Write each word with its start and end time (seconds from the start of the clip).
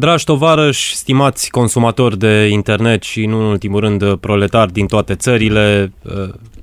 Dragi 0.00 0.24
tovarăși, 0.24 0.96
stimați 0.96 1.50
consumatori 1.50 2.18
de 2.18 2.48
internet 2.48 3.02
și, 3.02 3.26
nu 3.26 3.38
în 3.38 3.44
ultimul 3.44 3.80
rând, 3.80 4.14
proletari 4.14 4.72
din 4.72 4.86
toate 4.86 5.14
țările, 5.14 5.92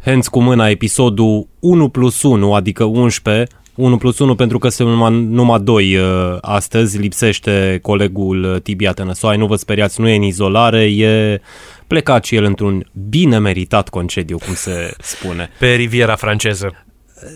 Hands 0.05 0.27
cu 0.27 0.41
mâna, 0.41 0.69
episodul 0.69 1.47
1 1.59 1.89
plus 1.89 2.21
1, 2.21 2.53
adică 2.53 2.83
11, 2.83 3.47
1 3.75 3.97
plus 3.97 4.19
1 4.19 4.35
pentru 4.35 4.57
că 4.57 4.69
sunt 4.69 4.89
numai, 4.89 5.27
numai 5.29 5.59
2 5.59 5.97
astăzi, 6.41 6.97
lipsește 6.97 7.79
colegul 7.81 8.59
Tibia 8.63 8.91
Tănăsoai, 8.91 9.37
nu 9.37 9.45
vă 9.45 9.55
speriați, 9.55 10.01
nu 10.01 10.07
e 10.07 10.15
în 10.15 10.21
izolare, 10.21 10.83
e 10.83 11.41
plecat 11.87 12.25
și 12.25 12.35
el 12.35 12.43
într-un 12.43 12.85
bine 13.09 13.39
meritat 13.39 13.89
concediu, 13.89 14.37
cum 14.37 14.53
se 14.53 14.93
spune. 14.99 15.49
Pe 15.59 15.73
riviera 15.73 16.15
franceză. 16.15 16.85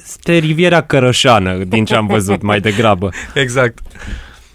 Este 0.04 0.38
riviera 0.38 0.82
cărășană, 0.82 1.64
din 1.68 1.86
ce 1.86 1.96
am 1.96 2.08
văzut 2.08 2.42
mai 2.42 2.60
degrabă. 2.60 3.10
Exact. 3.34 3.80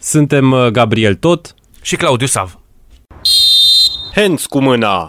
Suntem 0.09 0.53
uh, 0.53 0.67
Gabriel 0.67 1.15
Tot 1.15 1.55
și 1.83 1.97
Claudiu 1.97 2.27
Sav. 2.27 2.59
Hands 4.15 4.47
cu 4.47 4.61
mâna! 4.61 5.09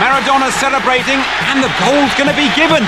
Maradona 0.00 0.48
celebrating 0.60 1.20
and 1.52 1.62
the 1.62 1.70
goal's 1.80 2.14
going 2.16 2.30
to 2.30 2.34
be 2.34 2.48
given. 2.60 2.82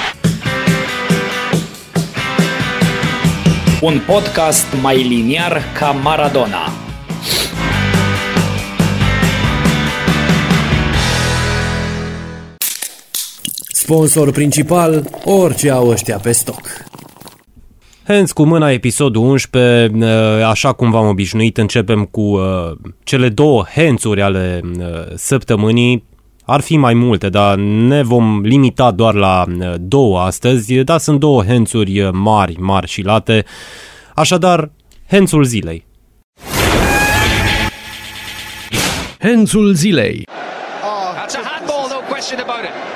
Un 3.80 4.00
podcast 4.06 4.66
mai 4.80 5.02
liniar 5.02 5.62
ca 5.78 5.91
Maradona. 5.91 6.91
Sponsor 13.82 14.30
principal, 14.30 15.04
orice 15.24 15.70
au 15.70 15.88
ăștia 15.88 16.18
pe 16.18 16.32
stoc. 16.32 16.60
Hands 18.06 18.32
cu 18.32 18.45
mâna, 18.45 18.70
episodul 18.70 19.22
11, 19.22 19.96
uh, 19.96 20.45
așa 20.46 20.72
cum 20.72 20.91
v-am 20.91 21.06
obișnuit, 21.06 21.58
începem 21.58 22.05
cu 22.05 22.20
uh, 22.20 22.42
cele 23.05 23.28
două 23.28 23.64
hands-uri 23.74 24.22
ale 24.22 24.61
uh, 24.64 24.84
săptămânii. 25.14 26.05
Ar 26.44 26.61
fi 26.61 26.77
mai 26.77 26.94
multe, 26.94 27.28
dar 27.28 27.56
ne 27.58 28.02
vom 28.02 28.41
limita 28.41 28.91
doar 28.91 29.14
la 29.14 29.44
două 29.80 30.20
astăzi, 30.20 30.74
dar 30.74 30.98
sunt 30.98 31.20
două 31.20 31.44
hands-uri 31.44 32.11
mari, 32.12 32.56
mari 32.58 32.89
și 32.89 33.02
late. 33.02 33.44
Așadar, 34.14 34.70
hands-ul 35.11 35.44
zilei. 35.44 35.86
Hands-ul 39.19 39.72
zilei. 39.72 40.22
Oh, 40.84 41.14
that's 41.14 41.34
a 41.34 41.42
handball, 41.44 41.89
no 41.89 42.00
question 42.08 42.39
about 42.41 42.64
it. 42.64 42.92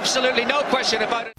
Absolutely 0.00 0.44
no 0.44 0.58
question 0.70 1.02
about 1.02 1.26
it. 1.26 1.32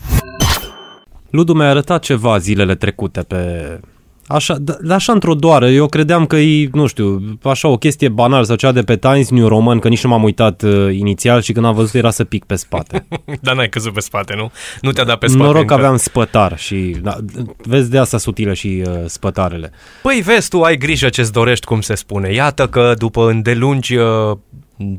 Ludu 1.29 1.53
mi-a 1.53 1.69
arătat 1.69 2.01
ceva 2.01 2.37
zilele 2.37 2.75
trecute 2.75 3.21
pe... 3.21 3.79
Așa, 4.27 4.55
da, 4.59 4.95
așa 4.95 5.13
într-o 5.13 5.33
doară, 5.33 5.69
eu 5.69 5.87
credeam 5.87 6.25
că 6.25 6.35
e, 6.35 6.69
nu 6.73 6.87
știu, 6.87 7.37
așa 7.43 7.67
o 7.67 7.77
chestie 7.77 8.09
banală 8.09 8.43
sau 8.43 8.55
cea 8.55 8.71
de 8.71 8.81
pe 8.81 8.97
Times 8.97 9.29
New 9.29 9.47
Roman, 9.47 9.79
că 9.79 9.87
nici 9.87 10.03
nu 10.03 10.09
m-am 10.09 10.23
uitat 10.23 10.61
uh, 10.61 10.95
inițial 10.97 11.41
și 11.41 11.51
când 11.51 11.65
am 11.65 11.73
văzut 11.73 11.93
era 11.93 12.09
să 12.11 12.23
pic 12.23 12.43
pe 12.43 12.55
spate. 12.55 13.07
Dar 13.41 13.55
n-ai 13.55 13.69
căzut 13.69 13.93
pe 13.93 13.99
spate, 13.99 14.33
nu? 14.35 14.51
Nu 14.81 14.91
te-a 14.91 15.03
dat 15.03 15.17
pe 15.17 15.27
spate 15.27 15.43
Noroc 15.43 15.61
încă. 15.61 15.73
că 15.73 15.79
aveam 15.79 15.97
spătar 15.97 16.57
și 16.57 16.95
da, 17.01 17.17
vezi 17.57 17.89
de 17.89 17.97
asta 17.97 18.17
sutile 18.17 18.53
și 18.53 18.83
uh, 18.87 18.93
spătarele. 19.05 19.71
Păi 20.01 20.21
vezi, 20.25 20.49
tu 20.49 20.61
ai 20.61 20.77
grijă 20.77 21.09
ce-ți 21.09 21.31
dorești, 21.31 21.65
cum 21.65 21.81
se 21.81 21.95
spune. 21.95 22.33
Iată 22.33 22.67
că 22.67 22.93
după 22.97 23.29
îndelungi 23.29 23.95
uh, 23.95 24.37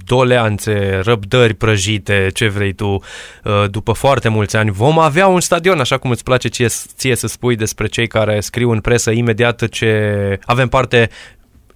doleanțe, 0.05 1.01
răbdări 1.05 1.55
prăjite, 1.55 2.29
ce 2.35 2.49
vrei 2.49 2.73
tu, 2.73 2.87
uh, 2.87 3.65
după 3.71 3.93
foarte 3.93 4.29
mulți 4.29 4.57
ani, 4.57 4.71
vom 4.71 4.99
avea 4.99 5.27
un 5.27 5.41
stadion, 5.41 5.81
așa 5.81 5.99
cum 5.99 6.11
îți 6.11 6.25
place 6.25 6.49
ție, 6.49 6.67
ție 6.97 7.15
să 7.15 7.27
spui 7.27 7.57
despre 7.57 7.87
cei 7.87 8.07
care 8.07 8.41
scriu 8.41 8.71
în 8.71 8.81
presă 8.81 9.11
imediat 9.11 9.69
ce 9.69 10.39
avem 10.45 10.69
parte 10.69 11.11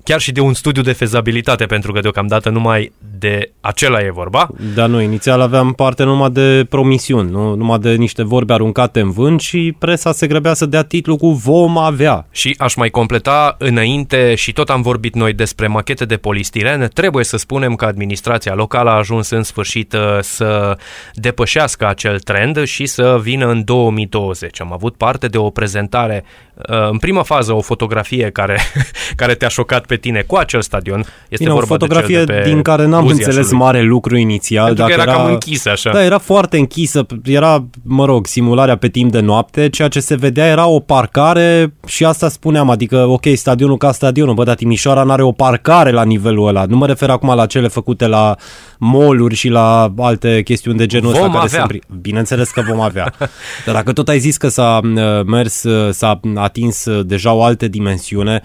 chiar 0.06 0.20
și 0.20 0.32
de 0.32 0.40
un 0.40 0.54
studiu 0.54 0.82
de 0.82 0.92
fezabilitate, 0.92 1.64
pentru 1.64 1.92
că 1.92 2.00
deocamdată 2.00 2.50
numai 2.50 2.92
de 3.18 3.50
acela 3.61 4.00
e 4.00 4.11
vorba. 4.11 4.48
Da, 4.74 4.86
nu, 4.86 5.00
inițial 5.00 5.40
aveam 5.40 5.72
parte 5.72 6.02
numai 6.02 6.30
de 6.30 6.67
promisiuni, 6.68 7.30
nu? 7.30 7.55
numai 7.55 7.78
de 7.78 7.94
niște 7.94 8.22
vorbe 8.22 8.52
aruncate 8.52 9.00
în 9.00 9.11
vânt 9.11 9.40
și 9.40 9.74
presa 9.78 10.12
se 10.12 10.27
grăbea 10.27 10.55
să 10.55 10.66
dea 10.66 10.83
titlu 10.83 11.16
cu 11.16 11.30
vom 11.30 11.78
avea. 11.78 12.27
Și 12.30 12.55
aș 12.58 12.74
mai 12.74 12.90
completa 12.90 13.56
înainte 13.58 14.34
și 14.34 14.52
tot 14.52 14.70
am 14.70 14.83
vorbit 14.83 15.14
noi 15.14 15.33
despre 15.33 15.66
machete 15.66 16.05
de 16.05 16.16
polistiren, 16.16 16.90
trebuie 16.95 17.24
să 17.24 17.36
spunem 17.36 17.74
că 17.74 17.84
administrația 17.84 18.55
locală 18.55 18.90
a 18.90 18.96
ajuns 18.96 19.30
în 19.30 19.42
sfârșit 19.42 19.92
uh, 19.92 20.18
să 20.20 20.78
depășească 21.14 21.86
acel 21.86 22.18
trend 22.18 22.64
și 22.64 22.86
să 22.86 23.18
vină 23.22 23.46
în 23.46 23.64
2020. 23.64 24.61
Am 24.61 24.72
avut 24.72 24.96
parte 24.96 25.27
de 25.27 25.39
o 25.39 25.50
prezentare, 25.50 26.24
uh, 26.55 26.89
în 26.90 26.98
prima 26.98 27.22
fază 27.22 27.52
o 27.52 27.61
fotografie 27.61 28.30
care, 28.30 28.61
care 29.20 29.34
te-a 29.34 29.48
șocat 29.48 29.86
pe 29.86 29.95
tine 29.96 30.24
cu 30.27 30.36
acel 30.36 30.62
stadion. 30.62 30.98
Este 30.98 31.36
Bine, 31.39 31.51
o 31.51 31.52
vorba 31.52 31.67
fotografie 31.68 32.18
de 32.18 32.24
cel 32.24 32.34
de 32.34 32.40
pe 32.42 32.48
din 32.48 32.62
care 32.62 32.83
n-am 32.86 33.05
Uziașului. 33.05 33.24
înțeles 33.27 33.52
mare 33.52 33.83
lucru 33.83 34.17
inițial. 34.17 34.64
Pentru 34.67 34.84
că 34.84 34.90
dacă 34.90 35.02
era 35.02 35.12
cam 35.12 35.30
închisă 35.33 35.70
așa. 35.70 35.90
Da, 35.92 36.05
era 36.05 36.18
foarte 36.18 36.58
închisă. 36.58 37.07
Era, 37.24 37.64
mă 37.83 38.05
rog, 38.05 38.27
simularea 38.27 38.77
pe 38.77 38.89
timp 38.89 39.12
de 39.12 39.20
noapte. 39.20 39.68
Ceea 39.68 39.89
ce 39.89 40.01
se 40.01 40.14
vedea 40.14 40.46
era 40.46 40.67
o 40.67 40.80
parcare 40.80 41.74
și 41.86 42.05
asta 42.05 42.29
spuneam. 42.29 42.70
Adică, 42.70 42.96
ok, 42.96 43.24
stadionul 43.34 43.77
ca 43.77 43.92
stadionul. 43.92 44.34
Bă, 44.34 44.45
dar 44.45 44.55
Timișoara 44.55 45.02
n-are 45.02 45.23
o 45.23 45.33
parcare 45.33 45.90
la 45.90 46.05
nivelul 46.05 46.46
ăla. 46.48 46.64
Nu 46.64 46.77
mă 46.77 46.86
refer 46.86 47.11
acum 47.11 47.34
la 47.34 47.46
cele 47.46 47.68
făcute 47.68 48.07
la 48.07 48.34
moluri 48.78 49.34
și 49.34 49.48
la 49.48 49.92
alte 49.98 50.42
chestiuni 50.42 50.78
de 50.78 50.86
genul 50.86 51.13
Vom 51.13 51.20
ăsta. 51.23 51.33
Care 51.33 51.45
avea. 51.45 51.58
sunt... 51.68 51.73
pri- 51.73 52.01
Bineînțeles 52.01 52.51
că 52.51 52.63
vom 52.68 52.80
avea. 52.80 53.13
Dar 53.67 53.74
dacă 53.74 53.92
tot 53.92 54.08
ai 54.08 54.18
zis 54.18 54.36
că 54.36 54.48
s-a 54.48 54.80
uh, 54.84 55.24
mers, 55.27 55.63
uh, 55.63 55.92
s-a 55.92 56.20
atins 56.34 56.84
uh, 56.84 57.07
deja 57.07 57.33
o 57.33 57.42
altă 57.42 57.68
dimensiune, 57.68 58.42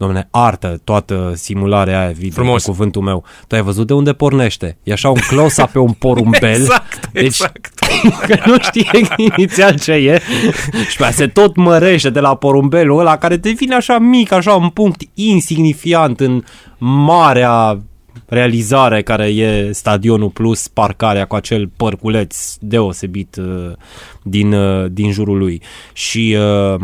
Domne, 0.00 0.28
artă 0.30 0.80
toată 0.84 1.32
simularea 1.36 2.00
aia 2.00 2.10
video, 2.10 2.42
Frumos. 2.42 2.64
pe 2.64 2.70
cuvântul 2.70 3.02
meu. 3.02 3.24
Tu 3.46 3.54
ai 3.54 3.62
văzut 3.62 3.86
de 3.86 3.92
unde 3.92 4.12
pornește? 4.12 4.78
E 4.82 4.92
așa 4.92 5.08
un 5.08 5.20
close-up 5.28 5.70
pe 5.70 5.78
un 5.78 5.92
porumbel. 5.92 6.60
Exact, 6.60 7.10
deci, 7.12 7.24
exact. 7.24 7.66
că 8.26 8.38
nu 8.46 8.54
știe 8.60 9.00
inițial 9.16 9.78
ce 9.78 9.92
e 9.92 10.20
și 10.88 10.96
pe 10.96 11.02
aia 11.02 11.12
se 11.12 11.26
tot 11.26 11.56
mărește 11.56 12.10
de 12.10 12.20
la 12.20 12.34
porumbelul 12.34 12.98
ăla 12.98 13.16
care 13.16 13.36
devine 13.36 13.74
așa 13.74 13.98
mic, 13.98 14.32
așa 14.32 14.54
un 14.54 14.68
punct 14.68 15.02
insignifiant 15.14 16.20
în 16.20 16.42
marea 16.78 17.80
realizare 18.30 19.02
care 19.02 19.26
e 19.26 19.72
stadionul 19.72 20.30
plus 20.30 20.68
parcarea 20.68 21.24
cu 21.24 21.34
acel 21.34 21.70
părculeț 21.76 22.54
deosebit 22.60 23.36
uh, 23.36 23.72
din, 24.22 24.52
uh, 24.52 24.86
din 24.90 25.12
jurul 25.12 25.38
lui. 25.38 25.62
Și 25.92 26.36
uh, 26.38 26.80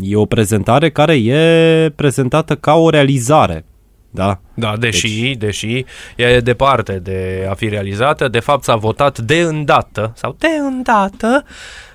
e 0.00 0.16
o 0.16 0.24
prezentare 0.24 0.90
care 0.90 1.14
e 1.14 1.92
prezentată 1.96 2.54
ca 2.54 2.74
o 2.74 2.90
realizare. 2.90 3.64
Da? 4.10 4.40
Da, 4.54 4.76
deși, 4.78 5.20
deci... 5.20 5.36
deși 5.36 5.84
e 6.16 6.40
departe 6.40 6.92
de 6.92 7.46
a 7.50 7.54
fi 7.54 7.68
realizată, 7.68 8.28
de 8.28 8.40
fapt 8.40 8.64
s-a 8.64 8.76
votat 8.76 9.18
de 9.18 9.40
îndată, 9.40 10.12
sau 10.14 10.36
de 10.38 10.48
îndată, 10.68 11.44
uh, 11.44 11.85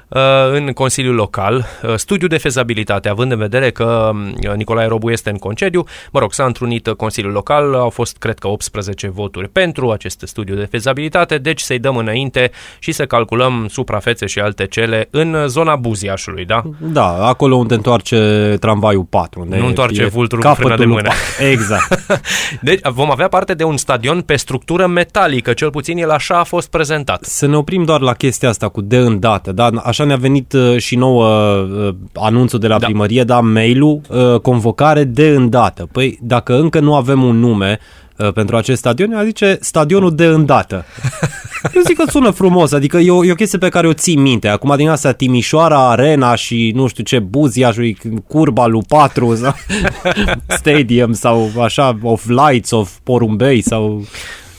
în 0.52 0.72
Consiliul 0.72 1.16
Local, 1.16 1.66
uh, 1.84 1.94
studiu 1.96 2.28
de 2.28 2.38
fezabilitate, 2.38 3.10
având 3.10 3.32
în 3.32 3.38
vedere 3.38 3.70
că 3.72 4.12
uh, 4.14 4.56
Nicolae 4.56 4.88
Robu 4.88 5.10
este 5.10 5.30
în 5.30 5.38
concediu. 5.38 5.84
Mă 6.12 6.20
rog, 6.20 6.34
s-a 6.34 6.46
întrunit 6.46 6.88
uh, 6.88 6.96
Consiliul 6.96 7.32
Local, 7.34 7.74
au 7.74 7.90
fost, 7.90 8.18
cred 8.18 8.40
că, 8.40 8.48
18 8.48 9.10
voturi 9.10 9.48
pentru 9.48 9.92
acest 9.92 10.22
studiu 10.26 10.56
de 10.56 10.68
fezabilitate, 10.72 11.38
deci 11.38 11.60
să-i 11.60 11.80
dăm 11.80 11.98
înainte 11.98 12.52
și 12.80 12.92
să 12.92 13.06
calculăm 13.06 13.68
suprafețe 13.70 14.26
și 14.26 14.40
alte 14.40 14.66
cele 14.68 15.08
în 15.12 15.48
zona 15.48 15.76
Buziașului, 15.76 16.46
da? 16.46 16.64
Da, 16.78 17.28
acolo 17.28 17.56
unde 17.56 17.74
întoarce 17.74 18.56
tramvaiul 18.60 19.04
4. 19.04 19.40
Unde 19.42 19.58
Nu 19.58 19.66
întoarce 19.66 20.02
e 20.02 20.06
vulturul 20.06 20.44
cu 20.44 20.50
capătul 20.50 20.70
frâna 20.70 20.78
de 20.78 20.84
lui 20.84 20.94
mână. 20.94 21.08
patru. 21.08 21.52
Exact. 21.52 22.22
Deci 22.62 22.80
vom 22.84 23.12
avea 23.12 23.28
parte 23.28 23.54
de 23.54 23.64
un 23.64 23.78
stadion 23.78 24.22
pe 24.22 24.36
structură 24.36 24.88
metalică, 24.88 25.54
cel 25.54 25.70
puțin 25.70 25.98
el 25.98 26.10
așa 26.10 26.40
a 26.40 26.44
fost 26.44 26.70
prezentat. 26.70 27.24
Să 27.24 27.48
ne 27.48 27.58
oprim 27.58 27.84
doar 27.84 28.02
la 28.02 28.14
chestia 28.14 28.50
asta 28.50 28.70
cu 28.70 28.82
de 28.82 28.98
îndată, 28.98 29.52
da? 29.52 29.70
Așa 29.84 30.01
ne-a 30.06 30.16
venit 30.16 30.54
uh, 30.54 30.78
și 30.78 30.96
nouă 30.96 31.28
uh, 31.28 31.96
anunțul 32.14 32.60
de 32.60 32.68
la 32.68 32.78
Da. 32.80 32.86
primărie, 32.86 33.24
da, 33.24 33.40
mail-ul, 33.40 34.02
uh, 34.10 34.40
convocare 34.40 35.04
de 35.04 35.28
îndată. 35.28 35.88
Păi 35.92 36.20
dacă 36.22 36.60
încă 36.60 36.80
nu 36.80 36.96
avem 36.96 37.24
un 37.24 37.40
nume 37.40 37.80
uh, 38.18 38.34
pentru 38.34 38.56
acest 38.56 38.78
stadion, 38.80 39.12
ea 39.12 39.24
zice 39.24 39.58
stadionul 39.62 40.16
de 40.16 40.26
îndată. 40.26 40.86
Eu 41.76 41.82
zic 41.86 41.98
că 41.98 42.04
sună 42.10 42.30
frumos, 42.30 42.72
adică 42.72 42.98
e 42.98 43.12
o, 43.12 43.26
e 43.26 43.32
o 43.32 43.36
chestie 43.36 43.58
pe 43.58 43.70
care 43.70 43.88
o 43.88 43.94
ții 43.94 44.16
minte. 44.16 44.48
Acum 44.48 44.74
din 44.76 44.90
asta 44.90 45.12
Timișoara, 45.12 45.90
Arena 45.90 46.36
și 46.36 46.72
nu 46.76 46.88
știu 46.88 47.04
ce, 47.04 47.20
Buziașul, 47.20 47.96
Curba 48.28 48.68
lui 48.68 48.82
4 48.88 49.36
sau 49.36 49.56
Stadium 50.60 51.14
sau 51.14 51.50
așa, 51.62 51.98
of 52.02 52.26
Lights, 52.28 52.72
of 52.72 52.92
Porumbei 53.04 53.62
sau 53.62 54.04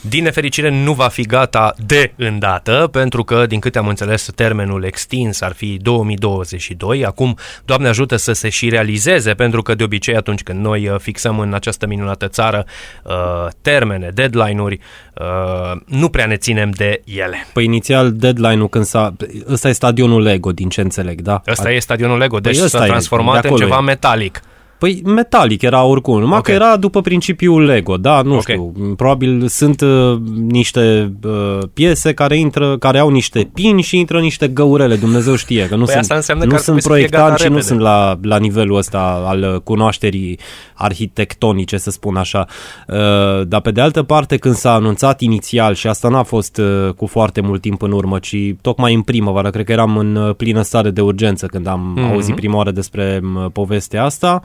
Din 0.09 0.23
nefericire 0.23 0.69
nu 0.69 0.93
va 0.93 1.07
fi 1.07 1.21
gata 1.21 1.73
de 1.85 2.11
îndată, 2.15 2.89
pentru 2.91 3.23
că, 3.23 3.45
din 3.45 3.59
câte 3.59 3.77
am 3.77 3.87
înțeles, 3.87 4.29
termenul 4.35 4.83
extins 4.83 5.41
ar 5.41 5.53
fi 5.53 5.77
2022. 5.81 7.05
Acum, 7.05 7.37
Doamne 7.65 7.87
ajută 7.87 8.15
să 8.15 8.33
se 8.33 8.49
și 8.49 8.69
realizeze, 8.69 9.33
pentru 9.33 9.61
că 9.61 9.75
de 9.75 9.83
obicei 9.83 10.15
atunci 10.15 10.43
când 10.43 10.59
noi 10.59 10.87
uh, 10.87 10.99
fixăm 10.99 11.39
în 11.39 11.53
această 11.53 11.87
minunată 11.87 12.27
țară 12.27 12.65
uh, 13.03 13.13
termene, 13.61 14.09
deadline-uri, 14.13 14.79
uh, 15.13 15.81
nu 15.85 16.09
prea 16.09 16.25
ne 16.25 16.35
ținem 16.35 16.69
de 16.69 17.01
ele. 17.05 17.47
Păi 17.53 17.63
inițial 17.63 18.11
deadline-ul 18.11 18.69
când 18.69 18.85
s-a... 18.85 19.13
Ăsta 19.49 19.69
e 19.69 19.71
stadionul 19.71 20.21
Lego, 20.21 20.51
din 20.51 20.69
ce 20.69 20.81
înțeleg, 20.81 21.21
da? 21.21 21.41
Ăsta 21.47 21.71
e 21.71 21.79
stadionul 21.79 22.17
Lego, 22.17 22.39
deci 22.39 22.55
Păi 22.55 22.65
ăsta 22.65 22.77
s-a 22.77 22.85
e, 22.85 22.87
transformat 22.87 23.41
de 23.41 23.47
în 23.47 23.53
acolo 23.53 23.65
ceva 23.65 23.77
e. 23.79 23.83
metalic. 23.83 24.41
Păi 24.83 25.01
metalic 25.05 25.61
era 25.61 25.83
oricum, 25.83 26.19
numai 26.19 26.37
Ok. 26.37 26.43
că 26.43 26.51
era 26.51 26.77
după 26.77 27.01
principiul 27.01 27.63
Lego, 27.65 27.97
da, 27.97 28.21
nu 28.21 28.33
Ok. 28.33 28.41
știu, 28.41 28.71
probabil 28.95 29.47
sunt 29.47 29.81
uh, 29.81 30.17
niște 30.47 31.13
uh, 31.23 31.57
piese 31.73 32.13
care 32.13 32.37
intră, 32.37 32.77
care 32.77 32.99
au 32.99 33.09
niște 33.09 33.49
pini 33.53 33.81
și 33.81 33.97
intră 33.97 34.19
niște 34.19 34.47
găurele, 34.47 34.95
Dumnezeu 34.95 35.35
știe, 35.35 35.67
că 35.67 35.75
nu 35.75 35.83
Păi 35.83 35.89
sunt, 35.91 35.97
asta 36.03 36.15
înseamnă 36.15 36.43
nu 36.43 36.49
că 36.49 36.55
ar 36.55 36.61
sunt 36.61 36.79
trebui 36.79 36.97
să 36.97 37.07
fie 37.07 37.07
proiectanți 37.17 37.43
gata 37.43 37.43
și 37.43 37.49
nu 37.49 37.55
repede. 37.55 37.67
sunt 37.73 37.79
la, 37.79 38.19
la 38.21 38.37
nivelul 38.37 38.77
ăsta 38.77 39.23
al 39.25 39.51
uh, 39.53 39.59
cunoașterii 39.61 40.39
arhitectonice, 40.73 41.77
să 41.77 41.89
spun 41.91 42.15
așa. 42.15 42.45
Uh, 42.87 43.47
dar 43.47 43.61
pe 43.61 43.71
de 43.71 43.81
altă 43.81 44.03
parte, 44.03 44.37
când 44.37 44.55
s-a 44.55 44.73
anunțat 44.73 45.21
inițial, 45.21 45.73
și 45.73 45.87
asta 45.87 46.09
n-a 46.09 46.23
fost 46.23 46.57
uh, 46.57 46.93
cu 46.95 47.05
foarte 47.05 47.41
mult 47.41 47.61
timp 47.61 47.81
în 47.81 47.91
urmă, 47.91 48.19
ci 48.19 48.35
tocmai 48.61 48.93
în 48.93 49.01
primăvară, 49.01 49.49
cred 49.49 49.65
că 49.65 49.71
eram 49.71 49.97
în 49.97 50.15
uh, 50.15 50.35
plină 50.35 50.61
stare 50.61 50.89
de 50.89 51.01
urgență 51.01 51.45
când 51.45 51.67
am 51.67 51.93
Mhm. 51.95 52.11
auzit 52.11 52.35
prima 52.35 52.55
oară 52.57 52.71
despre 52.71 53.19
m, 53.23 53.49
povestea 53.51 54.03
asta, 54.03 54.41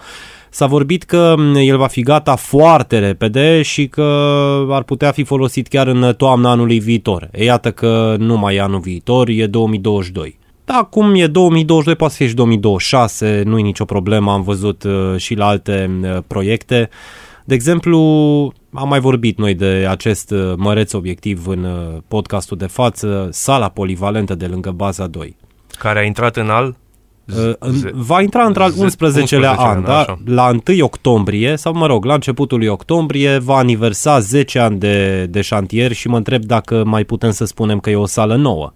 S-a 0.50 0.66
vorbit 0.66 1.02
că 1.02 1.34
m, 1.38 1.54
el 1.54 1.76
va 1.76 1.86
fi 1.86 2.02
gata 2.02 2.36
foarte 2.36 2.98
repede 2.98 3.62
și 3.62 3.86
că 3.88 4.02
ar 4.70 4.82
putea 4.82 5.10
fi 5.10 5.24
folosit 5.24 5.68
chiar 5.68 5.86
în 5.86 6.14
toamna 6.16 6.50
anului 6.50 6.78
viitor. 6.80 7.28
E 7.32 7.44
iată 7.44 7.70
că 7.70 8.16
nu 8.18 8.36
mai 8.38 8.54
e 8.54 8.60
anul 8.60 8.80
viitor, 8.80 9.28
e 9.28 9.46
2022. 9.46 10.38
Da, 10.64 10.74
acum 10.74 11.14
e 11.14 11.26
2022, 11.26 11.94
poate 11.94 12.14
fi 12.14 12.26
și 12.28 12.34
2026, 12.34 13.42
nu 13.44 13.58
e 13.58 13.62
nicio 13.62 13.84
problemă, 13.84 14.32
am 14.32 14.42
văzut 14.42 14.82
uh, 14.82 15.16
și 15.16 15.34
la 15.34 15.46
alte 15.46 15.98
uh, 16.02 16.16
proiecte. 16.26 16.88
De 17.44 17.54
exemplu, 17.54 17.98
am 18.72 18.88
mai 18.88 19.00
vorbit 19.00 19.38
noi 19.38 19.54
de 19.54 19.86
acest 19.88 20.30
uh, 20.30 20.52
măreț 20.56 20.92
obiectiv 20.92 21.46
în 21.46 21.64
uh, 21.64 21.96
podcastul 22.08 22.56
de 22.56 22.66
față, 22.66 23.28
sala 23.32 23.68
polivalentă 23.68 24.34
de 24.34 24.46
lângă 24.46 24.70
baza 24.70 25.06
2. 25.06 25.36
Care 25.78 25.98
a 25.98 26.02
intrat 26.02 26.36
în 26.36 26.48
al 26.50 26.64
Uh, 26.66 26.74
în- 26.74 26.87
Va 27.92 28.20
intra 28.22 28.44
într-al 28.44 28.70
ze- 28.70 28.84
11-lea 28.86 29.24
11-lea, 29.24 29.54
an, 29.56 29.84
da? 29.84 29.98
așa. 29.98 30.18
La 30.24 30.50
1 30.68 30.84
octombrie, 30.84 31.56
sau 31.56 31.74
mă 31.74 31.86
rog, 31.86 32.04
la 32.04 32.14
începutul 32.14 32.58
lui 32.58 32.66
octombrie, 32.66 33.38
va 33.38 33.56
aniversa 33.56 34.18
10 34.18 34.58
ani 34.58 34.78
de, 34.78 35.26
de 35.30 35.40
șantier 35.40 35.92
și 35.92 36.08
mă 36.08 36.16
întreb 36.16 36.44
dacă 36.44 36.82
mai 36.86 37.04
putem 37.04 37.30
să 37.30 37.44
spunem 37.44 37.78
că 37.78 37.90
e 37.90 37.96
o 37.96 38.06
sală 38.06 38.36
nouă. 38.36 38.72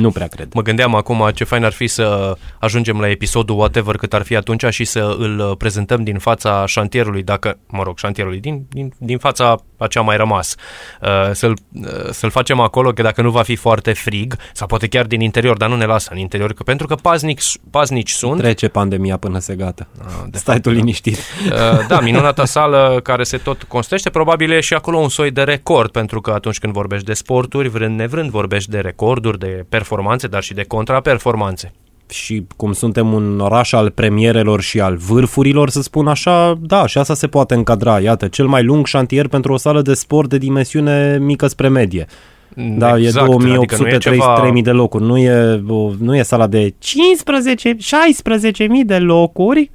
Nu 0.00 0.10
prea 0.10 0.26
cred. 0.26 0.52
Mă 0.52 0.62
gândeam 0.62 0.94
acum 0.94 1.30
ce 1.34 1.44
fain 1.44 1.64
ar 1.64 1.72
fi 1.72 1.86
să 1.86 2.36
ajungem 2.58 3.00
la 3.00 3.08
episodul 3.08 3.56
whatever 3.56 3.96
cât 3.96 4.14
ar 4.14 4.22
fi 4.22 4.36
atunci 4.36 4.64
și 4.68 4.84
să 4.84 5.16
îl 5.18 5.38
uh, 5.38 5.56
prezentăm 5.56 6.04
din 6.04 6.18
fața 6.18 6.66
șantierului, 6.66 7.22
dacă, 7.22 7.58
mă 7.66 7.82
rog, 7.82 7.98
șantierului, 7.98 8.40
din, 8.40 8.66
din, 8.68 8.92
din 8.98 9.18
fața 9.18 9.56
a 9.78 9.86
ce 9.86 9.98
a 9.98 10.02
mai 10.02 10.16
rămas. 10.16 10.54
Uh, 11.02 11.30
să-l, 11.32 11.56
uh, 11.72 12.10
să-l 12.10 12.30
facem 12.30 12.60
acolo, 12.60 12.90
că 12.90 13.02
dacă 13.02 13.22
nu 13.22 13.30
va 13.30 13.42
fi 13.42 13.56
foarte 13.56 13.92
frig, 13.92 14.36
sau 14.52 14.66
poate 14.66 14.86
chiar 14.86 15.06
din 15.06 15.20
interior, 15.20 15.56
dar 15.56 15.68
nu 15.68 15.76
ne 15.76 15.84
lasă 15.84 16.08
în 16.12 16.18
interior, 16.18 16.52
că, 16.52 16.62
pentru 16.62 16.86
că 16.86 16.94
paznic, 16.94 17.40
paznici 17.70 18.10
sunt. 18.10 18.40
Trece 18.40 18.68
pandemia 18.68 19.16
până 19.16 19.38
se 19.38 19.54
gata. 19.54 19.86
de 20.28 20.38
Stai 20.38 20.60
tu 20.60 20.70
liniștit. 20.70 21.16
Uh, 21.16 21.86
da, 21.88 22.00
minunata 22.00 22.44
sală 22.44 23.00
care 23.02 23.22
se 23.22 23.36
tot 23.36 23.62
construiește, 23.62 24.10
probabil 24.10 24.50
e 24.50 24.60
și 24.60 24.74
acolo 24.74 24.98
un 24.98 25.08
soi 25.08 25.30
de 25.30 25.42
record, 25.42 25.90
pentru 25.90 26.20
că 26.20 26.30
atunci 26.30 26.58
când 26.58 26.72
vorbești 26.72 27.06
de 27.06 27.12
sporturi, 27.12 27.68
vrând 27.68 27.98
nevrând, 27.98 28.30
vorbești 28.30 28.70
de 28.70 28.78
recorduri, 28.78 29.38
de 29.38 29.64
performanțe, 29.68 30.26
dar 30.26 30.42
și 30.42 30.54
de 30.54 30.62
contraperformanțe. 30.62 31.72
Și 32.10 32.46
cum 32.56 32.72
suntem 32.72 33.12
un 33.12 33.40
oraș 33.40 33.72
al 33.72 33.90
premierelor 33.90 34.60
și 34.60 34.80
al 34.80 34.96
vârfurilor, 34.96 35.70
să 35.70 35.82
spun 35.82 36.08
așa, 36.08 36.58
da, 36.60 36.86
și 36.86 36.98
asta 36.98 37.14
se 37.14 37.26
poate 37.26 37.54
încadra. 37.54 38.00
Iată, 38.00 38.28
cel 38.28 38.46
mai 38.46 38.62
lung 38.64 38.86
șantier 38.86 39.26
pentru 39.28 39.52
o 39.52 39.56
sală 39.56 39.82
de 39.82 39.94
sport 39.94 40.28
de 40.28 40.38
dimensiune 40.38 41.18
mică 41.20 41.46
spre 41.46 41.68
medie. 41.68 42.06
Da, 42.54 42.96
Exact, 42.96 43.00
e 43.02 43.06
adică 43.06 43.24
2800 43.24 43.82
nu 43.88 43.94
e 43.94 43.98
ceva- 43.98 44.34
3000 44.34 44.62
de 44.62 44.70
locuri, 44.70 45.04
nu 45.04 45.18
e, 45.18 45.62
o, 45.68 45.90
nu 45.98 46.16
e 46.16 46.22
sala 46.22 46.46
de 46.46 46.74
15 46.78 47.76
16000 47.78 48.84
de 48.84 48.98
locuri. 48.98 49.70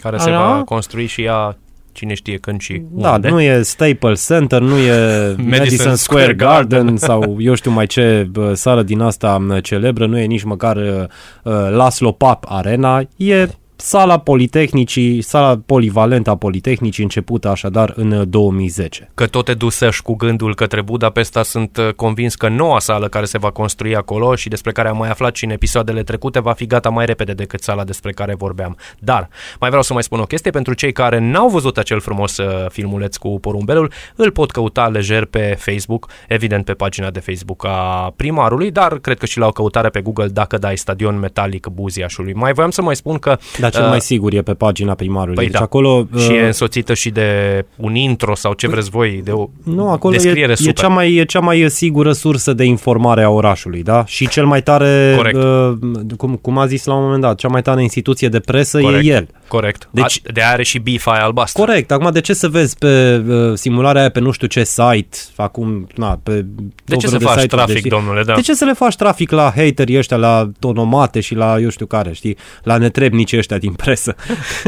care 0.00 0.16
se 0.18 0.30
Așa? 0.30 0.38
va 0.38 0.62
construi 0.64 1.06
și 1.06 1.22
ea 1.22 1.56
cine 1.96 2.14
știe 2.14 2.36
când 2.36 2.60
și 2.60 2.82
Da, 2.90 3.10
unde. 3.12 3.28
nu 3.28 3.40
e 3.40 3.62
Staples 3.62 4.26
Center, 4.26 4.60
nu 4.60 4.78
e 4.78 5.34
Madison, 5.50 5.76
Square 5.76 5.96
Square 5.96 6.34
Garden, 6.34 6.78
Garden. 6.78 6.96
sau 7.08 7.36
eu 7.40 7.54
știu 7.54 7.70
mai 7.70 7.86
ce 7.86 8.26
bă, 8.30 8.54
sală 8.54 8.82
din 8.82 9.00
asta 9.00 9.38
mă, 9.38 9.60
celebră, 9.60 10.06
nu 10.06 10.18
e 10.18 10.24
nici 10.24 10.42
măcar 10.42 10.76
uh, 10.76 11.04
uh, 11.42 11.52
Laszlo 11.70 12.12
Pap 12.12 12.44
Arena, 12.48 13.02
e 13.16 13.48
sala 13.76 14.18
Politehnicii, 14.18 15.22
sala 15.22 15.60
polivalentă 15.66 16.30
a 16.30 16.36
Politehnicii 16.36 17.02
începută 17.02 17.48
așadar 17.48 17.92
în 17.96 18.10
uh, 18.10 18.28
2010. 18.28 19.10
Că 19.14 19.26
tot 19.26 19.44
te 19.44 19.54
dusăși 19.54 20.02
cu 20.02 20.14
gândul 20.14 20.54
către 20.54 20.82
Budapesta, 20.82 21.42
sunt 21.42 21.76
uh, 21.76 21.92
convins 21.92 22.34
că 22.34 22.48
noua 22.48 22.78
sală 22.78 23.08
care 23.08 23.24
se 23.24 23.38
va 23.38 23.50
construi 23.50 23.96
acolo 23.96 24.34
și 24.34 24.48
despre 24.48 24.72
care 24.72 24.88
am 24.88 24.96
mai 24.96 25.08
aflat 25.08 25.36
și 25.36 25.44
în 25.44 25.50
episoadele 25.50 26.02
trecute 26.02 26.40
va 26.40 26.52
fi 26.52 26.66
gata 26.66 26.88
mai 26.88 27.06
repede 27.06 27.32
decât 27.32 27.62
sala 27.62 27.84
despre 27.84 28.12
care 28.12 28.34
vorbeam. 28.34 28.76
Dar 28.98 29.28
mai 29.60 29.68
vreau 29.68 29.84
să 29.84 29.92
mai 29.92 30.02
spun 30.02 30.20
o 30.20 30.24
chestie 30.24 30.50
pentru 30.50 30.74
cei 30.74 30.92
care 30.92 31.18
n-au 31.18 31.48
văzut 31.48 31.78
acel 31.78 32.00
frumos 32.00 32.36
uh, 32.36 32.70
filmuleț 32.70 33.16
cu 33.16 33.40
porumbelul, 33.40 33.92
îl 34.16 34.30
pot 34.30 34.50
căuta 34.50 34.88
lejer 34.88 35.24
pe 35.24 35.56
Facebook, 35.58 36.08
evident 36.28 36.64
pe 36.64 36.72
pagina 36.72 37.10
de 37.10 37.20
Facebook 37.20 37.64
a 37.66 38.12
primarului, 38.16 38.70
dar 38.70 38.98
cred 38.98 39.18
că 39.18 39.26
și 39.26 39.38
la 39.38 39.46
o 39.46 39.50
căutare 39.50 39.88
pe 39.88 40.00
Google 40.00 40.28
dacă 40.28 40.58
dai 40.58 40.76
stadion 40.76 41.18
metalic 41.18 41.66
Buziașului. 41.66 42.32
Mai 42.32 42.52
voiam 42.52 42.70
să 42.70 42.82
mai 42.82 42.96
spun 42.96 43.18
că 43.18 43.38
Dar 43.70 43.80
cel 43.80 43.82
uh, 43.82 43.88
mai 43.88 44.00
sigur 44.00 44.32
e 44.34 44.42
pe 44.42 44.54
pagina 44.54 44.94
primarului. 44.94 45.34
Păi 45.34 45.44
deci 45.44 45.54
da. 45.54 45.60
acolo 45.60 46.08
și 46.18 46.32
e 46.32 46.40
uh, 46.40 46.46
însoțită 46.46 46.94
și 46.94 47.10
de 47.10 47.64
un 47.76 47.94
intro 47.94 48.34
sau 48.34 48.52
ce 48.52 48.68
vreți 48.68 48.90
voi, 48.90 49.20
de 49.24 49.30
o 49.30 49.48
Nu, 49.64 49.88
acolo 49.90 50.14
descriere 50.14 50.52
e, 50.52 50.54
super. 50.54 50.70
e, 50.70 50.80
cea 50.80 50.88
mai, 50.88 51.14
e 51.14 51.24
cea 51.24 51.40
mai 51.40 51.66
sigură 51.68 52.12
sursă 52.12 52.52
de 52.52 52.64
informare 52.64 53.22
a 53.22 53.28
orașului, 53.30 53.82
da? 53.82 54.04
Și 54.06 54.28
cel 54.28 54.46
mai 54.46 54.62
tare, 54.62 55.12
Corect. 55.16 55.36
uh, 55.36 55.72
cum, 56.16 56.38
cum 56.42 56.58
a 56.58 56.66
zis 56.66 56.84
la 56.84 56.94
un 56.94 57.02
moment 57.02 57.20
dat, 57.22 57.38
cea 57.38 57.48
mai 57.48 57.62
tare 57.62 57.82
instituție 57.82 58.28
de 58.28 58.40
presă 58.40 58.80
Corect. 58.80 59.04
e 59.04 59.08
el. 59.08 59.28
Corect. 59.48 59.88
Deci- 59.90 60.20
Deci, 60.22 60.34
de 60.34 60.42
are 60.42 60.62
și 60.62 60.78
bifa 60.78 61.10
aia 61.12 61.24
albastră. 61.24 61.64
Corect, 61.64 61.90
acum 61.90 62.10
de 62.12 62.20
ce 62.20 62.32
să 62.34 62.48
vezi 62.48 62.78
pe 62.78 63.22
uh, 63.28 63.52
simularea 63.54 64.00
aia 64.00 64.10
pe 64.10 64.20
nu 64.20 64.30
știu 64.30 64.46
ce 64.46 64.64
site, 64.64 65.16
acum, 65.36 65.86
na, 65.94 66.20
pe 66.22 66.32
De 66.32 66.44
tot 66.84 66.98
ce 66.98 67.06
să 67.06 67.12
felul 67.12 67.18
de 67.18 67.24
faci 67.24 67.40
site-uri, 67.40 67.48
trafic, 67.64 67.76
știi? 67.76 67.90
domnule? 67.90 68.22
Da. 68.22 68.34
De 68.34 68.40
ce 68.40 68.54
să 68.54 68.64
le 68.64 68.72
faci 68.72 68.96
trafic 68.96 69.30
la 69.30 69.52
haterii 69.56 69.98
ăștia, 69.98 70.16
la 70.16 70.50
tonomate 70.58 71.20
și 71.20 71.34
la 71.34 71.56
eu 71.60 71.68
știu 71.68 71.86
care, 71.86 72.12
știi? 72.12 72.36
La 72.62 72.76
netrebnici 72.76 73.32
ăștia 73.36 73.55
din 73.58 73.72
presă. 73.72 74.14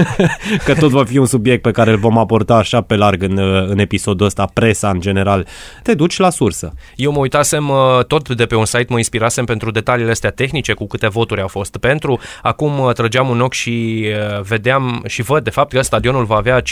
că 0.64 0.75
tot 0.75 0.90
va 0.90 1.05
fi 1.05 1.19
un 1.19 1.26
subiect 1.26 1.62
pe 1.62 1.70
care 1.70 1.90
îl 1.90 1.96
vom 1.96 2.19
aborda 2.19 2.56
așa 2.56 2.81
pe 2.81 2.96
larg 2.96 3.23
în, 3.23 3.38
uh, 3.38 3.69
în 3.69 3.79
episodul 3.79 4.26
ăsta, 4.26 4.50
presa 4.52 4.88
în 4.88 5.00
general. 5.00 5.46
Te 5.82 5.94
duci 5.94 6.19
la 6.19 6.31
sursă. 6.31 6.73
Eu 6.96 7.12
mă 7.12 7.19
uitasem 7.19 7.69
uh, 7.69 8.05
tot 8.06 8.29
de 8.29 8.46
pe 8.46 8.55
un 8.55 8.64
site, 8.64 8.87
mă 8.88 8.96
inspirasem 8.96 9.44
pentru 9.44 9.70
detaliile 9.70 10.11
astea 10.11 10.31
tehnice, 10.31 10.73
cu 10.73 10.87
câte 10.87 11.08
voturi 11.08 11.40
au 11.40 11.49
fost 11.49 11.76
pentru. 11.76 12.20
Acum 12.43 12.79
uh, 12.79 12.93
trăgeam 12.93 13.29
un 13.29 13.40
ochi 13.40 13.52
și 13.52 14.05
uh, 14.06 14.40
vedeam 14.43 15.02
și 15.07 15.23
văd 15.23 15.45
de 15.45 15.50
fapt 15.50 15.73
că 15.73 15.80
stadionul 15.80 16.25
va 16.25 16.37
avea 16.37 16.61
15.160 16.61 16.64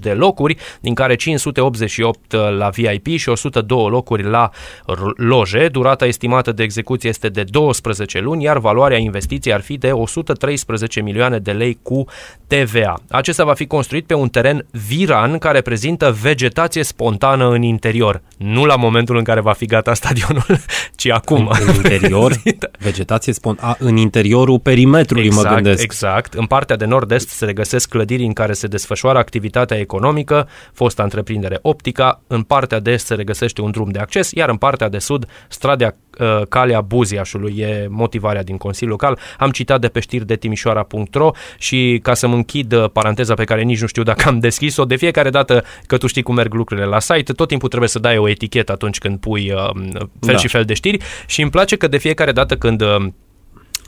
de 0.00 0.12
locuri, 0.12 0.56
din 0.80 0.94
care 0.94 1.14
588 1.14 2.32
la 2.32 2.68
VIP 2.68 3.06
și 3.06 3.28
102 3.28 3.88
locuri 3.88 4.22
la 4.22 4.50
r- 4.92 5.16
loje. 5.16 5.68
Durata 5.68 6.06
estimată 6.06 6.52
de 6.52 6.62
execuție 6.62 7.08
este 7.08 7.28
de 7.28 7.42
12 7.42 8.20
luni, 8.20 8.44
iar 8.44 8.58
valoarea 8.58 8.98
investiției 8.98 9.54
ar 9.54 9.60
fi 9.60 9.76
de 9.76 9.90
113 10.36 11.00
milioane 11.00 11.38
de 11.38 11.52
lei 11.52 11.78
cu 11.82 12.04
TVA. 12.46 13.00
Acesta 13.10 13.44
va 13.44 13.54
fi 13.54 13.66
construit 13.66 14.06
pe 14.06 14.14
un 14.14 14.28
teren 14.28 14.66
viran 14.88 15.38
care 15.38 15.60
prezintă 15.60 16.16
vegetație 16.22 16.82
spontană 16.82 17.48
în 17.48 17.62
interior. 17.62 18.22
Nu 18.36 18.64
la 18.64 18.76
momentul 18.76 19.16
în 19.16 19.24
care 19.24 19.40
va 19.40 19.52
fi 19.52 19.66
gata 19.66 19.94
stadionul, 19.94 20.44
ci 20.96 21.08
acum. 21.08 21.50
În 21.66 21.74
interior, 21.74 22.32
vegetație 22.78 23.32
spon... 23.32 23.58
A, 23.60 23.76
în 23.78 23.96
interiorul 23.96 24.58
perimetrului 24.58 25.30
mă 25.30 25.42
gândesc. 25.42 25.82
Exact. 25.82 26.34
În 26.34 26.46
partea 26.46 26.76
de 26.76 26.84
nord-est 26.84 27.28
se 27.28 27.44
regăsesc 27.44 27.88
clădiri 27.88 28.24
în 28.24 28.32
care 28.32 28.52
se 28.52 28.66
desfășoară 28.66 29.18
activitatea 29.18 29.78
economică, 29.78 30.48
fosta 30.72 31.02
întreprindere 31.02 31.58
optica, 31.62 32.20
în 32.26 32.42
partea 32.42 32.80
de 32.80 32.90
est 32.90 33.06
se 33.06 33.14
regăsește 33.14 33.60
un 33.60 33.70
drum 33.70 33.90
de 33.90 33.98
acces, 33.98 34.30
iar 34.32 34.48
în 34.48 34.56
partea 34.56 34.88
de 34.88 34.98
sud 34.98 35.26
strada 35.48 35.94
uh, 36.18 36.42
Calea 36.48 36.80
Buziașului 36.80 37.58
e 37.58 37.86
motivarea 37.90 38.42
din 38.42 38.56
Consiliul 38.56 38.90
Local. 38.90 39.18
Am 39.38 39.50
citat 39.50 39.80
de 39.80 39.88
pe 39.88 40.00
știri 40.00 40.25
de 40.26 40.36
timișoara.ro 40.36 41.30
și 41.58 42.00
ca 42.02 42.14
să-mi 42.14 42.34
închid 42.34 42.72
uh, 42.72 42.90
paranteza 42.92 43.34
pe 43.34 43.44
care 43.44 43.62
nici 43.62 43.80
nu 43.80 43.86
știu 43.86 44.02
dacă 44.02 44.28
am 44.28 44.38
deschis-o, 44.38 44.84
de 44.84 44.96
fiecare 44.96 45.30
dată 45.30 45.64
că 45.86 45.96
tu 45.96 46.06
știi 46.06 46.22
cum 46.22 46.34
merg 46.34 46.54
lucrurile 46.54 46.86
la 46.86 47.00
site, 47.00 47.32
tot 47.32 47.48
timpul 47.48 47.68
trebuie 47.68 47.88
să 47.88 47.98
dai 47.98 48.18
o 48.18 48.28
etichetă 48.28 48.72
atunci 48.72 48.98
când 48.98 49.18
pui 49.18 49.52
uh, 49.52 49.70
fel 50.20 50.34
Da. 50.34 50.36
și 50.36 50.48
fel 50.48 50.64
de 50.64 50.74
știri 50.74 50.98
și 51.26 51.42
îmi 51.42 51.50
place 51.50 51.76
că 51.76 51.88
de 51.88 51.96
fiecare 51.96 52.32
dată 52.32 52.56
când 52.56 52.80
uh, 52.80 53.06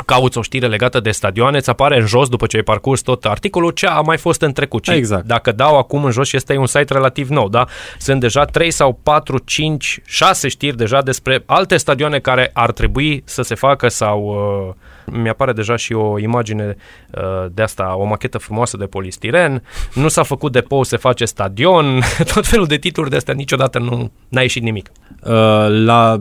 cauți 0.04 0.38
o 0.38 0.42
știre 0.42 0.66
legată 0.66 1.00
de 1.00 1.10
stadioane, 1.10 1.56
îți 1.56 1.70
apare 1.70 2.00
în 2.00 2.06
jos 2.06 2.28
după 2.28 2.46
ce 2.46 2.56
ai 2.56 2.62
parcurs 2.62 3.00
tot 3.00 3.24
articolul 3.24 3.70
ce 3.70 3.86
a 3.86 4.00
mai 4.00 4.16
fost 4.16 4.42
în 4.42 4.52
trecut. 4.52 4.84
Și 4.84 4.92
Exact. 4.92 5.24
Dacă 5.24 5.52
dau 5.52 5.78
acum 5.78 6.04
în 6.04 6.10
jos 6.10 6.28
și 6.28 6.36
este 6.36 6.56
un 6.56 6.66
site 6.66 6.92
relativ 6.92 7.28
nou, 7.28 7.48
da? 7.48 7.66
Sunt 7.98 8.20
deja 8.20 8.44
3 8.44 8.70
sau 8.70 9.00
4, 9.02 9.38
5, 9.38 10.00
6 10.04 10.48
știri 10.48 10.76
deja 10.76 11.02
despre 11.02 11.42
alte 11.46 11.76
stadioane 11.76 12.18
care 12.18 12.50
ar 12.52 12.72
trebui 12.72 13.22
să 13.24 13.42
se 13.42 13.54
facă 13.54 13.88
sau 13.88 14.22
uh, 14.68 14.74
mi-apare 15.12 15.52
deja 15.52 15.76
și 15.76 15.92
o 15.92 16.18
imagine 16.18 16.76
uh, 17.14 17.46
de 17.52 17.62
asta, 17.62 17.94
o 17.98 18.04
machetă 18.04 18.38
frumoasă 18.38 18.76
de 18.76 18.84
polistiren, 18.84 19.62
nu 19.94 20.08
s-a 20.08 20.22
făcut 20.22 20.52
depou, 20.52 20.82
se 20.82 20.96
face 20.96 21.24
stadion, 21.24 22.00
tot 22.34 22.46
felul 22.46 22.66
de 22.66 22.76
titluri 22.76 23.10
de 23.10 23.16
astea, 23.16 23.34
niciodată 23.34 23.78
nu 23.78 24.10
n-a 24.28 24.40
ieșit 24.40 24.62
nimic. 24.62 24.90
Uh, 25.22 25.30
La 25.68 26.16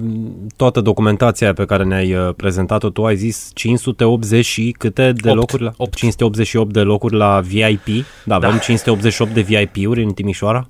toată 0.56 0.82
documentația 0.82 1.54
pe 1.54 1.66
care 1.66 1.84
ne-ai 1.84 2.14
uh, 2.16 2.30
prezentat-o, 2.36 2.90
tu 2.90 3.06
ai 3.06 3.16
zis 3.16 3.52
580 3.54 4.46
și 4.46 4.76
câte 4.78 5.12
de 5.12 5.30
Opt. 5.30 5.38
locuri? 5.38 5.64
La, 5.64 5.72
Opt. 5.78 5.96
588 5.96 6.74
de 6.74 6.82
locuri 6.82 7.16
la 7.16 7.40
VIP? 7.40 8.06
Da, 8.26 8.36
avem 8.36 8.50
Da. 8.52 8.58
588 8.58 9.34
de 9.34 9.42
VIP-uri 9.42 10.04
în 10.04 10.12
Timișoara? 10.14 10.68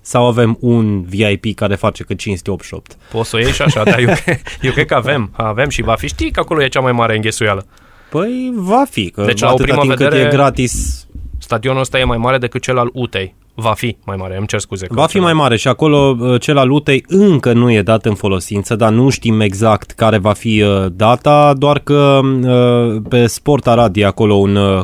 Sau 0.00 0.26
avem 0.26 0.56
un 0.60 1.02
VIP 1.02 1.54
care 1.54 1.74
face 1.74 2.04
cât 2.04 2.18
588? 2.18 2.96
Poți 3.10 3.28
să 3.28 3.36
o 3.36 3.38
iei 3.38 3.52
și 3.52 3.62
așa, 3.62 3.82
dar 3.84 3.98
eu, 3.98 4.08
eu 4.62 4.72
cred 4.72 4.86
că 4.86 4.94
avem, 4.94 5.30
avem 5.32 5.68
și 5.68 5.82
va 5.82 5.94
fi. 5.94 6.06
Știi 6.08 6.30
că 6.30 6.40
acolo 6.40 6.62
e 6.62 6.68
cea 6.68 6.80
mai 6.80 6.92
mare 6.92 7.14
înghesuială. 7.14 7.66
Păi 8.10 8.52
va 8.54 8.84
fi, 8.90 9.10
că 9.10 9.22
Deci, 9.24 9.40
la 9.40 9.46
o 9.46 9.50
atâta 9.50 9.62
primă 9.64 9.80
timp 9.80 9.94
cât 9.94 10.08
vedere- 10.08 10.28
e 10.28 10.30
gratis 10.30 11.04
Stadionul 11.38 11.80
ăsta 11.80 11.98
e 11.98 12.04
mai 12.04 12.16
mare 12.16 12.38
decât 12.38 12.62
cel 12.62 12.78
al 12.78 12.90
Utei. 12.92 13.34
Va 13.60 13.72
fi 13.72 13.96
mai 14.04 14.16
mare, 14.16 14.36
îmi 14.36 14.46
cer 14.46 14.58
scuze. 14.60 14.86
că 14.86 14.94
Va 14.94 15.06
fi 15.06 15.12
cel- 15.12 15.20
mai 15.22 15.32
mare 15.32 15.56
și 15.56 15.68
acolo 15.68 16.16
uh, 16.20 16.40
cel 16.40 16.56
al 16.58 16.70
Utei 16.70 17.04
încă 17.08 17.52
nu 17.52 17.70
e 17.72 17.82
dat 17.82 18.04
în 18.06 18.14
folosință, 18.14 18.76
dar 18.76 18.92
nu 18.92 19.08
știm 19.08 19.40
exact 19.40 19.90
care 19.90 20.18
va 20.18 20.32
fi 20.32 20.62
uh, 20.62 20.86
data, 20.92 21.54
doar 21.58 21.78
că 21.78 22.20
uh, 22.24 23.02
pe 23.08 23.26
Sport 23.26 23.66
Arad 23.66 23.96
e 23.96 24.04
acolo 24.04 24.34
un 24.34 24.56
uh, 24.56 24.80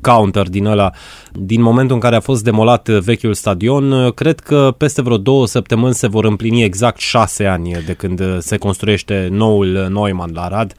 counter 0.00 0.48
din 0.48 0.66
ăla. 0.66 0.90
Din 1.32 1.62
momentul 1.62 1.94
în 1.94 2.00
care 2.00 2.16
a 2.16 2.20
fost 2.20 2.44
demolat 2.44 2.88
uh, 2.88 2.98
vechiul 3.00 3.34
stadion, 3.34 3.92
uh, 3.92 4.12
cred 4.12 4.40
că 4.40 4.74
peste 4.78 5.02
vreo 5.02 5.16
două 5.16 5.46
săptămâni 5.46 5.94
se 5.94 6.06
vor 6.06 6.24
împlini 6.24 6.62
exact 6.62 6.98
șase 7.00 7.44
ani 7.46 7.70
de 7.86 7.92
când 7.92 8.20
uh, 8.20 8.36
se 8.38 8.56
construiește 8.56 9.28
noul 9.30 9.74
uh, 9.74 9.86
Neumann 9.88 10.32
la 10.34 10.42
Arad. 10.42 10.74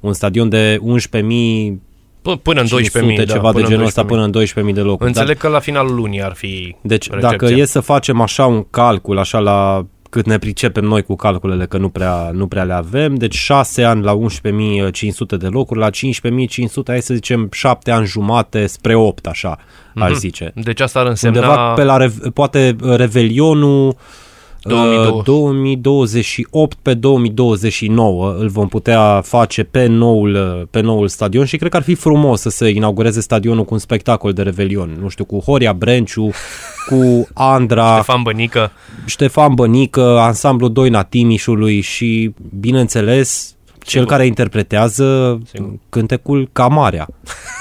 Un 0.00 0.12
stadion 0.12 0.48
de 0.48 0.78
11.000 0.78 0.80
P- 1.16 1.87
Până 2.22 2.60
în 2.60 2.66
12.000. 2.66 2.68
500, 2.68 3.14
da, 3.24 3.32
ceva 3.32 3.52
de 3.52 3.60
în 3.60 3.66
genul 3.66 3.84
ăsta 3.84 4.02
12.000. 4.02 4.06
până 4.06 4.22
în 4.22 4.32
12.000 4.68 4.74
de 4.74 4.80
locuri. 4.80 5.08
Înțeleg 5.08 5.36
că 5.36 5.48
la 5.48 5.58
finalul 5.58 5.94
lunii 5.94 6.22
ar 6.22 6.32
fi 6.32 6.76
Deci 6.80 7.10
recepția. 7.10 7.30
dacă 7.30 7.46
e 7.46 7.64
să 7.64 7.80
facem 7.80 8.20
așa 8.20 8.46
un 8.46 8.66
calcul, 8.70 9.18
așa 9.18 9.38
la 9.38 9.86
cât 10.10 10.26
ne 10.26 10.38
pricepem 10.38 10.84
noi 10.84 11.02
cu 11.02 11.16
calculele, 11.16 11.66
că 11.66 11.78
nu 11.78 11.88
prea, 11.88 12.30
nu 12.32 12.46
prea 12.46 12.62
le 12.62 12.72
avem, 12.72 13.14
deci 13.14 13.34
6 13.34 13.84
ani 13.84 14.02
la 14.02 14.18
11.500 14.18 15.38
de 15.38 15.46
locuri, 15.46 15.78
la 15.78 15.90
15.500, 15.90 15.92
hai 16.86 17.02
să 17.02 17.14
zicem 17.14 17.48
7 17.52 17.90
ani 17.90 18.06
jumate 18.06 18.66
spre 18.66 18.94
8, 18.94 19.26
așa, 19.26 19.56
mm-hmm. 19.56 20.02
aș 20.02 20.12
zice. 20.12 20.52
Deci 20.54 20.80
asta 20.80 21.00
ar 21.00 21.06
însemna... 21.06 21.38
Undeva 21.38 21.72
pe 21.72 21.82
la, 21.82 21.96
Rev- 21.96 22.28
poate 22.34 22.76
uh, 22.82 22.96
Revelionul 22.96 23.96
2020. 24.68 25.18
uh, 25.18 25.24
2028 25.24 26.78
pe 26.82 26.94
2029 26.94 28.34
îl 28.38 28.48
vom 28.48 28.68
putea 28.68 29.20
face 29.20 29.62
pe 29.62 29.86
noul, 29.86 30.34
uh, 30.34 30.66
pe 30.70 30.80
noul 30.80 31.08
stadion 31.08 31.44
și 31.44 31.56
cred 31.56 31.70
că 31.70 31.76
ar 31.76 31.82
fi 31.82 31.94
frumos 31.94 32.40
să 32.40 32.48
se 32.48 32.68
inaugureze 32.68 33.20
stadionul 33.20 33.64
cu 33.64 33.74
un 33.74 33.80
spectacol 33.80 34.32
de 34.32 34.42
Revelion, 34.42 34.96
nu 35.00 35.08
știu, 35.08 35.24
cu 35.24 35.38
Horia 35.38 35.72
Brenciu, 35.72 36.30
cu 36.88 37.28
Andra, 37.34 37.92
Ștefan 37.94 38.22
Bănică. 38.22 38.72
Ștefan 39.04 39.54
Bănică, 39.54 40.18
ansamblu 40.18 40.68
Doina 40.68 41.02
Timișului 41.02 41.80
și, 41.80 42.34
bineînțeles, 42.60 43.56
cel 43.78 44.06
care 44.06 44.26
interpretează 44.26 45.38
cântecul 45.88 46.48
Camarea. 46.52 47.08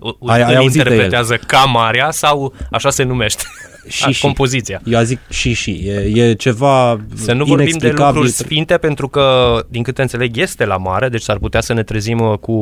U- 0.00 0.28
Ai- 0.30 0.42
ai 0.42 0.52
îl 0.52 0.56
auzit 0.58 0.72
de 0.72 0.78
el. 0.80 0.86
interpretează 0.86 1.38
Camarea 1.46 2.10
sau 2.10 2.54
așa 2.70 2.90
se 2.90 3.02
numește. 3.02 3.42
Și, 3.88 4.04
A, 4.06 4.10
și. 4.10 4.20
compoziția. 4.20 4.80
Eu 4.84 5.02
zic 5.02 5.18
și 5.28 5.52
și. 5.52 5.70
E, 5.70 6.22
e 6.24 6.34
ceva 6.34 7.00
Să 7.14 7.32
nu 7.32 7.44
vorbim 7.44 7.56
de 7.56 7.62
inexplicabil. 7.70 8.04
lucruri 8.04 8.30
sfinte 8.30 8.76
pentru 8.78 9.08
că, 9.08 9.56
din 9.68 9.82
câte 9.82 10.02
înțeleg, 10.02 10.36
este 10.36 10.64
la 10.64 10.76
mare, 10.76 11.08
deci 11.08 11.22
s-ar 11.22 11.38
putea 11.38 11.60
să 11.60 11.72
ne 11.72 11.82
trezim 11.82 12.20
uh, 12.20 12.38
cu 12.38 12.52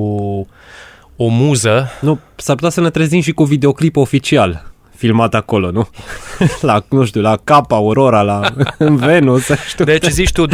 o 1.16 1.26
muză. 1.26 1.90
Nu, 2.00 2.18
s-ar 2.36 2.54
putea 2.54 2.70
să 2.70 2.80
ne 2.80 2.90
trezim 2.90 3.20
și 3.20 3.32
cu 3.32 3.44
videoclip 3.44 3.96
oficial 3.96 4.72
filmat 4.98 5.34
acolo, 5.34 5.70
nu? 5.70 5.88
la, 6.68 6.84
nu 6.88 7.04
știu, 7.04 7.20
la 7.20 7.38
Capa 7.44 7.76
Aurora, 7.76 8.22
la 8.22 8.40
în 8.78 8.96
Venus, 8.96 9.50
știu. 9.68 9.84
Deci 9.84 10.04
zici 10.04 10.32
tu 10.32 10.46
2028-2029, 10.46 10.50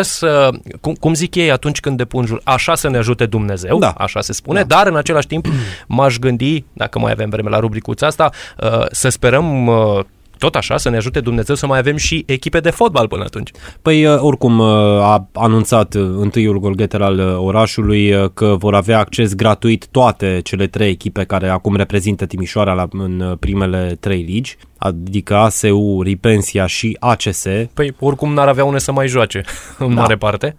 să, 0.00 0.48
cum, 0.80 0.94
cum 0.94 1.14
zic 1.14 1.34
ei 1.34 1.50
atunci 1.50 1.80
când 1.80 1.96
depun 1.96 2.26
jur, 2.26 2.40
așa 2.44 2.74
să 2.74 2.88
ne 2.88 2.96
ajute 2.96 3.26
Dumnezeu, 3.26 3.78
Da. 3.78 3.94
așa 3.98 4.20
se 4.20 4.32
spune, 4.32 4.62
dar 4.62 4.86
în 4.86 4.96
același 4.96 5.26
timp 5.26 5.46
m-aș 5.86 6.16
gândi, 6.16 6.64
dacă 6.72 6.98
mai 6.98 7.12
avem 7.12 7.28
vreme 7.30 7.48
la 7.50 7.58
rubricuța 7.58 8.06
asta, 8.06 8.30
uh, 8.58 8.84
să 8.90 9.08
sperăm 9.08 9.66
uh, 9.66 10.00
tot 10.40 10.54
așa, 10.54 10.76
să 10.76 10.90
ne 10.90 10.96
ajute 10.96 11.20
Dumnezeu 11.20 11.54
să 11.54 11.66
mai 11.66 11.78
avem 11.78 11.96
și 11.96 12.22
echipe 12.26 12.60
de 12.60 12.70
fotbal 12.70 13.08
până 13.08 13.22
atunci. 13.24 13.50
Păi, 13.82 14.06
uh, 14.06 14.18
oricum, 14.20 14.58
uh, 14.58 14.66
a 15.00 15.28
anunțat 15.32 15.94
uh, 15.94 16.02
întâiul 16.02 16.58
golgheter 16.58 17.02
al 17.02 17.18
uh, 17.18 17.36
orașului 17.38 18.12
uh, 18.12 18.30
că 18.34 18.56
vor 18.58 18.74
avea 18.74 18.98
acces 18.98 19.34
gratuit 19.34 19.86
toate 19.90 20.40
cele 20.42 20.66
trei 20.66 20.90
echipe 20.90 21.24
care 21.24 21.48
acum 21.48 21.76
reprezintă 21.76 22.26
Timișoara 22.26 22.72
la, 22.72 22.88
în 22.90 23.20
uh, 23.20 23.36
primele 23.38 23.96
trei 24.00 24.22
ligi, 24.22 24.56
adică 24.82 25.36
ASU, 25.36 26.00
Ripensia 26.02 26.66
și 26.66 26.96
ACS. 27.00 27.44
Păi 27.74 27.94
oricum 27.98 28.32
n-ar 28.32 28.48
avea 28.48 28.64
unde 28.64 28.78
să 28.78 28.92
mai 28.92 29.08
joace, 29.08 29.42
în 29.78 29.94
Da. 29.94 30.00
mare 30.00 30.16
parte. 30.16 30.56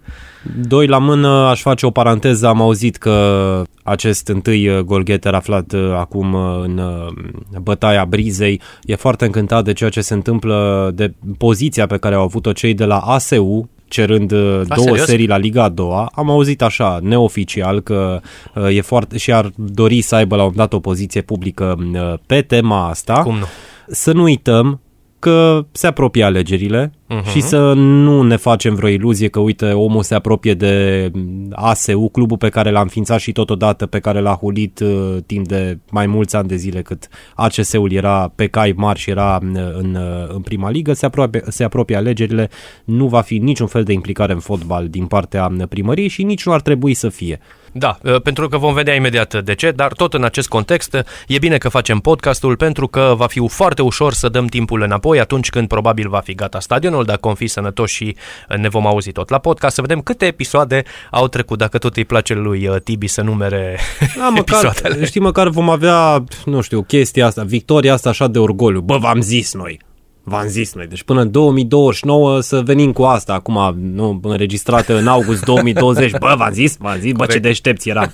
Doi 0.68 0.86
la 0.86 0.98
mână, 0.98 1.28
aș 1.28 1.60
face 1.60 1.86
o 1.86 1.90
paranteză, 1.90 2.46
am 2.46 2.60
auzit 2.60 2.96
că 2.96 3.62
acest 3.82 4.28
întâi 4.28 4.68
uh, 4.68 4.78
golgheter 4.78 5.34
aflat 5.34 5.72
uh, 5.72 5.92
acum 5.98 6.32
uh, 6.32 6.60
în 6.64 6.78
uh, 6.78 7.58
bătaia 7.62 8.04
Brizei 8.04 8.60
e 8.82 8.94
foarte 8.94 9.24
încântat 9.24 9.64
de 9.64 9.72
ceea 9.72 9.90
ce 9.90 10.00
se 10.00 10.14
întâmplă, 10.14 10.90
de 10.94 11.14
poziția 11.38 11.86
pe 11.86 11.96
care 11.96 12.14
au 12.14 12.22
avut-o 12.22 12.52
cei 12.52 12.74
de 12.74 12.84
la 12.84 12.98
ASU, 12.98 13.68
cerând 13.88 14.30
uh, 14.32 14.60
A, 14.68 14.74
două 14.74 14.86
serios? 14.86 15.06
serii 15.06 15.26
la 15.26 15.36
Liga 15.36 15.62
a 15.62 15.68
doua. 15.68 16.10
Am 16.14 16.30
auzit 16.30 16.62
așa, 16.62 16.98
neoficial, 17.02 17.80
că 17.80 18.20
uh, 18.54 18.76
e 18.76 18.80
foarte 18.80 19.18
și 19.18 19.32
ar 19.32 19.50
dori 19.54 20.00
să 20.00 20.14
aibă 20.14 20.36
la 20.36 20.42
un 20.42 20.48
moment 20.50 20.70
dat 20.70 20.78
o 20.78 20.82
poziție 20.82 21.20
publică 21.20 21.76
uh, 21.92 22.14
pe 22.26 22.40
tema 22.40 22.88
asta. 22.88 23.22
Cum 23.22 23.36
nu? 23.38 23.44
Să 23.94 24.12
nu 24.12 24.22
uităm 24.22 24.80
că 25.18 25.66
se 25.72 25.86
apropie 25.86 26.22
alegerile 26.24 26.92
Mhm. 27.08 27.20
uh-huh. 27.22 27.30
și 27.32 27.40
să 27.40 27.72
nu 27.76 28.22
ne 28.22 28.36
facem 28.36 28.74
vreo 28.74 28.88
iluzie 28.88 29.28
că, 29.28 29.40
uite, 29.40 29.72
omul 29.72 30.02
se 30.02 30.14
apropie 30.14 30.54
de 30.54 31.10
ASU, 31.50 32.08
clubul 32.12 32.36
pe 32.36 32.48
care 32.48 32.70
l-a 32.70 32.80
înființat 32.80 33.20
și 33.20 33.32
totodată 33.32 33.86
pe 33.86 33.98
care 33.98 34.20
l-a 34.20 34.34
hulit 34.34 34.80
uh, 34.80 35.16
timp 35.26 35.48
de 35.48 35.78
mai 35.90 36.06
mulți 36.06 36.36
ani 36.36 36.48
de 36.48 36.56
zile 36.56 36.82
cât 36.82 37.08
ACS-ul 37.34 37.92
era 37.92 38.32
pe 38.34 38.46
cai 38.46 38.72
mari 38.76 38.98
și 38.98 39.10
era 39.10 39.38
uh, 39.42 39.60
în, 39.78 39.94
uh, 39.94 40.34
în 40.34 40.40
prima 40.40 40.70
ligă, 40.70 40.92
se 40.92 41.06
apropie, 41.06 41.42
se 41.48 41.64
apropie 41.64 41.96
alegerile, 41.96 42.50
nu 42.84 43.06
va 43.06 43.20
fi 43.20 43.38
niciun 43.38 43.66
fel 43.66 43.82
de 43.82 43.92
implicare 43.92 44.32
în 44.32 44.40
fotbal 44.40 44.88
din 44.88 45.06
partea 45.06 45.52
uh, 45.58 45.68
primăriei 45.68 46.08
și 46.08 46.22
nici 46.22 46.44
nu 46.46 46.52
ar 46.52 46.60
trebui 46.60 46.94
să 46.94 47.08
fie. 47.08 47.40
Da, 47.72 47.98
uh, 48.02 48.20
pentru 48.20 48.48
că 48.48 48.56
vom 48.58 48.74
vedea 48.74 48.94
imediat 48.94 49.44
de 49.44 49.54
ce, 49.54 49.70
dar 49.70 49.92
tot 49.92 50.14
în 50.14 50.24
acest 50.24 50.48
context 50.48 51.04
e 51.26 51.38
bine 51.38 51.58
că 51.58 51.68
facem 51.68 51.98
podcastul 51.98 52.56
pentru 52.56 52.86
că 52.86 53.14
va 53.16 53.26
fi 53.26 53.48
foarte 53.48 53.82
ușor 53.82 54.12
să 54.12 54.28
dăm 54.28 54.46
timpul 54.46 54.82
înapoi 54.82 55.20
atunci 55.20 55.50
când 55.50 55.68
probabil 55.68 56.08
va 56.08 56.20
fi 56.20 56.34
gata 56.34 56.60
stadionul, 56.60 57.04
dacă 57.04 57.20
vom 57.22 57.34
fi 57.34 57.46
sănătoși 57.46 57.94
și 57.94 58.16
uh, 58.50 58.56
ne 58.56 58.68
vom 58.68 58.86
auzi 58.86 59.12
tot 59.12 59.30
la 59.30 59.38
podcast, 59.38 59.74
să 59.74 59.80
vedem 59.80 60.00
câte 60.00 60.26
episoade 60.26 60.82
au 61.10 61.28
trecut, 61.28 61.58
dacă 61.58 61.78
tot 61.78 61.96
îi 61.96 62.04
place 62.04 62.34
lui 62.34 62.66
uh, 62.66 62.76
Tibi 62.84 63.06
să 63.06 63.22
numere 63.22 63.78
Da, 64.16 64.28
măcar, 64.28 64.64
episoadele. 64.64 65.04
știi, 65.04 65.20
măcar 65.20 65.48
vom 65.48 65.70
avea, 65.70 66.24
nu 66.44 66.60
știu, 66.60 66.82
chestia 66.82 67.26
asta, 67.26 67.42
victoria 67.42 67.92
asta 67.92 68.08
așa 68.08 68.26
de 68.26 68.38
orgoliu. 68.38 68.80
Bă, 68.80 68.96
v-am 68.96 69.20
zis 69.20 69.54
noi. 69.54 69.80
V-am 70.24 70.46
zis 70.46 70.74
noi. 70.74 70.86
Deci 70.86 71.02
până 71.02 71.20
în 71.20 71.30
2029 71.30 72.40
să 72.40 72.60
venim 72.60 72.92
cu 72.92 73.02
asta. 73.02 73.32
Acum, 73.32 73.76
nu, 73.78 74.20
înregistrată 74.22 74.96
în 74.96 75.06
august 75.06 75.44
2020. 75.44 76.10
Bă, 76.10 76.34
v-am 76.36 76.52
zis, 76.52 76.76
v-am 76.76 76.98
zis, 76.98 77.12
bă, 77.12 77.18
ce 77.18 77.26
Corect. 77.26 77.42
deștepți 77.42 77.88
eram. 77.88 78.10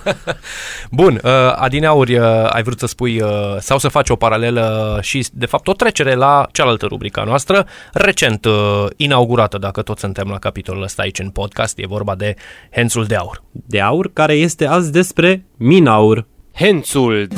Bun, 0.90 1.20
uh, 1.24 1.30
Adineauri, 1.56 2.18
uh, 2.18 2.24
ai 2.52 2.62
vrut 2.62 2.78
să 2.78 2.86
spui 2.86 3.20
uh, 3.20 3.30
sau 3.58 3.78
să 3.78 3.88
faci 3.88 4.08
o 4.08 4.16
paralelă 4.16 4.98
și, 5.02 5.26
de 5.32 5.46
fapt, 5.46 5.68
o 5.68 5.72
trecere 5.72 6.14
la 6.14 6.48
cealaltă 6.52 6.86
rubrica 6.86 7.22
noastră, 7.22 7.66
recent 7.92 8.44
uh, 8.44 8.86
inaugurată, 8.96 9.58
dacă 9.58 9.82
tot 9.82 9.98
suntem 9.98 10.28
la 10.30 10.38
capitolul 10.38 10.82
ăsta 10.82 11.02
aici 11.02 11.18
în 11.18 11.28
podcast, 11.28 11.78
e 11.78 11.86
vorba 11.86 12.14
de 12.14 12.34
Hensul 12.70 13.04
de 13.04 13.14
Aur. 13.14 13.42
De 13.50 13.80
aur, 13.80 14.10
care 14.12 14.34
este 14.34 14.66
azi 14.66 14.92
despre 14.92 15.44
Minaur. 15.56 16.26
Hențul. 16.54 17.28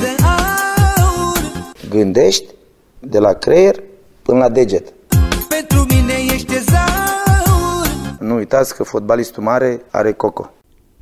Gândești 1.89 2.45
de 2.99 3.19
la 3.19 3.33
creier 3.33 3.75
până 4.31 4.43
la 4.43 4.49
deget. 4.49 4.93
Pentru 5.49 5.85
mine 5.89 6.33
ești 6.33 6.45
tezaur 6.45 8.17
Nu 8.19 8.35
uitați 8.35 8.75
că 8.75 8.83
fotbalistul 8.83 9.43
mare 9.43 9.81
are 9.91 10.11
coco. 10.11 10.53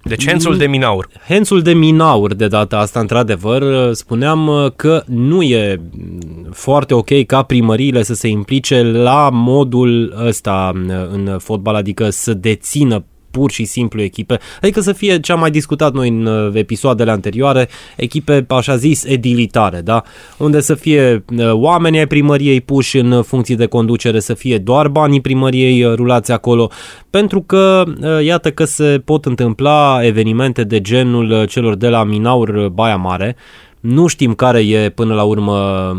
Deci 0.03 0.27
Hensul 0.27 0.57
de 0.57 0.67
Minaur. 0.67 1.09
Hențul 1.27 1.61
de 1.61 1.73
Minaur 1.73 2.33
de 2.33 2.47
data 2.47 2.77
asta, 2.77 2.99
într-adevăr, 2.99 3.93
spuneam 3.93 4.47
uh, 4.47 4.71
că 4.75 5.03
nu 5.05 5.41
e 5.41 5.79
mm, 5.91 6.47
foarte 6.51 6.93
ok 6.93 7.25
ca 7.25 7.43
primăriile 7.43 8.03
să 8.03 8.13
se 8.13 8.27
implice 8.27 8.81
la 8.81 9.29
modul 9.31 10.13
ăsta 10.25 10.71
mm, 10.75 10.89
în 11.11 11.37
fotbal, 11.39 11.75
adică 11.75 12.09
să 12.09 12.33
dețină 12.33 13.03
pur 13.31 13.51
și 13.51 13.65
simplu 13.65 14.01
echipe, 14.01 14.39
adică 14.61 14.81
să 14.81 14.93
fie 14.93 15.19
ce 15.19 15.31
am 15.31 15.39
mai 15.39 15.51
discutat 15.51 15.93
noi 15.93 16.09
în 16.09 16.25
uh, 16.25 16.51
episoadele 16.53 17.11
anterioare, 17.11 17.69
echipe 17.95 18.45
așa 18.47 18.75
zis 18.75 19.03
edilitare, 19.03 19.81
da? 19.81 20.03
Unde 20.37 20.61
să 20.61 20.75
fie 20.75 21.23
uh, 21.37 21.51
oamenii 21.51 21.99
ai 21.99 22.07
primăriei 22.07 22.61
puși 22.61 22.97
în 22.97 23.21
funcții 23.21 23.55
de 23.55 23.65
conducere, 23.65 24.19
să 24.19 24.33
fie 24.33 24.57
doar 24.57 24.87
banii 24.87 25.21
primăriei 25.21 25.83
uh, 25.83 25.93
rulați 25.95 26.31
acolo, 26.31 26.71
pentru 27.09 27.41
că 27.41 27.83
uh, 28.01 28.25
iată 28.25 28.51
că 28.51 28.63
se 28.63 29.01
pot 29.05 29.25
întâmpla 29.25 29.99
evenimente 30.01 30.63
de 30.63 30.81
genul 30.81 31.31
uh, 31.31 31.49
celor 31.49 31.75
de 31.75 31.87
la 31.87 32.03
Minaur 32.03 32.49
uh, 32.49 32.65
Baia 32.65 32.95
Mare, 32.95 33.35
nu 33.79 34.07
știm 34.07 34.33
care 34.33 34.59
e 34.59 34.89
până 34.89 35.13
la 35.13 35.23
urmă, 35.23 35.91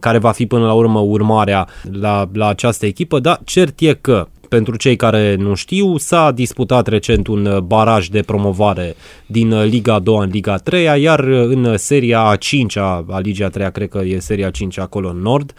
care 0.00 0.18
va 0.18 0.30
fi 0.30 0.46
până 0.46 0.66
la 0.66 0.72
urmă 0.72 0.98
urmarea 0.98 1.68
la, 2.00 2.28
la 2.32 2.48
această 2.48 2.86
echipă, 2.86 3.18
dar 3.18 3.40
cert 3.44 3.80
e 3.80 3.94
că 4.00 4.28
pentru 4.48 4.76
cei 4.76 4.96
care 4.96 5.34
nu 5.34 5.54
știu, 5.54 5.96
s-a 5.96 6.30
disputat 6.30 6.86
recent 6.86 7.26
un 7.26 7.46
uh, 7.46 7.58
baraj 7.58 8.06
de 8.06 8.22
promovare 8.22 8.94
din 9.26 9.52
uh, 9.52 9.64
Liga 9.64 9.98
2 9.98 10.16
în 10.20 10.30
Liga 10.32 10.56
3, 10.56 11.02
iar 11.02 11.20
uh, 11.20 11.46
în 11.48 11.76
seria 11.76 12.22
a 12.22 12.36
5 12.36 12.76
a, 12.76 13.04
a 13.10 13.18
Liga 13.18 13.48
3, 13.48 13.72
cred 13.72 13.88
că 13.88 14.00
e 14.04 14.18
seria 14.18 14.50
5 14.50 14.78
acolo 14.78 15.08
în 15.08 15.20
nord, 15.20 15.54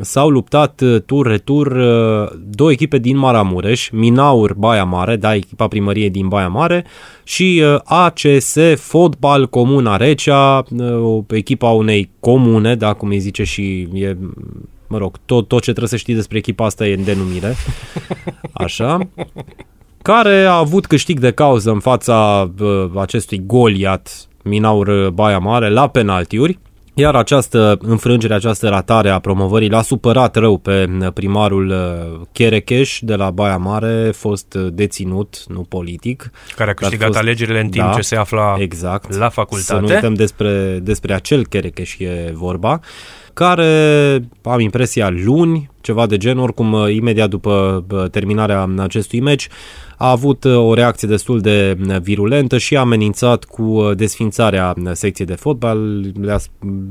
s-au 0.00 0.28
luptat 0.28 0.80
uh, 0.80 1.02
tur-retur 1.06 1.66
uh, 1.66 2.38
două 2.48 2.70
echipe 2.70 2.98
din 2.98 3.16
Maramureș, 3.16 3.88
Minaur 3.90 4.54
Baia 4.54 4.84
Mare, 4.84 5.16
da, 5.16 5.34
echipa 5.34 5.68
primăriei 5.68 6.10
din 6.10 6.28
Baia 6.28 6.48
Mare, 6.48 6.84
și 7.24 7.62
uh, 7.64 7.80
ACS 7.84 8.56
Fotbal 8.76 9.48
Comuna 9.48 9.96
Recea, 9.96 10.64
o 11.02 11.24
echipa 11.28 11.70
unei 11.70 12.10
comune, 12.20 12.74
da, 12.74 12.92
cum 12.92 13.08
îi 13.08 13.18
zice 13.18 13.44
și 13.44 13.88
e 13.92 14.16
mă 14.88 14.98
rog, 14.98 15.16
tot, 15.24 15.48
tot 15.48 15.58
ce 15.58 15.70
trebuie 15.70 15.88
să 15.88 15.96
știi 15.96 16.14
despre 16.14 16.38
echipa 16.38 16.64
asta 16.64 16.86
e 16.86 16.94
în 16.94 17.04
denumire. 17.04 17.54
Așa. 18.52 18.98
Care 20.02 20.44
a 20.44 20.56
avut 20.56 20.86
câștig 20.86 21.20
de 21.20 21.30
cauză 21.32 21.70
în 21.70 21.80
fața 21.80 22.50
uh, 22.60 22.84
acestui 23.00 23.42
Goliat 23.46 24.26
Minaur 24.42 25.10
Baia 25.10 25.38
Mare 25.38 25.68
la 25.68 25.88
penaltiuri. 25.88 26.58
Iar 26.98 27.14
această 27.14 27.78
înfrângere, 27.80 28.34
această 28.34 28.68
ratare 28.68 29.10
a 29.10 29.18
promovării 29.18 29.68
l-a 29.68 29.82
supărat 29.82 30.36
rău 30.36 30.58
pe 30.58 30.88
primarul 31.14 31.74
Cherecheș 32.32 32.98
de 33.02 33.14
la 33.14 33.30
Baia 33.30 33.56
Mare, 33.56 34.10
fost 34.14 34.54
deținut, 34.54 35.44
nu 35.48 35.60
politic. 35.60 36.30
Care 36.56 36.70
a 36.70 36.74
câștigat 36.74 37.06
fost- 37.06 37.18
alegerile 37.18 37.60
în 37.60 37.68
timp 37.68 37.84
Da, 37.86 37.92
ce 37.92 38.00
se 38.00 38.16
afla 38.16 38.54
exact. 38.58 39.14
la 39.16 39.24
Să 39.24 39.30
facultate. 39.32 39.80
nu 39.80 39.94
uităm 39.94 40.14
despre, 40.14 40.78
despre 40.82 41.14
acel 41.14 41.46
Cherecheș 41.46 41.98
e 41.98 42.30
vorba, 42.34 42.80
care, 43.36 44.28
am 44.42 44.60
impresia, 44.60 45.08
luni, 45.10 45.70
ceva 45.80 46.06
de 46.06 46.16
gen, 46.16 46.38
oricum 46.38 46.88
imediat 46.88 47.28
după 47.28 47.84
bă, 47.86 48.08
terminarea 48.08 48.68
acestui 48.78 49.20
meci, 49.20 49.48
a 49.96 50.10
avut 50.10 50.44
uh, 50.44 50.56
o 50.56 50.74
reacție 50.74 51.08
destul 51.08 51.40
de 51.40 51.78
uh, 51.88 51.96
virulentă 52.00 52.58
și 52.58 52.76
a 52.76 52.80
amenințat 52.80 53.44
cu 53.44 53.62
uh, 53.62 53.96
desfințarea 53.96 54.74
secției 54.92 55.26
de 55.26 55.34
fotbal, 55.34 56.04
le-a, 56.20 56.38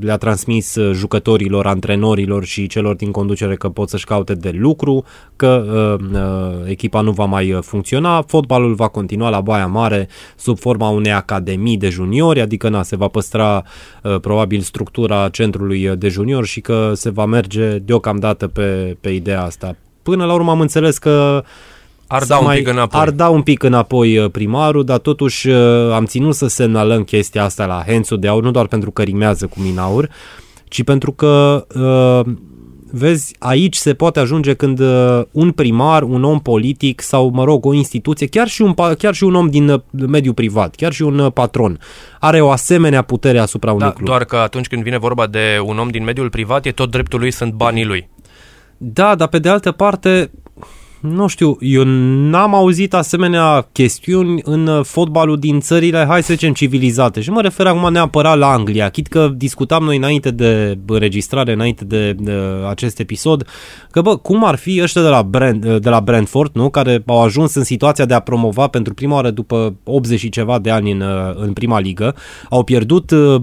le-a 0.00 0.16
transmis 0.16 0.74
uh, 0.74 0.94
jucătorilor, 0.94 1.66
antrenorilor 1.66 2.44
și 2.44 2.66
celor 2.66 2.94
din 2.94 3.10
conducere 3.10 3.54
că 3.56 3.68
pot 3.68 3.88
să-și 3.88 4.04
caute 4.04 4.34
de 4.34 4.50
lucru, 4.58 5.04
că 5.36 5.64
uh, 5.98 6.06
uh, 6.12 6.70
echipa 6.70 7.00
nu 7.00 7.10
va 7.10 7.24
mai 7.24 7.52
uh, 7.52 7.62
funcționa, 7.62 8.22
fotbalul 8.22 8.74
va 8.74 8.88
continua 8.88 9.28
la 9.28 9.40
Baia 9.40 9.66
Mare 9.66 10.08
sub 10.36 10.58
forma 10.58 10.88
unei 10.88 11.12
academii 11.12 11.76
de 11.76 11.88
juniori, 11.88 12.40
adică 12.40 12.68
na, 12.68 12.82
se 12.82 12.96
va 12.96 13.08
păstra 13.08 13.64
uh, 14.02 14.20
probabil 14.20 14.60
structura 14.60 15.28
centrului 15.28 15.96
de 15.96 16.08
juniori 16.08 16.46
și 16.46 16.60
că 16.60 16.92
se 16.94 17.10
va 17.10 17.24
merge 17.24 17.78
deocamdată 17.78 18.46
pe, 18.46 18.96
pe 19.00 19.10
ideea 19.10 19.42
asta. 19.42 19.76
Până 20.02 20.24
la 20.24 20.32
urmă 20.32 20.50
am 20.50 20.60
înțeles 20.60 20.98
că 20.98 21.44
Ar 22.06 22.20
să 22.20 22.26
da 22.28 22.38
un 22.38 22.44
mai- 22.44 22.56
pic 22.56 22.68
înapoi. 22.68 23.00
Ar 23.00 23.10
da 23.10 23.28
un 23.28 23.42
pic 23.42 23.62
înapoi 23.62 24.18
uh, 24.18 24.30
primarul, 24.30 24.84
dar 24.84 24.98
totuși 24.98 25.48
uh, 25.48 25.92
am 25.92 26.04
ținut 26.04 26.34
să 26.34 26.46
semnalăm 26.46 27.02
chestia 27.02 27.44
asta 27.44 27.66
la 27.66 27.82
Hensu 27.86 28.16
de 28.16 28.28
Aur, 28.28 28.42
nu 28.42 28.50
doar 28.50 28.66
pentru 28.66 28.90
că 28.90 29.02
rimează 29.02 29.46
cu 29.46 29.60
Minaur, 29.60 30.08
ci 30.68 30.82
pentru 30.84 31.12
că 31.12 31.66
uh, 32.26 32.32
vezi, 32.92 33.34
aici 33.38 33.76
se 33.76 33.94
poate 33.94 34.20
ajunge 34.20 34.54
când 34.54 34.78
uh, 34.78 35.22
un 35.30 35.50
primar, 35.50 36.02
un 36.02 36.24
om 36.24 36.40
politic 36.40 37.00
sau, 37.00 37.30
mă 37.34 37.44
rog, 37.44 37.66
o 37.66 37.72
instituție, 37.74 38.26
chiar 38.26 38.48
și 38.48 38.62
un, 38.62 38.72
pa- 38.72 38.96
chiar 38.98 39.14
și 39.14 39.24
un 39.24 39.34
om 39.34 39.46
din 39.48 39.68
uh, 39.68 39.80
mediul 39.90 40.34
privat, 40.34 40.74
chiar 40.74 40.92
și 40.92 41.02
un 41.02 41.18
uh, 41.18 41.32
patron, 41.32 41.78
are 42.20 42.40
o 42.40 42.50
asemenea 42.50 43.02
putere 43.02 43.38
asupra 43.38 43.70
unui 43.72 43.86
Da, 43.86 43.92
club. 43.92 44.06
doar 44.06 44.24
că 44.24 44.36
atunci 44.36 44.66
când 44.66 44.82
vine 44.82 44.98
vorba 44.98 45.26
de 45.26 45.60
un 45.64 45.78
om 45.78 45.88
din 45.88 46.04
mediul 46.04 46.30
privat, 46.30 46.66
e 46.66 46.70
tot 46.70 46.90
dreptul 46.90 47.20
lui, 47.20 47.30
sunt 47.30 47.52
banii 47.52 47.84
lui. 47.84 48.08
Da, 48.76 49.14
dar 49.14 49.28
pe 49.28 49.38
de 49.38 49.48
altă 49.48 49.72
parte, 49.72 50.30
nu 51.00 51.26
știu, 51.26 51.56
eu 51.60 51.82
n-am 52.30 52.54
auzit 52.54 52.94
asemenea 52.94 53.68
chestiuni 53.72 54.40
în 54.44 54.66
uh, 54.66 54.84
fotbalul 54.84 55.38
din 55.38 55.60
țările, 55.60 56.04
hai 56.08 56.22
să 56.22 56.32
zicem, 56.32 56.52
civilizate. 56.52 57.20
Și 57.20 57.30
mă 57.30 57.40
refer 57.40 57.66
acum 57.66 57.92
neapărat 57.92 58.38
la 58.38 58.52
Anglia. 58.52 58.88
Chit 58.88 59.06
că 59.06 59.32
discutam 59.36 59.84
noi 59.84 59.96
înainte 59.96 60.30
de 60.30 60.78
înregistrare, 60.86 61.52
înainte 61.52 61.84
de, 61.84 62.12
de 62.12 62.32
acest 62.68 62.98
episod, 62.98 63.46
că 63.90 64.00
bă, 64.00 64.16
cum 64.16 64.44
ar 64.44 64.56
fi 64.56 64.80
ăștia 64.82 65.02
de 65.02 65.08
la, 65.08 65.22
Brand, 65.22 65.78
de 65.78 65.88
la 65.88 66.00
Brentford, 66.00 66.54
nu? 66.54 66.70
Care 66.70 67.02
au 67.06 67.22
ajuns 67.22 67.54
în 67.54 67.64
situația 67.64 68.04
de 68.04 68.14
a 68.14 68.20
promova 68.20 68.66
pentru 68.66 68.94
prima 68.94 69.14
oară 69.14 69.30
după 69.30 69.76
80 69.84 70.18
și 70.18 70.28
ceva 70.28 70.58
de 70.58 70.70
ani 70.70 70.90
în, 70.90 71.00
uh, 71.00 71.34
în 71.34 71.52
prima 71.52 71.78
ligă, 71.78 72.14
au 72.50 72.62
pierdut 72.62 73.10
uh, 73.10 73.42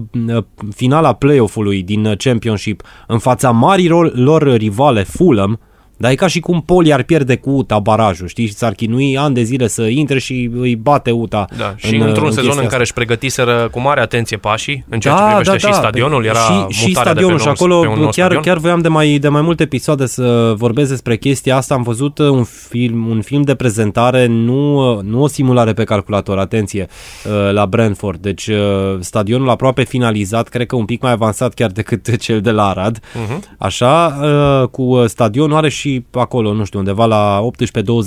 finala 0.74 1.12
play-off-ului 1.12 1.82
din 1.82 2.04
uh, 2.04 2.16
Championship 2.16 2.82
în 3.06 3.18
fața 3.18 3.50
marilor 3.50 4.16
lor 4.16 4.54
rivale 4.56 5.02
Fulham, 5.02 5.60
dar 5.96 6.10
e 6.10 6.14
ca 6.14 6.26
și 6.26 6.40
cum 6.40 6.62
Poli 6.62 6.92
ar 6.92 7.02
pierde 7.02 7.36
cu 7.36 7.50
UTA 7.50 7.78
barajul, 7.78 8.26
știi? 8.26 8.46
Și 8.46 8.52
s-ar 8.52 8.72
chinui 8.72 9.18
ani 9.18 9.34
de 9.34 9.42
zile 9.42 9.66
să 9.66 9.82
intre 9.82 10.18
și 10.18 10.50
îi 10.54 10.76
bate 10.76 11.10
UTA. 11.10 11.44
Da, 11.56 11.74
și 11.76 11.94
în, 11.94 12.00
într-un 12.00 12.30
sezon 12.30 12.44
chestia 12.44 12.62
în 12.62 12.68
care 12.68 12.82
își 12.82 12.92
pregătiseră 12.92 13.68
cu 13.70 13.80
mare 13.80 14.00
atenție 14.00 14.36
pașii, 14.36 14.84
în 14.88 15.00
ceea 15.00 15.14
ce 15.14 15.20
da, 15.20 15.26
privește 15.26 15.52
da, 15.52 15.58
și 15.58 15.64
da. 15.64 15.72
stadionul, 15.72 16.24
era 16.24 16.38
și, 16.38 16.50
mutarea 16.50 16.68
și 16.68 16.84
de 16.84 17.00
stadionul 17.00 17.36
pe, 17.36 17.40
și 17.40 17.46
un, 17.46 17.52
acolo 17.52 17.80
pe 17.80 17.86
un 17.86 17.98
nou 17.98 18.02
chiar, 18.02 18.12
stadion. 18.12 18.42
chiar 18.42 18.56
voiam 18.56 18.80
de 18.80 18.88
mai, 18.88 19.18
de 19.18 19.28
mai 19.28 19.42
multe 19.42 19.62
episoade 19.62 20.06
să 20.06 20.54
vorbesc 20.56 20.90
despre 20.90 21.16
chestia 21.16 21.56
asta. 21.56 21.74
Am 21.74 21.82
văzut 21.82 22.18
uh, 22.18 22.28
un 22.28 22.44
film, 22.44 23.06
un 23.06 23.22
film 23.22 23.42
de 23.42 23.54
prezentare, 23.54 24.26
nu, 24.26 24.92
uh, 24.96 25.02
nu 25.02 25.22
o 25.22 25.26
simulare 25.26 25.72
pe 25.72 25.84
calculator, 25.84 26.38
atenție, 26.38 26.86
uh, 27.24 27.52
la 27.52 27.66
Brentford. 27.66 28.20
Deci 28.20 28.46
uh, 28.46 28.56
stadionul 29.00 29.50
aproape 29.50 29.84
finalizat, 29.84 30.48
cred 30.48 30.66
că 30.66 30.76
un 30.76 30.84
pic 30.84 31.02
mai 31.02 31.12
avansat 31.12 31.54
chiar 31.54 31.70
decât 31.80 32.16
cel 32.16 32.40
de 32.40 32.50
la 32.50 32.68
Arad. 32.68 33.00
Mhm. 33.14 33.42
Așa, 33.58 34.18
uh, 34.22 34.68
cu 34.68 34.82
uh, 34.82 35.06
stadionul 35.06 35.56
are 35.56 35.68
și 35.68 35.83
acolo, 36.10 36.52
nu 36.52 36.64
știu, 36.64 36.78
undeva 36.78 37.06
la 37.06 37.48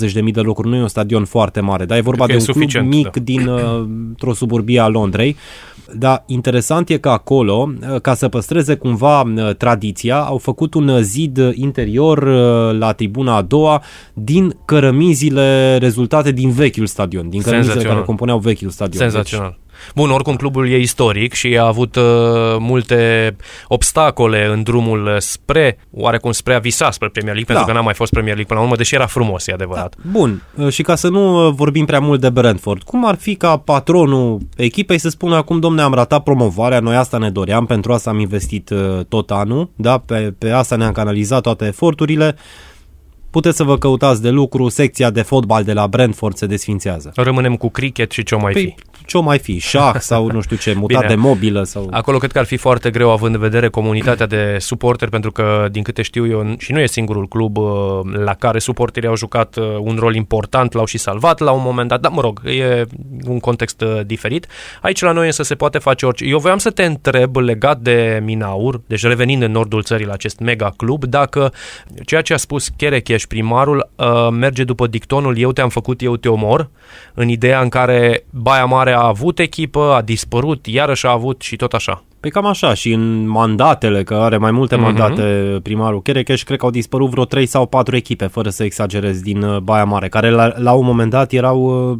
18-20 0.08 0.12
de 0.12 0.20
mii 0.20 0.32
de 0.32 0.40
locuri. 0.40 0.68
Nu 0.68 0.76
e 0.76 0.80
un 0.80 0.88
stadion 0.88 1.24
foarte 1.24 1.60
mare, 1.60 1.84
dar 1.84 1.98
e 1.98 2.00
vorba 2.00 2.24
Cred 2.24 2.38
de 2.38 2.44
că 2.44 2.50
un 2.52 2.62
e 2.62 2.66
club 2.66 2.70
suficient, 2.70 2.94
mic 2.94 3.12
da. 3.12 3.20
din 3.20 3.46
uh, 3.46 3.60
într-o 4.08 4.34
suburbie 4.34 4.80
a 4.80 4.88
Londrei. 4.88 5.36
Dar 5.94 6.24
interesant 6.26 6.88
e 6.88 6.96
că 6.96 7.08
acolo, 7.08 7.70
uh, 7.92 8.00
ca 8.00 8.14
să 8.14 8.28
păstreze 8.28 8.74
cumva 8.74 9.20
uh, 9.20 9.54
tradiția, 9.56 10.16
au 10.16 10.38
făcut 10.38 10.74
un 10.74 10.88
uh, 10.88 11.00
zid 11.00 11.40
interior 11.54 12.18
uh, 12.18 12.78
la 12.78 12.92
tribuna 12.92 13.36
a 13.36 13.42
doua 13.42 13.82
din 14.14 14.56
cărămizile 14.64 15.76
rezultate 15.76 16.32
din 16.32 16.50
vechiul 16.50 16.86
stadion, 16.86 17.28
din 17.28 17.40
cărămizile 17.40 17.72
Senzațional. 17.72 17.94
care 17.94 18.06
compuneau 18.06 18.38
vechiul 18.38 18.70
stadion. 18.70 19.02
Senzațional. 19.02 19.58
Bun, 19.94 20.10
oricum 20.10 20.36
clubul 20.36 20.68
e 20.68 20.76
istoric 20.78 21.32
și 21.32 21.58
a 21.58 21.66
avut 21.66 21.96
uh, 21.96 22.02
multe 22.58 23.36
obstacole 23.68 24.46
în 24.52 24.62
drumul 24.62 25.16
spre, 25.18 25.78
oarecum 25.92 26.32
spre 26.32 26.54
a 26.54 26.58
visa 26.58 26.90
spre 26.90 27.08
Premier 27.08 27.34
League, 27.34 27.54
pentru 27.54 27.64
Da. 27.64 27.72
că 27.72 27.78
n-a 27.78 27.84
mai 27.84 27.94
fost 27.94 28.12
Premier 28.12 28.34
League 28.34 28.46
până 28.48 28.58
la 28.58 28.64
urmă, 28.64 28.76
deși 28.76 28.94
era 28.94 29.06
frumos, 29.06 29.46
e 29.46 29.52
adevărat. 29.52 29.94
Deci, 29.96 30.12
Bun, 30.12 30.42
uh, 30.54 30.68
și 30.68 30.82
ca 30.82 30.94
să 30.94 31.08
nu 31.08 31.46
uh, 31.46 31.52
vorbim 31.56 31.84
prea 31.84 32.00
mult 32.00 32.20
de 32.20 32.30
Brentford, 32.30 32.82
cum 32.82 33.06
ar 33.06 33.16
fi 33.16 33.34
ca 33.34 33.56
patronul 33.56 34.38
echipei 34.56 34.98
să 34.98 35.08
spună 35.08 35.36
acum, 35.36 35.60
domne, 35.60 35.82
am 35.82 35.94
ratat 35.94 36.22
promovarea, 36.22 36.80
noi 36.80 36.96
asta 36.96 37.18
ne 37.18 37.30
doream, 37.30 37.66
pentru 37.66 37.92
asta 37.92 38.10
am 38.10 38.18
investit 38.18 38.70
uh, 38.70 39.04
tot 39.08 39.30
anul, 39.30 39.70
da? 39.76 39.98
pe, 39.98 40.34
pe 40.38 40.50
asta 40.50 40.76
ne-am 40.76 40.92
canalizat 40.92 41.42
toate 41.42 41.66
eforturile, 41.66 42.36
puteți 43.30 43.56
să 43.56 43.64
vă 43.64 43.78
căutați 43.78 44.22
de 44.22 44.30
lucru, 44.30 44.68
secția 44.68 45.10
de 45.10 45.22
fotbal 45.22 45.64
de 45.64 45.72
la 45.72 45.86
Brentford 45.86 46.36
se 46.36 46.46
desfințează. 46.46 47.12
Rămânem 47.14 47.56
cu 47.56 47.68
cricket 47.68 48.10
și 48.10 48.22
ce 48.22 48.36
mai 48.36 48.52
Păi, 48.52 48.62
fi. 48.76 49.04
ce 49.06 49.18
mai 49.18 49.38
fi? 49.38 49.58
Șah 49.58 49.94
sau 49.98 50.30
nu 50.30 50.40
știu 50.40 50.56
ce, 50.56 50.72
mutat 50.78 51.00
Bine. 51.00 51.14
de 51.14 51.20
mobilă 51.20 51.62
sau... 51.62 51.88
Acolo 51.90 52.18
cred 52.18 52.32
că 52.32 52.38
ar 52.38 52.44
fi 52.44 52.56
foarte 52.56 52.90
greu 52.90 53.10
având 53.10 53.34
în 53.34 53.40
vedere 53.40 53.68
comunitatea 53.68 54.26
de 54.26 54.56
suporteri, 54.60 55.10
pentru 55.10 55.32
că, 55.32 55.68
din 55.70 55.82
câte 55.82 56.02
știu 56.02 56.26
eu, 56.26 56.54
și 56.58 56.72
nu 56.72 56.80
e 56.80 56.86
singurul 56.86 57.28
club 57.28 57.56
uh, 57.56 58.00
la 58.24 58.34
care 58.34 58.58
suporterii 58.58 59.08
au 59.08 59.16
jucat 59.16 59.56
uh, 59.56 59.64
un 59.80 59.96
rol 59.98 60.14
important, 60.14 60.72
l-au 60.72 60.84
și 60.84 60.98
salvat 60.98 61.38
la 61.38 61.50
un 61.50 61.62
moment 61.64 61.88
dat, 61.88 62.00
dar 62.00 62.12
mă 62.12 62.20
rog, 62.20 62.40
e 62.44 62.84
un 63.26 63.38
context 63.38 63.80
uh, 63.80 64.00
diferit. 64.06 64.46
Aici 64.82 65.00
la 65.00 65.12
noi 65.12 65.26
însă 65.26 65.42
se 65.42 65.54
poate 65.54 65.78
face 65.78 66.06
orice. 66.06 66.24
Eu 66.24 66.38
voiam 66.38 66.58
să 66.58 66.70
te 66.70 66.84
întreb 66.84 67.36
legat 67.36 67.78
de 67.78 68.20
Minaur, 68.24 68.80
deci 68.86 69.02
revenind 69.02 69.42
în 69.42 69.50
nordul 69.50 69.82
țării 69.82 70.06
la 70.06 70.12
acest 70.12 70.38
mega 70.38 70.72
club, 70.76 71.04
dacă 71.04 71.52
ceea 72.04 72.22
ce 72.22 72.32
a 72.32 72.36
spus 72.36 72.68
Cherecheș, 73.18 73.26
primarul, 73.26 73.90
uh, 73.96 74.28
merge 74.30 74.64
după 74.64 74.86
dictonul 74.86 75.38
eu 75.38 75.52
te-am 75.52 75.68
făcut, 75.68 76.02
eu 76.02 76.16
te 76.16 76.28
omor, 76.28 76.70
în 77.14 77.28
ideea 77.28 77.60
în 77.60 77.68
care 77.68 78.24
Baia 78.30 78.64
Mare 78.64 78.92
a 78.92 79.06
avut 79.06 79.38
echipă, 79.38 79.92
a 79.96 80.02
dispărut, 80.02 80.66
iarăși 80.66 81.06
a 81.06 81.10
avut 81.10 81.40
și 81.42 81.56
tot 81.56 81.72
așa. 81.72 82.02
Pe 82.20 82.28
cam 82.28 82.46
așa 82.46 82.74
și 82.74 82.92
în 82.92 83.28
mandatele, 83.28 84.02
că 84.02 84.14
are 84.14 84.36
mai 84.36 84.50
multe 84.50 84.74
Mhm. 84.74 84.84
mandate 84.84 85.58
primarul 85.62 86.02
Cherecheș, 86.02 86.42
cred 86.42 86.58
că 86.58 86.64
au 86.64 86.70
dispărut 86.70 87.10
vreo 87.10 87.24
3 87.24 87.46
sau 87.46 87.66
4 87.66 87.96
echipe, 87.96 88.26
fără 88.26 88.48
să 88.48 88.64
exagerez, 88.64 89.20
din 89.20 89.42
uh, 89.42 89.58
Baia 89.58 89.84
Mare, 89.84 90.08
care 90.08 90.30
la, 90.30 90.52
la 90.56 90.72
un 90.72 90.84
moment 90.84 91.10
dat 91.10 91.32
erau 91.32 91.90
uh, 91.90 91.98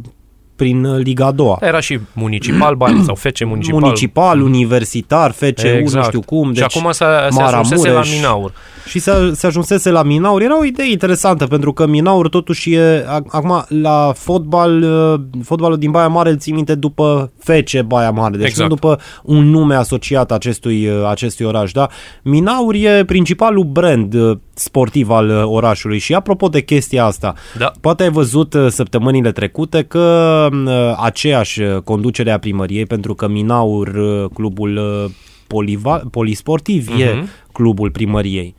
prin 0.59 0.83
uh, 0.85 0.99
Liga 1.03 1.25
a 1.25 1.31
doua. 1.31 1.57
Era 1.61 1.79
și 1.79 1.99
municipal, 2.13 2.75
bani 2.75 3.03
sau 3.03 3.15
fece 3.15 3.45
municipal. 3.53 3.79
Municipal, 3.79 4.41
universitar, 4.41 5.31
FCU, 5.31 5.95
nu 5.95 6.03
știu 6.03 6.21
cum. 6.21 6.51
Deci, 6.51 6.57
și 6.71 6.77
acum 6.77 6.91
se, 6.91 7.05
se 7.05 7.05
Maramureș. 7.39 7.53
ajunsese 7.53 7.89
la 7.91 8.01
Minaur. 8.15 8.51
Și 8.87 8.99
se, 8.99 9.11
se 9.33 9.47
ajunsese 9.47 9.89
la 9.91 10.03
Minaur. 10.03 10.41
Era 10.41 10.59
o 10.59 10.63
idee 10.65 10.91
interesantă, 10.91 11.47
pentru 11.47 11.73
că 11.73 11.87
Minaur 11.87 12.29
totuși 12.29 12.73
e... 12.73 13.03
ac- 13.03 13.27
Acum, 13.31 13.65
la 13.67 14.11
fotbal, 14.15 14.81
uh, 14.83 15.19
fotbalul 15.43 15.77
din 15.77 15.91
Baia 15.91 16.07
Mare 16.07 16.29
îl 16.29 16.37
ții 16.37 16.53
minte 16.53 16.75
după 16.75 17.31
FC 17.39 17.81
Baia 17.81 18.11
Mare, 18.11 18.37
deci 18.37 18.47
Exact. 18.47 18.69
nu 18.69 18.75
după 18.75 18.99
un 19.23 19.49
nume 19.49 19.75
asociat 19.75 20.31
acestui, 20.31 20.87
uh, 20.87 21.07
acestui 21.09 21.45
oraș. 21.45 21.71
Da? 21.71 21.87
Minaur 22.23 22.73
e 22.73 23.03
principalul 23.05 23.63
brand 23.63 24.13
uh, 24.13 24.37
sportiv 24.59 25.09
al 25.09 25.29
uh, 25.29 25.43
orașului 25.45 25.99
și 25.99 26.13
apropo 26.13 26.47
de 26.47 26.61
chestia 26.61 27.05
asta, 27.05 27.33
Da. 27.57 27.71
poate 27.81 28.03
ai 28.03 28.09
văzut 28.09 28.53
uh, 28.53 28.67
săptămânile 28.69 29.31
trecute 29.31 29.83
că 29.83 30.47
uh, 30.51 30.93
aceeași 31.03 31.61
uh, 31.61 31.77
conducere 31.77 32.31
a 32.31 32.39
primăriei, 32.39 32.85
pentru 32.85 33.13
că 33.13 33.27
Minaur, 33.27 33.87
uh, 33.87 34.29
clubul 34.33 34.77
uh, 34.77 35.11
poliva, 35.47 36.01
polisportiv, 36.11 36.89
uh-huh. 36.89 36.99
e 37.01 37.27
clubul 37.51 37.91
primăriei. 37.91 38.55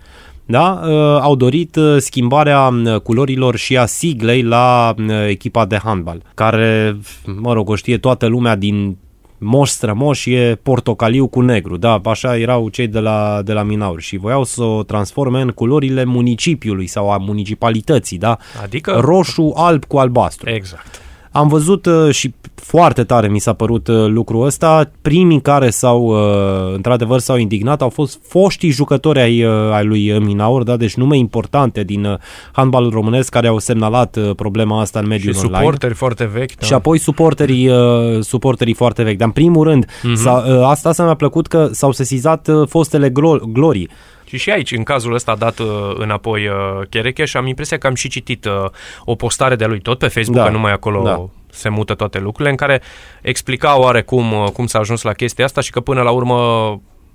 Da? 0.46 0.80
Uh, 0.82 0.92
Au 1.20 1.36
dorit 1.36 1.76
uh, 1.76 1.96
schimbarea 1.98 2.66
uh, 2.66 3.00
culorilor 3.00 3.56
și 3.56 3.76
a 3.76 3.86
siglei 3.86 4.42
la 4.42 4.94
uh, 4.98 5.06
echipa 5.28 5.64
de 5.64 5.76
handbal, 5.84 6.22
care, 6.34 6.96
mă 7.40 7.52
rog, 7.52 7.68
o 7.68 7.74
știe 7.74 7.98
toată 7.98 8.26
lumea 8.26 8.56
din 8.56 8.96
moș 9.40 9.68
strămoș 9.68 10.26
e 10.26 10.58
portocaliu 10.62 11.28
cu 11.28 11.40
negru, 11.40 11.76
da, 11.76 12.00
așa 12.04 12.38
erau 12.38 12.68
cei 12.68 12.86
de 12.86 12.98
la, 12.98 13.40
de 13.44 13.52
la 13.52 13.62
Minaur 13.62 14.00
și 14.00 14.16
voiau 14.16 14.44
să 14.44 14.62
o 14.62 14.82
transforme 14.82 15.40
în 15.40 15.48
culorile 15.48 16.04
municipiului 16.04 16.86
sau 16.86 17.10
a 17.10 17.16
municipalității, 17.16 18.18
da? 18.18 18.38
Adică- 18.62 18.92
Roșu, 19.00 19.52
alb 19.56 19.84
cu 19.84 19.98
albastru. 19.98 20.50
Exact. 20.50 21.00
Am 21.32 21.48
văzut 21.48 21.86
uh, 21.86 22.10
și 22.10 22.34
foarte 22.54 23.04
tare 23.04 23.28
mi 23.28 23.38
s-a 23.38 23.52
părut 23.52 23.88
uh, 23.88 24.06
lucrul 24.06 24.44
ăsta. 24.46 24.90
Primii 25.02 25.40
care 25.40 25.70
s-au, 25.70 26.02
uh, 26.02 26.74
într-adevăr, 26.74 27.18
s-au 27.18 27.36
indignat 27.36 27.82
au 27.82 27.88
fost 27.88 28.20
foștii 28.28 28.70
jucători 28.70 29.20
ai, 29.20 29.44
uh, 29.44 29.52
ai 29.72 29.84
lui 29.84 30.18
Minaur, 30.18 30.62
da? 30.62 30.76
deci 30.76 30.94
nume 30.94 31.16
importante 31.16 31.82
din 31.84 32.04
uh, 32.04 32.16
handbalul 32.52 32.90
românesc 32.90 33.28
care 33.30 33.46
au 33.46 33.58
semnalat 33.58 34.16
uh, 34.16 34.30
problema 34.36 34.80
asta 34.80 34.98
în 34.98 35.04
Și 35.04 35.10
mediul 35.10 35.34
online. 35.36 35.56
suporteri 35.56 35.94
foarte 35.94 36.30
vechi. 36.32 36.54
Da. 36.54 36.66
Și 36.66 36.72
apoi 36.72 36.98
suporterii, 36.98 37.68
uh, 37.68 37.76
suporterii 38.20 38.74
foarte 38.74 39.02
vechi. 39.02 39.16
Dar 39.18 39.26
în 39.26 39.32
primul 39.32 39.64
rând, 39.66 39.86
Mhm. 40.02 40.12
mm-hmm. 40.12 40.16
s-a, 40.22 40.44
uh, 40.48 40.62
asta, 40.64 40.88
asta 40.88 41.04
mi-a 41.04 41.14
plăcut 41.14 41.46
că 41.46 41.68
s-au 41.72 41.92
sesizat 41.92 42.48
uh, 42.48 42.68
fostele 42.68 43.08
glo- 43.10 43.42
glorii. 43.52 43.88
Și 44.30 44.36
și 44.36 44.50
aici, 44.50 44.72
în 44.72 44.82
cazul 44.82 45.14
ăsta 45.14 45.34
dat 45.34 45.58
uh, 45.58 45.92
înapoi 45.94 46.46
uh, 46.46 46.54
Chereche 46.90 47.24
și 47.24 47.36
am 47.36 47.46
impresia 47.46 47.78
că 47.78 47.86
am 47.86 47.94
și 47.94 48.08
citit 48.08 48.44
uh, 48.44 48.64
o 49.04 49.14
postare 49.14 49.56
de-a 49.56 49.66
lui 49.66 49.80
tot 49.80 49.98
pe 49.98 50.08
Facebook, 50.08 50.36
Da, 50.36 50.44
că 50.44 50.50
numai 50.50 50.72
acolo 50.72 51.02
da. 51.02 51.28
se 51.50 51.68
mută 51.68 51.94
toate 51.94 52.18
lucrurile, 52.18 52.50
în 52.50 52.56
care 52.56 52.82
explica 53.22 53.78
oarecum 53.78 54.32
uh, 54.32 54.50
cum 54.52 54.66
s-a 54.66 54.78
ajuns 54.78 55.02
la 55.02 55.12
chestia 55.12 55.44
asta 55.44 55.60
și 55.60 55.70
că 55.70 55.80
până 55.80 56.02
la 56.02 56.10
urmă 56.10 56.36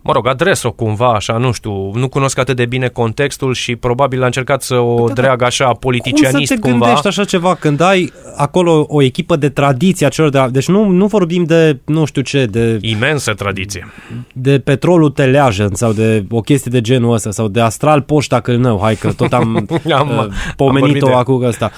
mă 0.07 0.13
rog, 0.13 0.27
adres-o 0.27 0.71
cumva, 0.71 1.13
așa, 1.13 1.37
nu 1.37 1.51
știu, 1.51 1.91
nu 1.93 2.07
cunosc 2.07 2.37
atât 2.39 2.55
de 2.55 2.65
bine 2.65 2.87
contextul 2.87 3.53
și 3.53 3.75
probabil 3.75 4.21
a 4.21 4.25
încercat 4.25 4.61
să 4.61 4.75
o 4.75 5.07
dreagă 5.13 5.45
așa 5.45 5.71
politicianist 5.73 6.35
Cum 6.35 6.45
să 6.45 6.53
te 6.53 6.59
cumva. 6.69 6.85
gândești 6.85 7.07
așa 7.07 7.23
ceva 7.23 7.55
când 7.55 7.81
ai 7.81 8.13
acolo 8.35 8.85
o 8.89 9.01
echipă 9.01 9.35
de 9.35 9.49
tradiție 9.49 10.05
a 10.05 10.09
celor 10.09 10.29
de 10.29 10.37
la... 10.37 10.49
Deci 10.49 10.67
nu, 10.67 10.89
nu 10.89 11.05
vorbim 11.05 11.43
de, 11.43 11.79
nu 11.85 12.05
știu 12.05 12.21
ce, 12.21 12.45
de, 12.45 12.77
Imensă 12.81 13.33
tradiție. 13.33 13.87
de 14.33 14.59
petrolul 14.59 15.09
Teleajen 15.09 15.69
sau 15.73 15.91
de 15.91 16.25
o 16.29 16.39
chestie 16.39 16.71
de 16.73 16.81
genul 16.81 17.13
ăsta 17.13 17.31
sau 17.31 17.47
de 17.47 17.61
Astral 17.61 18.01
Poșta 18.01 18.39
Câlnău. 18.39 18.79
Hai 18.81 18.95
că 18.95 19.11
tot 19.11 19.33
am, 19.33 19.55
Am- 19.97 20.09
uh, 20.09 20.17
am 20.17 20.33
pomenit-o 20.55 20.85
vorbit 20.87 21.03
de- 21.03 21.11
acum 21.11 21.43
ăsta. 21.43 21.71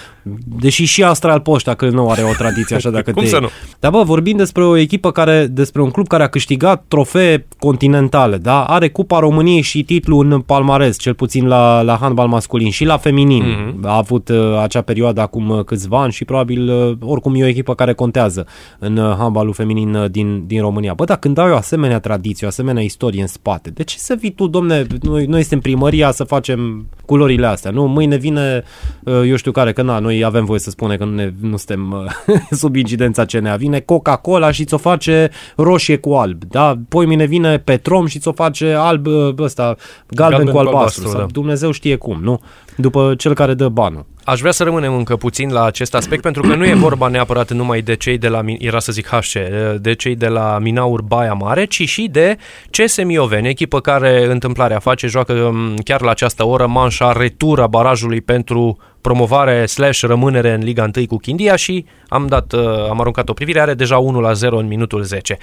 Deși 0.60 0.86
și 0.86 1.04
Astral 1.04 1.40
Poșta 1.40 1.74
Câlnău 1.74 2.10
are 2.12 2.22
o 2.24 2.32
tradiție 2.38 2.76
așa 2.76 2.90
dacă 2.90 3.12
Cum 3.18 3.24
te... 3.24 3.28
să 3.30 3.40
nu? 3.40 3.50
Dar 3.80 3.92
bă, 3.92 4.04
vorbim 4.04 4.38
despre 4.38 4.64
o 4.64 4.78
echipă 4.78 5.12
care, 5.12 5.46
despre 5.46 5.82
un 5.82 5.90
club 5.90 6.08
care 6.08 6.24
a 6.24 6.28
câștigat 6.28 6.84
trofee 6.88 7.48
continentale, 7.60 8.16
da? 8.26 8.64
Are 8.64 8.90
Cupa 8.90 9.20
României 9.20 9.62
și 9.62 9.84
titlul 9.84 10.32
în 10.32 10.42
palmares, 10.42 10.98
cel 10.98 11.14
puțin 11.14 11.48
la, 11.48 11.82
la 11.82 11.98
handbal 12.02 12.28
masculin 12.28 12.70
și 12.70 12.86
la 12.86 12.98
feminin. 12.98 13.44
Mhm. 13.44 13.86
A 13.86 13.98
avut 13.98 14.30
uh, 14.30 14.60
acea 14.62 14.82
perioadă 14.82 15.22
acum 15.22 15.50
uh, 15.50 15.64
câțiva 15.64 16.02
ani 16.02 16.12
și 16.12 16.26
probabil 16.26 16.70
uh, 16.70 17.10
oricum 17.10 17.36
e 17.36 17.44
o 17.44 17.48
echipă 17.48 17.76
care 17.76 17.94
contează 17.94 18.48
în 18.80 18.98
uh, 18.98 19.16
handbalul 19.18 19.54
feminin 19.54 19.94
uh, 19.94 20.10
din, 20.12 20.44
din 20.48 20.62
România. 20.62 20.94
Bă, 20.94 21.04
dar 21.04 21.18
când 21.18 21.38
ai 21.38 21.52
o 21.52 21.56
asemenea 21.56 22.00
tradiție, 22.00 22.48
o 22.48 22.50
asemenea 22.50 22.84
istorie 22.84 23.22
în 23.22 23.28
spate, 23.28 23.70
de 23.70 23.84
ce 23.84 23.98
să 23.98 24.16
vii 24.20 24.32
tu, 24.32 24.48
domne, 24.48 24.86
noi, 25.02 25.26
noi 25.26 25.40
suntem 25.40 25.60
primăria 25.60 26.12
să 26.12 26.24
facem 26.24 26.88
culorile 27.06 27.48
astea, 27.48 27.72
nu? 27.72 27.88
Mâine 27.88 28.16
vine, 28.16 28.64
uh, 29.04 29.22
eu 29.28 29.36
știu 29.36 29.52
care, 29.52 29.74
că 29.74 29.82
na, 29.82 30.00
noi 30.00 30.24
avem 30.24 30.46
voie 30.46 30.60
să 30.60 30.70
spune 30.70 30.96
că 30.96 31.06
nu, 31.06 31.14
ne, 31.14 31.34
nu 31.42 31.58
suntem 31.58 31.92
uh, 32.28 32.36
sub 32.60 32.76
incidența 32.76 33.26
CNA. 33.26 33.56
Vine 33.56 33.80
Coca-Cola 33.80 34.52
și 34.52 34.66
ți-o 34.66 34.78
face 34.78 35.30
roșie 35.56 35.98
cu 35.98 36.14
alb, 36.14 36.44
da? 36.44 36.76
Poi 36.90 37.06
mine 37.06 37.26
vine 37.26 37.58
Petrom 37.58 38.07
și 38.08 38.20
ți-o 38.20 38.32
face 38.32 38.74
alb, 38.74 39.06
uh, 39.06 39.34
ăsta, 39.40 39.64
galben, 39.64 40.38
Galben 40.38 40.46
cu 40.46 40.52
cu 40.52 40.58
albastru. 40.58 40.78
albastru, 40.78 41.08
sau 41.08 41.20
da. 41.20 41.26
Dumnezeu 41.26 41.72
știe 41.72 41.96
cum, 41.96 42.20
nu? 42.22 42.42
După 42.76 43.14
cel 43.18 43.34
care 43.34 43.54
dă 43.54 43.70
banul. 43.70 44.06
Aș 44.30 44.40
vrea 44.40 44.52
să 44.52 44.64
rămânem 44.64 44.96
încă 44.96 45.16
puțin 45.16 45.52
la 45.52 45.64
acest 45.64 45.96
aspect, 45.96 46.22
pentru 46.22 46.42
că 46.42 46.56
nu 46.56 46.66
e 46.66 46.74
vorba 46.74 47.08
neapărat 47.08 47.52
numai 47.52 47.82
de 47.82 47.96
cei 47.96 48.18
de 48.18 48.28
la, 48.28 48.42
Min- 48.44 48.58
era 48.60 48.80
să 48.80 48.92
zic 48.92 49.08
HC, 49.08 49.34
de 49.80 49.94
cei 49.94 50.16
de 50.16 50.28
la 50.28 50.58
Minaur 50.62 51.02
Baia 51.02 51.34
Mare, 51.34 51.66
ci 51.66 51.90
și 51.90 52.08
de 52.12 52.38
CS 52.72 53.04
Mioveni, 53.04 53.50
echipă 53.50 53.80
care, 53.80 54.26
întâmplarea 54.26 54.80
face, 54.80 55.08
joacă 55.08 55.50
m, 55.54 55.76
chiar 55.84 56.02
la 56.02 56.10
această 56.10 56.46
oră 56.46 56.68
manșa 56.68 57.12
retura 57.12 57.68
barajului 57.68 58.22
pentru 58.22 58.78
promovare 59.08 59.66
slash 59.66 60.02
rămânere 60.02 60.54
în 60.54 60.64
Liga 60.64 60.90
1 60.96 61.06
cu 61.06 61.18
Chindia 61.18 61.56
și 61.56 61.86
am 62.08 62.28
dat, 62.28 62.54
uh, 62.54 62.90
am 62.90 63.00
aruncat 63.00 63.30
o 63.30 63.34
privire, 63.34 63.60
are 63.60 63.74
deja 63.74 63.98
1 63.98 64.20
la 64.20 64.34
0 64.34 64.58
în 64.58 64.68
minutul 64.68 65.04
10. 65.04 65.38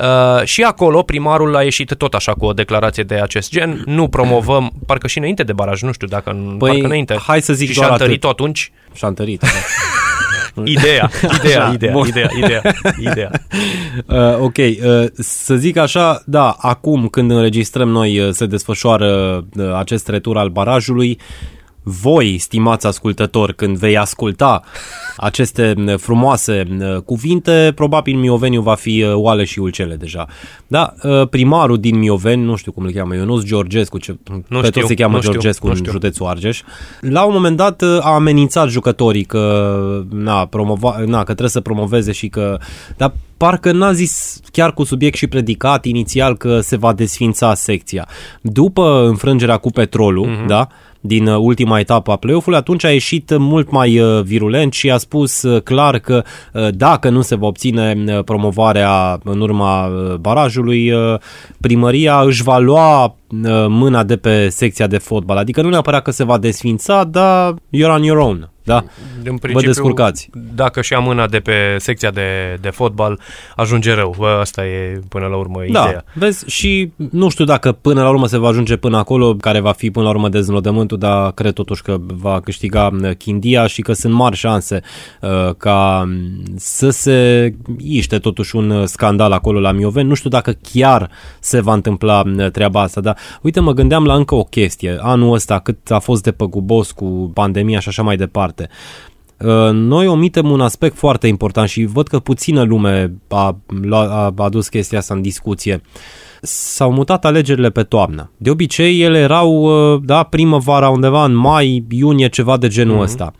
Uh, 0.00 0.44
și 0.44 0.62
acolo 0.62 1.02
primarul 1.02 1.56
a 1.56 1.62
ieșit 1.62 1.94
tot 1.94 2.14
așa 2.14 2.32
cu 2.32 2.44
o 2.44 2.52
declarație 2.52 3.02
de 3.02 3.14
acest 3.14 3.50
gen, 3.50 3.82
nu 3.86 4.08
promovăm, 4.08 4.72
parcă 4.86 5.06
și 5.06 5.18
înainte 5.18 5.42
de 5.42 5.52
baraj, 5.52 5.82
nu 5.82 5.92
știu 5.92 6.06
dacă 6.06 6.30
Păi, 6.58 6.68
parcă 6.70 6.86
înainte. 6.86 7.18
hai 7.26 7.42
să 7.42 7.52
zic 7.52 7.68
și 7.68 7.74
doar 7.74 7.86
și-a 7.86 7.94
atât. 7.94 8.06
Întărit 8.28 8.40
atunci 8.40 8.72
Și-a 8.94 9.08
întărit. 9.08 9.40
da. 9.40 9.48
Ideea, 10.64 11.10
ideea, 11.38 11.62
Așa, 11.64 11.72
ideea, 11.74 11.92
bun. 11.92 12.06
ideea, 12.06 12.28
ideea, 12.36 12.62
ideea. 13.00 13.30
Uh, 14.06 14.38
ok, 14.40 14.56
uh, 14.56 15.04
să 15.14 15.54
zic 15.56 15.76
așa, 15.76 16.22
da, 16.26 16.56
acum 16.60 17.08
când 17.08 17.30
înregistrăm 17.30 17.88
noi 17.88 18.18
uh, 18.20 18.28
se 18.32 18.46
desfășoară 18.46 19.44
uh, 19.56 19.74
acest 19.78 20.08
retur 20.08 20.36
al 20.36 20.48
barajului, 20.48 21.18
voi, 21.82 22.38
stimați 22.38 22.86
ascultători, 22.86 23.54
când 23.54 23.76
vei 23.76 23.96
asculta 23.98 24.62
aceste 25.16 25.74
uh, 25.78 25.94
frumoase 25.98 26.66
uh, 26.80 26.96
cuvinte, 26.96 27.72
probabil 27.74 28.16
Mioveniu 28.16 28.60
va 28.60 28.74
fi 28.74 29.02
uh, 29.02 29.12
oale 29.14 29.44
și 29.44 29.58
ulcele 29.58 29.94
deja. 29.94 30.26
Da, 30.66 30.94
uh, 31.02 31.28
primarul 31.28 31.78
din 31.78 31.98
Mioveni, 31.98 32.42
nu 32.44 32.56
știu 32.56 32.72
cum 32.72 32.84
îl 32.84 32.90
cheamă, 32.92 33.14
Ionuț 33.14 33.42
Georgescu, 33.42 33.98
ce, 33.98 34.16
Nu 34.48 34.60
pe 34.60 34.66
știu, 34.66 34.70
toți 34.70 34.86
se 34.86 34.94
cheamă 34.94 35.14
nu 35.14 35.20
știu, 35.20 35.32
Georgescu 35.32 35.64
nu 35.66 35.72
în 35.72 35.78
știu. 35.78 35.90
județul 35.90 36.26
Argeș. 36.26 36.60
La 37.00 37.24
un 37.24 37.32
moment 37.32 37.56
dat 37.56 37.82
uh, 37.82 37.98
a 38.00 38.14
amenințat 38.14 38.68
jucătorii 38.68 39.24
că, 39.24 40.04
na, 40.10 40.46
promova, 40.46 40.96
na, 41.06 41.18
că 41.18 41.24
trebuie 41.24 41.48
să 41.48 41.60
promoveze 41.60 42.12
și 42.12 42.28
că... 42.28 42.58
Dar 42.96 43.12
parcă 43.36 43.72
n-a 43.72 43.92
zis 43.92 44.40
chiar 44.52 44.72
cu 44.74 44.84
subiect 44.84 45.16
și 45.16 45.26
predicat 45.26 45.84
inițial 45.84 46.36
că 46.36 46.60
se 46.60 46.76
va 46.76 46.92
desfința 46.92 47.54
secția. 47.54 48.08
După 48.42 49.04
înfrângerea 49.06 49.56
cu 49.56 49.70
petrolul, 49.70 50.26
Mhm. 50.26 50.42
mm-hmm. 50.42 50.46
da, 50.46 50.68
din 51.00 51.26
uh, 51.26 51.36
ultima 51.38 51.78
etapă 51.78 52.10
a 52.12 52.16
play-off-ului, 52.16 52.58
atunci 52.58 52.84
a 52.84 52.90
ieșit 52.90 53.36
mult 53.38 53.70
mai 53.70 53.98
uh, 53.98 54.22
virulent 54.22 54.72
și 54.72 54.90
a 54.90 54.96
spus 54.96 55.42
uh, 55.42 55.62
clar 55.62 55.98
că 55.98 56.22
uh, 56.52 56.68
dacă 56.70 57.08
nu 57.08 57.20
se 57.20 57.34
va 57.36 57.46
obține 57.46 58.04
uh, 58.06 58.24
promovarea 58.24 59.18
în 59.24 59.40
urma 59.40 59.86
uh, 59.86 60.14
barajului, 60.14 60.90
uh, 60.90 61.14
primăria 61.60 62.20
își 62.20 62.42
va 62.42 62.58
lua 62.58 63.04
uh, 63.04 63.10
mâna 63.68 64.04
de 64.04 64.16
pe 64.16 64.48
secția 64.48 64.86
de 64.86 64.98
fotbal. 64.98 65.36
Adică 65.36 65.62
nu 65.62 65.68
neapărat 65.68 66.02
că 66.02 66.10
se 66.10 66.24
va 66.24 66.38
desfința, 66.38 67.04
dar 67.04 67.54
you're 67.54 67.94
on 67.94 68.02
your 68.02 68.18
own. 68.18 68.50
Da? 68.68 68.84
În 69.24 69.38
Vă 69.52 69.60
descurcați. 69.60 70.30
Dacă 70.54 70.80
și-a 70.80 70.98
mâna 70.98 71.26
de 71.26 71.38
pe 71.38 71.52
secția 71.78 72.10
de, 72.10 72.58
de 72.60 72.70
fotbal, 72.70 73.20
ajunge 73.56 73.94
rău. 73.94 74.14
Bă, 74.18 74.38
asta 74.40 74.66
e 74.66 75.00
până 75.08 75.26
la 75.26 75.36
urmă 75.36 75.60
Da, 75.70 75.82
ideea. 75.84 76.04
vezi, 76.14 76.44
și 76.46 76.92
nu 77.10 77.28
știu 77.28 77.44
dacă 77.44 77.72
până 77.72 78.02
la 78.02 78.08
urmă 78.08 78.26
se 78.26 78.38
va 78.38 78.48
ajunge 78.48 78.76
până 78.76 78.96
acolo, 78.96 79.34
care 79.34 79.60
va 79.60 79.72
fi 79.72 79.90
până 79.90 80.04
la 80.04 80.10
urmă 80.10 80.28
deznodământul, 80.28 80.98
dar 80.98 81.32
cred 81.32 81.52
totuși 81.52 81.82
că 81.82 81.96
va 82.00 82.40
câștiga 82.40 82.90
uh, 83.02 83.10
Chindia 83.16 83.66
și 83.66 83.82
că 83.82 83.92
sunt 83.92 84.12
mari 84.12 84.36
șanse 84.36 84.80
uh, 85.20 85.54
ca 85.56 86.02
um, 86.04 86.42
să 86.56 86.90
se 86.90 87.54
iște 87.78 88.18
totuși 88.18 88.56
un 88.56 88.70
uh, 88.70 88.86
scandal 88.86 89.32
acolo 89.32 89.60
la 89.60 89.72
Mioveni. 89.72 90.08
Nu 90.08 90.14
știu 90.14 90.30
dacă 90.30 90.56
chiar 90.72 91.10
se 91.40 91.60
va 91.60 91.72
întâmpla 91.72 92.22
uh, 92.26 92.50
treaba 92.50 92.80
asta, 92.80 93.00
dar 93.00 93.17
uite, 93.42 93.60
mă 93.60 93.72
gândeam 93.72 94.04
la 94.04 94.14
încă 94.14 94.34
o 94.34 94.42
chestie. 94.44 94.98
Anul 95.00 95.34
ăsta 95.34 95.58
cât 95.58 95.90
a 95.90 95.98
fost 95.98 96.22
de 96.22 96.32
păgubos 96.32 96.90
cu 96.90 97.30
pandemia 97.34 97.78
și 97.78 97.88
așa 97.88 98.02
mai 98.02 98.16
departe. 98.16 98.68
Uh, 99.38 99.70
Noi 99.72 100.06
omitem 100.06 100.50
un 100.50 100.60
aspect 100.60 100.96
foarte 100.96 101.26
important 101.26 101.68
și 101.68 101.84
văd 101.84 102.08
că 102.08 102.18
puțină 102.18 102.62
lume 102.62 103.12
a, 103.28 103.56
lua- 103.82 104.10
a 104.10 104.32
adus 104.36 104.68
chestia 104.68 104.98
asta 104.98 105.14
în 105.14 105.22
discuție. 105.22 105.80
S-au 106.42 106.92
mutat 106.92 107.24
alegerile 107.24 107.70
pe 107.70 107.82
toamnă. 107.82 108.30
De 108.36 108.50
obicei, 108.50 109.00
ele 109.00 109.18
erau, 109.18 109.52
uh, 109.94 110.00
da, 110.04 110.22
primăvara, 110.22 110.88
undeva 110.88 111.24
în 111.24 111.34
mai, 111.34 111.84
iunie, 111.88 112.28
ceva 112.28 112.56
de 112.56 112.68
genul 112.68 113.00
ăsta. 113.00 113.32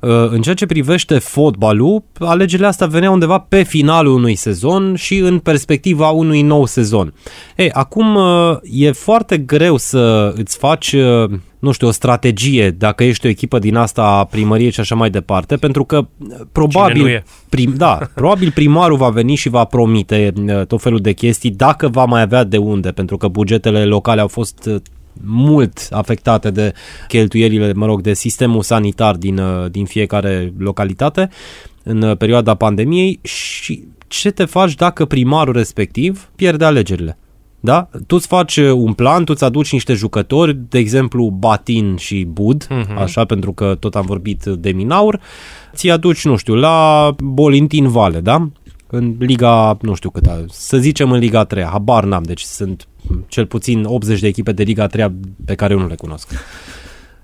Uh, 0.00 0.28
În 0.28 0.42
ceea 0.42 0.54
ce 0.54 0.66
privește 0.66 1.18
fotbalul, 1.18 2.02
alegerile 2.18 2.66
astea 2.66 2.86
veneau 2.86 3.12
undeva 3.12 3.38
pe 3.38 3.62
finalul 3.62 4.14
unui 4.14 4.34
sezon 4.34 4.94
și 4.94 5.18
în 5.18 5.38
perspectiva 5.38 6.08
unui 6.08 6.42
nou 6.42 6.66
sezon. 6.66 7.14
Ei, 7.56 7.70
acum 7.70 8.14
uh, 8.14 8.56
e 8.62 8.92
foarte 8.92 9.38
greu 9.38 9.76
să 9.76 10.32
îți 10.36 10.58
faci, 10.58 10.92
uh, 10.92 11.30
nu 11.58 11.70
știu, 11.72 11.86
o 11.86 11.90
strategie 11.90 12.70
dacă 12.70 13.04
ești 13.04 13.26
o 13.26 13.28
echipă 13.28 13.58
din 13.58 13.76
asta 13.76 14.02
a 14.02 14.24
primăriei 14.24 14.70
și 14.70 14.80
așa 14.80 14.94
mai 14.94 15.10
departe, 15.10 15.56
pentru 15.56 15.84
că 15.84 15.96
uh, 15.96 16.06
Cine 16.18 16.36
nu 16.38 16.46
probabil, 16.52 17.06
e? 17.06 17.24
prim, 17.48 17.74
da, 17.76 17.98
probabil 18.14 18.50
primarul 18.50 18.96
va 18.96 19.08
veni 19.08 19.34
și 19.34 19.48
va 19.48 19.64
promite 19.64 20.32
uh, 20.46 20.66
tot 20.66 20.82
felul 20.82 21.00
de 21.00 21.12
chestii 21.12 21.50
dacă 21.50 21.88
va 21.88 22.04
mai 22.04 22.20
avea 22.20 22.44
de 22.44 22.56
unde, 22.56 22.90
pentru 22.90 23.16
că 23.16 23.28
bugetele 23.28 23.84
locale 23.84 24.20
au 24.20 24.28
fost 24.28 24.66
uh, 24.66 24.80
mult 25.24 25.88
afectate 25.90 26.50
de 26.50 26.72
cheltuielile, 27.08 27.72
mă 27.72 27.86
rog, 27.86 28.00
de 28.00 28.14
sistemul 28.14 28.62
sanitar 28.62 29.16
din, 29.16 29.38
uh, 29.38 29.70
din 29.70 29.84
fiecare 29.84 30.52
localitate 30.58 31.28
în 31.82 32.02
uh, 32.02 32.16
perioada 32.16 32.54
pandemiei 32.54 33.18
și 33.22 33.84
ce 34.08 34.30
te 34.30 34.44
faci 34.44 34.74
dacă 34.74 35.04
primarul 35.04 35.52
respectiv 35.52 36.30
pierde 36.36 36.64
alegerile? 36.64 37.18
Da? 37.60 37.88
Tu 38.06 38.16
îți 38.16 38.26
faci 38.26 38.56
uh, 38.56 38.70
un 38.70 38.92
plan, 38.92 39.24
tu 39.24 39.32
îți 39.34 39.44
aduci 39.44 39.72
niște 39.72 39.92
jucători, 39.92 40.58
de 40.68 40.78
exemplu 40.78 41.30
Batin 41.30 41.96
și 41.96 42.24
Bud, 42.24 42.66
uh-huh. 42.66 42.96
așa, 42.96 43.24
pentru 43.24 43.52
că 43.52 43.76
tot 43.80 43.94
am 43.94 44.04
vorbit 44.06 44.44
de 44.44 44.70
Minaur, 44.70 45.20
ți 45.74 45.90
aduci, 45.90 46.24
nu 46.24 46.36
știu, 46.36 46.54
la 46.54 47.10
Bolintin 47.18 47.88
Vale, 47.88 48.20
da? 48.20 48.48
În 48.86 49.14
Liga, 49.18 49.76
nu 49.80 49.94
știu 49.94 50.10
cât, 50.10 50.28
să 50.48 50.76
zicem 50.76 51.10
în 51.10 51.18
Liga 51.18 51.44
3, 51.44 51.64
habar 51.64 52.04
n-am, 52.04 52.22
deci 52.22 52.40
sunt 52.40 52.86
cel 53.26 53.46
puțin 53.46 53.84
80 53.84 54.20
de 54.20 54.26
echipe 54.26 54.52
de 54.52 54.62
Liga 54.62 54.86
3 54.86 55.12
pe 55.44 55.54
care 55.54 55.72
eu 55.72 55.78
nu 55.78 55.86
le 55.86 55.94
cunosc. 55.94 56.28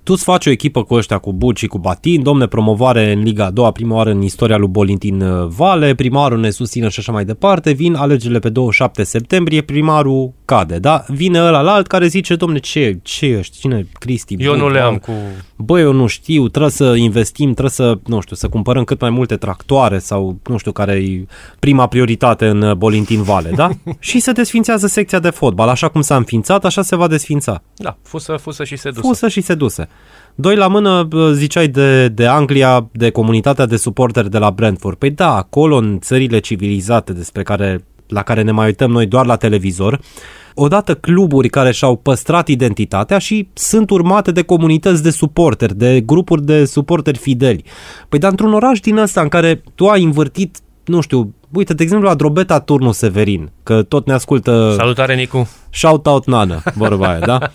Tu 0.05 0.13
îți 0.13 0.25
faci 0.25 0.47
o 0.47 0.51
echipă 0.51 0.83
cu 0.85 0.95
ăștia, 0.95 1.19
cu 1.19 1.33
Buci, 1.33 1.67
cu 1.67 1.79
Batin, 1.79 2.23
domne, 2.23 2.47
promovare 2.47 3.13
în 3.13 3.23
Liga 3.23 3.45
a 3.45 3.51
doua, 3.51 3.71
prima 3.71 3.97
oară 3.97 4.11
în 4.11 4.23
istoria 4.23 4.57
lui 4.57 4.69
Bolintin 4.69 5.21
uh, 5.21 5.47
Vale, 5.47 5.95
primarul 5.95 6.39
ne 6.39 6.51
susține 6.51 6.89
și 6.89 6.99
așa 6.99 7.13
mai 7.13 7.25
departe, 7.25 7.73
vin 7.73 7.95
alegerile 7.95 8.39
pe 8.39 8.49
27 8.49 9.03
septembrie, 9.03 9.61
primarul 9.61 10.33
cade, 10.45 10.79
da? 10.79 11.05
Vine 11.09 11.43
ăla 11.43 11.61
la 11.61 11.73
alt 11.73 11.87
care 11.87 12.07
zice, 12.07 12.35
domne, 12.35 12.59
ce, 12.59 12.99
ce 13.03 13.27
ești, 13.27 13.59
cine, 13.59 13.87
Cristi? 13.99 14.35
Eu 14.39 14.57
nu 14.57 14.63
Bud, 14.63 14.73
le 14.73 14.81
am 14.81 14.93
bă, 14.93 14.99
cu... 14.99 15.13
Bă, 15.57 15.81
eu 15.81 15.93
nu 15.93 16.07
știu, 16.07 16.49
trebuie 16.49 16.71
să 16.73 16.95
investim, 16.97 17.51
trebuie 17.51 17.71
să, 17.71 17.99
nu 18.07 18.21
știu, 18.21 18.37
să 18.37 18.49
cumpărăm 18.49 18.85
cât 18.85 19.01
mai 19.01 19.11
multe 19.11 19.37
tractoare 19.37 19.99
sau, 19.99 20.39
nu 20.49 20.57
știu, 20.57 20.73
care 20.73 20.93
e 20.93 21.27
prima 21.59 21.87
prioritate 21.87 22.47
în 22.47 22.63
uh, 22.63 22.75
Bolintin 22.75 23.23
Vale, 23.23 23.51
da? 23.55 23.71
și 23.99 24.21
se 24.21 24.33
desfințează 24.33 24.87
secția 24.87 25.19
de 25.19 25.31
fotbal, 25.31 25.69
așa 25.69 25.89
cum 25.89 26.01
s-a 26.01 26.17
înființat, 26.17 26.65
așa 26.65 26.83
se 26.83 26.97
va 26.97 27.07
desfința. 27.07 27.63
Da, 27.77 27.97
fusă, 28.03 28.37
fusă 28.37 28.65
și 28.65 28.77
sedusă. 28.77 29.07
Fusă 29.07 29.29
și 29.29 29.41
seduse. 29.41 29.89
Doi 30.35 30.57
la 30.57 30.67
mână, 30.67 31.03
bă, 31.03 31.33
ziceai 31.33 31.69
de, 31.69 32.09
de 32.09 32.27
Anglia, 32.27 32.89
de 32.93 33.11
comunitatea 33.11 33.67
de 33.67 33.77
suporteri 33.77 34.31
de 34.31 34.39
la 34.39 34.51
Brentford. 34.51 34.97
Păi 34.97 35.11
da, 35.11 35.37
acolo 35.37 35.77
în 35.77 35.99
țările 36.01 36.39
civilizate 36.39 37.13
despre 37.13 37.43
care, 37.43 37.85
la 38.09 38.23
care 38.23 38.43
ne 38.43 38.51
mai 38.51 38.67
uităm 38.67 38.91
noi 38.91 39.07
doar 39.07 39.27
la 39.27 39.37
televizor, 39.37 40.01
odată 40.55 40.95
cluburi 40.95 41.49
care 41.49 41.73
și-au 41.73 41.97
păstrat 41.97 42.49
identitatea 42.49 43.19
și 43.19 43.49
sunt 43.53 43.91
urmate 43.91 44.33
de 44.33 44.43
comunități 44.43 45.03
de 45.03 45.11
suporteri, 45.11 45.77
de 45.77 46.01
grupuri 46.01 46.45
de 46.45 46.65
suporteri 46.65 47.19
fideli. 47.19 47.65
Păi 48.09 48.19
dar 48.19 48.31
într-un 48.31 48.53
oraș 48.53 48.81
din 48.81 48.97
ăsta 48.97 49.21
în 49.21 49.29
care 49.29 49.63
tu 49.75 49.87
ai 49.87 50.03
învârtit, 50.03 50.59
nu 50.85 51.01
știu, 51.01 51.35
uite, 51.53 51.75
de 51.75 51.83
exemplu 51.83 52.09
la 52.09 52.15
Drobeta 52.15 52.61
Turnul 52.61 52.93
Severin, 52.93 53.51
că 53.63 53.83
tot 53.83 54.07
ne 54.07 54.13
ascultă 54.13 54.75
Salutare, 54.77 55.15
Nicu! 55.15 55.49
Shout 55.71 56.07
out 56.07 56.27
Nană, 56.27 56.63
vorba 56.75 57.09
aia, 57.09 57.19
da? 57.19 57.39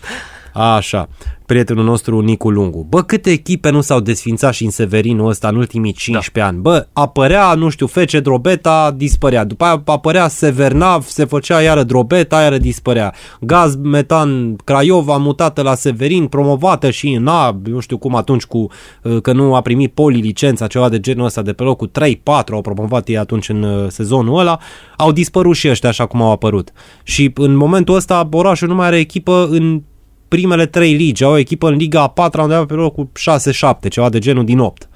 Așa, 0.58 1.10
prietenul 1.46 1.84
nostru 1.84 2.20
Nicu 2.20 2.50
Lungu. 2.50 2.86
Bă, 2.90 3.02
câte 3.02 3.30
echipe 3.30 3.70
nu 3.70 3.82
s-au 3.82 4.00
desfințat 4.00 4.54
și 4.54 4.64
în 4.64 4.70
Severinul 4.70 5.28
ăsta 5.30 5.48
în 5.48 5.56
ultimii 5.56 5.92
15 5.92 6.40
da. 6.40 6.46
ani? 6.46 6.58
Bă, 6.62 6.88
apărea, 6.94 7.54
nu 7.54 7.70
știu, 7.70 7.88
Fece 7.88 8.20
Drobeta, 8.20 8.94
dispărea. 8.96 9.44
După 9.44 9.64
aia 9.64 9.82
apărea 9.86 10.28
Severnav, 10.28 11.06
se 11.06 11.26
făcea 11.26 11.62
iară 11.62 11.84
Drobeta, 11.84 12.42
iară 12.42 12.58
dispărea. 12.58 13.14
Gaz 13.40 13.76
Metan 13.76 14.56
Craiova 14.56 15.18
mutată 15.18 15.62
la 15.62 15.76
Severin, 15.76 16.28
promovată 16.28 16.90
și 16.90 17.10
în 17.10 17.28
A, 17.28 17.60
nu 17.64 17.80
știu 17.80 17.98
cum 17.98 18.16
atunci 18.16 18.44
cu 18.44 18.68
uh, 19.04 19.22
că 19.22 19.34
nu 19.34 19.56
a 19.56 19.62
primit 19.62 19.94
poli 19.94 20.20
licența, 20.20 20.68
ceva 20.68 20.90
de 20.90 21.00
genul 21.00 21.26
ăsta 21.26 21.42
de 21.42 21.54
pe 21.54 21.64
locul 21.64 21.92
3-4 22.00 22.22
au 22.52 22.62
promovat 22.62 23.08
ei 23.08 23.18
atunci 23.18 23.50
în 23.50 23.64
uh, 23.64 23.86
sezonul 23.90 24.40
ăla, 24.40 24.60
au 24.98 25.12
dispărut 25.12 25.56
și 25.56 25.70
ăștia 25.70 25.90
așa 25.90 26.06
cum 26.06 26.22
au 26.22 26.32
apărut. 26.32 26.72
Și 27.04 27.32
în 27.36 27.56
momentul 27.56 27.96
ăsta 27.96 28.30
orașul 28.32 28.68
nu 28.68 28.76
mai 28.76 28.88
are 28.88 28.98
echipă 28.98 29.48
în 29.52 29.82
primele 30.28 30.66
trei 30.66 30.94
ligi, 30.94 31.24
au 31.24 31.32
o 31.32 31.38
echipă 31.38 31.68
în 31.68 31.76
Liga 31.76 32.02
a 32.02 32.08
patra 32.08 32.42
undeva 32.42 32.66
pe 32.66 32.74
locul 32.74 33.10
6-7, 33.86 33.90
ceva 33.90 34.10
de 34.10 34.20
genul 34.20 34.46
din 34.46 34.60
8. 34.60 34.90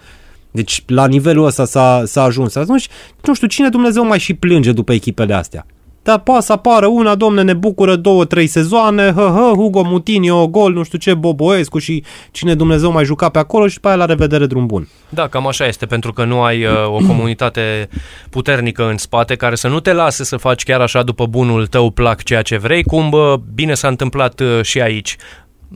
Deci 0.51 0.83
la 0.87 1.07
nivelul 1.07 1.45
ăsta 1.45 1.65
s-a, 1.65 2.03
s-a 2.05 2.23
ajuns. 2.23 2.55
Atunci, 2.55 2.87
nu 3.23 3.33
știu, 3.33 3.47
cine 3.47 3.69
Dumnezeu 3.69 4.05
mai 4.05 4.19
și 4.19 4.33
plânge 4.33 4.71
după 4.71 4.93
echipele 4.93 5.33
astea? 5.33 5.65
Dar 6.03 6.19
poate 6.19 6.41
să 6.45 6.51
apară 6.51 6.85
una, 6.85 7.15
domne, 7.15 7.41
ne 7.41 7.53
bucură 7.53 7.95
două, 7.95 8.25
trei 8.25 8.47
sezoane, 8.47 9.03
hă, 9.03 9.31
hă, 9.35 9.51
Hugo 9.55 9.81
Mutinio, 9.83 10.47
gol, 10.47 10.73
nu 10.73 10.83
știu 10.83 10.97
ce, 10.97 11.13
Boboescu 11.13 11.77
și 11.77 12.03
cine 12.31 12.55
Dumnezeu 12.55 12.91
mai 12.91 13.05
juca 13.05 13.29
pe 13.29 13.39
acolo 13.39 13.67
și 13.67 13.73
după 13.75 13.87
aia 13.87 13.97
la 13.97 14.05
revedere 14.05 14.45
drum 14.45 14.65
bun. 14.65 14.87
Da, 15.09 15.27
cam 15.27 15.47
așa 15.47 15.65
este, 15.65 15.85
pentru 15.85 16.13
că 16.13 16.23
nu 16.23 16.41
ai 16.41 16.65
uh, 16.65 16.71
o 16.85 16.97
comunitate 17.09 17.89
puternică 18.29 18.89
în 18.89 18.97
spate 18.97 19.35
care 19.35 19.55
să 19.55 19.67
nu 19.67 19.79
te 19.79 19.93
lase 19.93 20.23
să 20.23 20.37
faci 20.37 20.63
chiar 20.63 20.81
așa 20.81 21.03
după 21.03 21.25
bunul 21.25 21.67
tău 21.67 21.89
plac 21.89 22.23
ceea 22.23 22.41
ce 22.41 22.57
vrei, 22.57 22.83
cum 22.83 23.09
bă, 23.09 23.35
bine 23.53 23.73
s-a 23.73 23.87
întâmplat 23.87 24.39
uh, 24.39 24.59
și 24.61 24.81
aici 24.81 25.15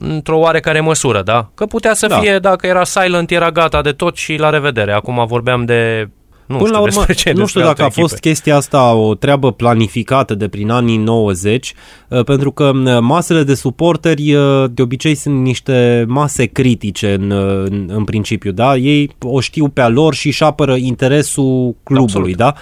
într-o 0.00 0.38
oarecare 0.38 0.80
măsură, 0.80 1.22
da? 1.22 1.50
Că 1.54 1.66
putea 1.66 1.94
să 1.94 2.06
Da. 2.06 2.18
fie, 2.18 2.38
dacă 2.38 2.66
era 2.66 2.84
silent, 2.84 3.30
era 3.30 3.50
gata 3.50 3.82
de 3.82 3.92
tot 3.92 4.16
și 4.16 4.36
la 4.36 4.50
revedere. 4.50 4.92
Acum 4.92 5.26
vorbeam 5.26 5.64
de... 5.64 6.08
Nu 6.46 6.56
Până 6.56 6.68
știu 6.68 6.72
la 6.72 6.78
urmă, 6.78 6.94
despre 6.94 7.14
ce, 7.14 7.32
nu 7.32 7.34
despre 7.34 7.48
știu 7.48 7.60
dacă 7.60 7.82
alte 7.82 7.98
a 7.98 8.00
fost 8.00 8.12
echipe. 8.12 8.28
chestia 8.28 8.56
asta 8.56 8.94
o 8.94 9.14
treabă 9.14 9.52
planificată 9.52 10.34
de 10.34 10.48
prin 10.48 10.70
anii 10.70 10.96
90, 10.96 11.74
uh, 12.08 12.24
pentru 12.24 12.50
că 12.50 12.72
uh, 12.74 12.98
masele 13.00 13.42
de 13.42 13.54
suporteri 13.54 14.34
uh, 14.34 14.64
de 14.70 14.82
obicei 14.82 15.14
sunt 15.14 15.42
niște 15.42 16.04
mase 16.08 16.46
critice 16.46 17.12
în, 17.12 17.30
uh, 17.30 17.64
în, 17.70 17.90
în 17.92 18.04
principiu, 18.04 18.52
da? 18.52 18.76
Ei 18.76 19.10
o 19.20 19.40
știu 19.40 19.68
pe 19.68 19.80
a 19.80 19.88
lor 19.88 20.14
și 20.14 20.26
își 20.26 20.42
apără 20.42 20.74
interesul 20.74 21.74
clubului, 21.82 22.34
Absolut. 22.34 22.36
da? 22.36 22.54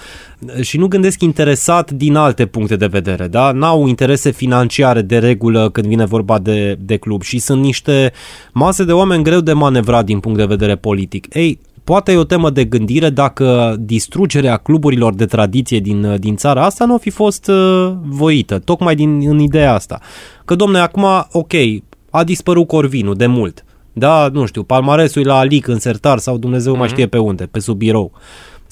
Și 0.62 0.78
nu 0.78 0.86
gândesc 0.86 1.22
interesat 1.22 1.90
din 1.90 2.14
alte 2.14 2.46
puncte 2.46 2.76
de 2.76 2.86
vedere, 2.86 3.26
da? 3.26 3.52
N-au 3.52 3.86
interese 3.86 4.30
financiare 4.30 5.02
de 5.02 5.18
regulă 5.18 5.70
când 5.70 5.86
vine 5.86 6.04
vorba 6.04 6.38
de, 6.38 6.76
de 6.80 6.96
club 6.96 7.22
și 7.22 7.38
sunt 7.38 7.62
niște 7.62 8.12
mase 8.52 8.84
de 8.84 8.92
oameni 8.92 9.22
greu 9.22 9.40
de 9.40 9.52
manevrat 9.52 10.04
din 10.04 10.20
punct 10.20 10.38
de 10.38 10.44
vedere 10.44 10.76
politic. 10.76 11.34
Ei, 11.34 11.58
poate 11.84 12.12
e 12.12 12.16
o 12.16 12.24
temă 12.24 12.50
de 12.50 12.64
gândire 12.64 13.10
dacă 13.10 13.76
distrugerea 13.78 14.56
cluburilor 14.56 15.14
de 15.14 15.26
tradiție 15.26 15.78
din, 15.78 16.16
din 16.18 16.36
țara 16.36 16.64
asta 16.64 16.84
nu 16.84 16.94
o 16.94 16.98
fi 16.98 17.10
fost 17.10 17.48
uh, 17.48 17.92
voită, 18.02 18.58
tocmai 18.58 18.94
din, 18.94 19.28
în 19.28 19.38
ideea 19.38 19.74
asta. 19.74 20.00
Că, 20.44 20.54
domne, 20.54 20.78
acum, 20.78 21.04
ok, 21.32 21.52
a 22.10 22.24
dispărut 22.24 22.66
Corvinu 22.66 23.14
de 23.14 23.26
mult. 23.26 23.64
Da, 23.92 24.28
nu 24.32 24.46
știu, 24.46 24.62
palmaresul 24.62 25.22
e 25.22 25.24
la 25.24 25.38
Alic 25.38 25.66
în 25.66 25.78
sertar 25.78 26.18
sau 26.18 26.38
Dumnezeu 26.38 26.74
mm-hmm. 26.74 26.78
mai 26.78 26.88
știe 26.88 27.06
pe 27.06 27.18
unde, 27.18 27.44
pe 27.44 27.58
sub 27.58 27.76
birou. 27.76 28.12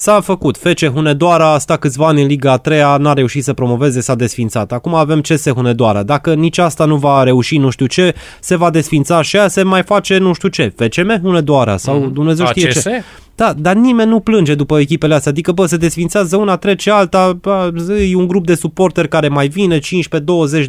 S-a 0.03 0.21
făcut. 0.21 0.57
Fece 0.57 0.87
Hunedoara 0.87 1.53
a 1.53 1.57
stat 1.57 1.79
câțiva 1.79 2.07
ani 2.07 2.21
în 2.21 2.27
Liga 2.27 2.51
a 2.51 2.57
treia, 2.57 2.97
n-a 2.97 3.13
reușit 3.13 3.43
să 3.43 3.53
promoveze, 3.53 4.01
s-a 4.01 4.15
desfințat. 4.15 4.71
Acum 4.71 4.95
avem 4.95 5.21
CS 5.21 5.49
Hunedoara. 5.49 6.03
Dacă 6.03 6.33
nici 6.33 6.57
asta 6.57 6.85
nu 6.85 6.95
va 6.95 7.23
reuși 7.23 7.57
nu 7.57 7.69
știu 7.69 7.85
ce, 7.85 8.15
se 8.39 8.55
va 8.55 8.69
desfința 8.69 9.21
și 9.21 9.37
aia 9.37 9.47
se 9.47 9.63
mai 9.63 9.83
face 9.83 10.17
nu 10.17 10.33
știu 10.33 10.49
ce. 10.49 10.73
FCM 10.75 11.19
Hunedoara 11.21 11.77
sau 11.77 11.99
mm. 11.99 12.13
Dumnezeu 12.13 12.45
știe 12.45 12.67
ACS? 12.67 12.81
ce. 12.81 13.03
Da, 13.35 13.53
dar 13.57 13.75
nimeni 13.75 14.09
nu 14.09 14.19
plânge 14.19 14.55
după 14.55 14.79
echipele 14.79 15.13
astea. 15.13 15.31
Adică, 15.31 15.51
bă, 15.51 15.65
se 15.65 15.77
desfințează 15.77 16.37
una, 16.37 16.57
trece 16.57 16.91
alta, 16.91 17.33
bă, 17.41 17.71
e 18.11 18.15
un 18.15 18.27
grup 18.27 18.45
de 18.45 18.55
suporteri 18.55 19.07
care 19.07 19.27
mai 19.27 19.47
vine, 19.47 19.79
15-20 19.79 19.81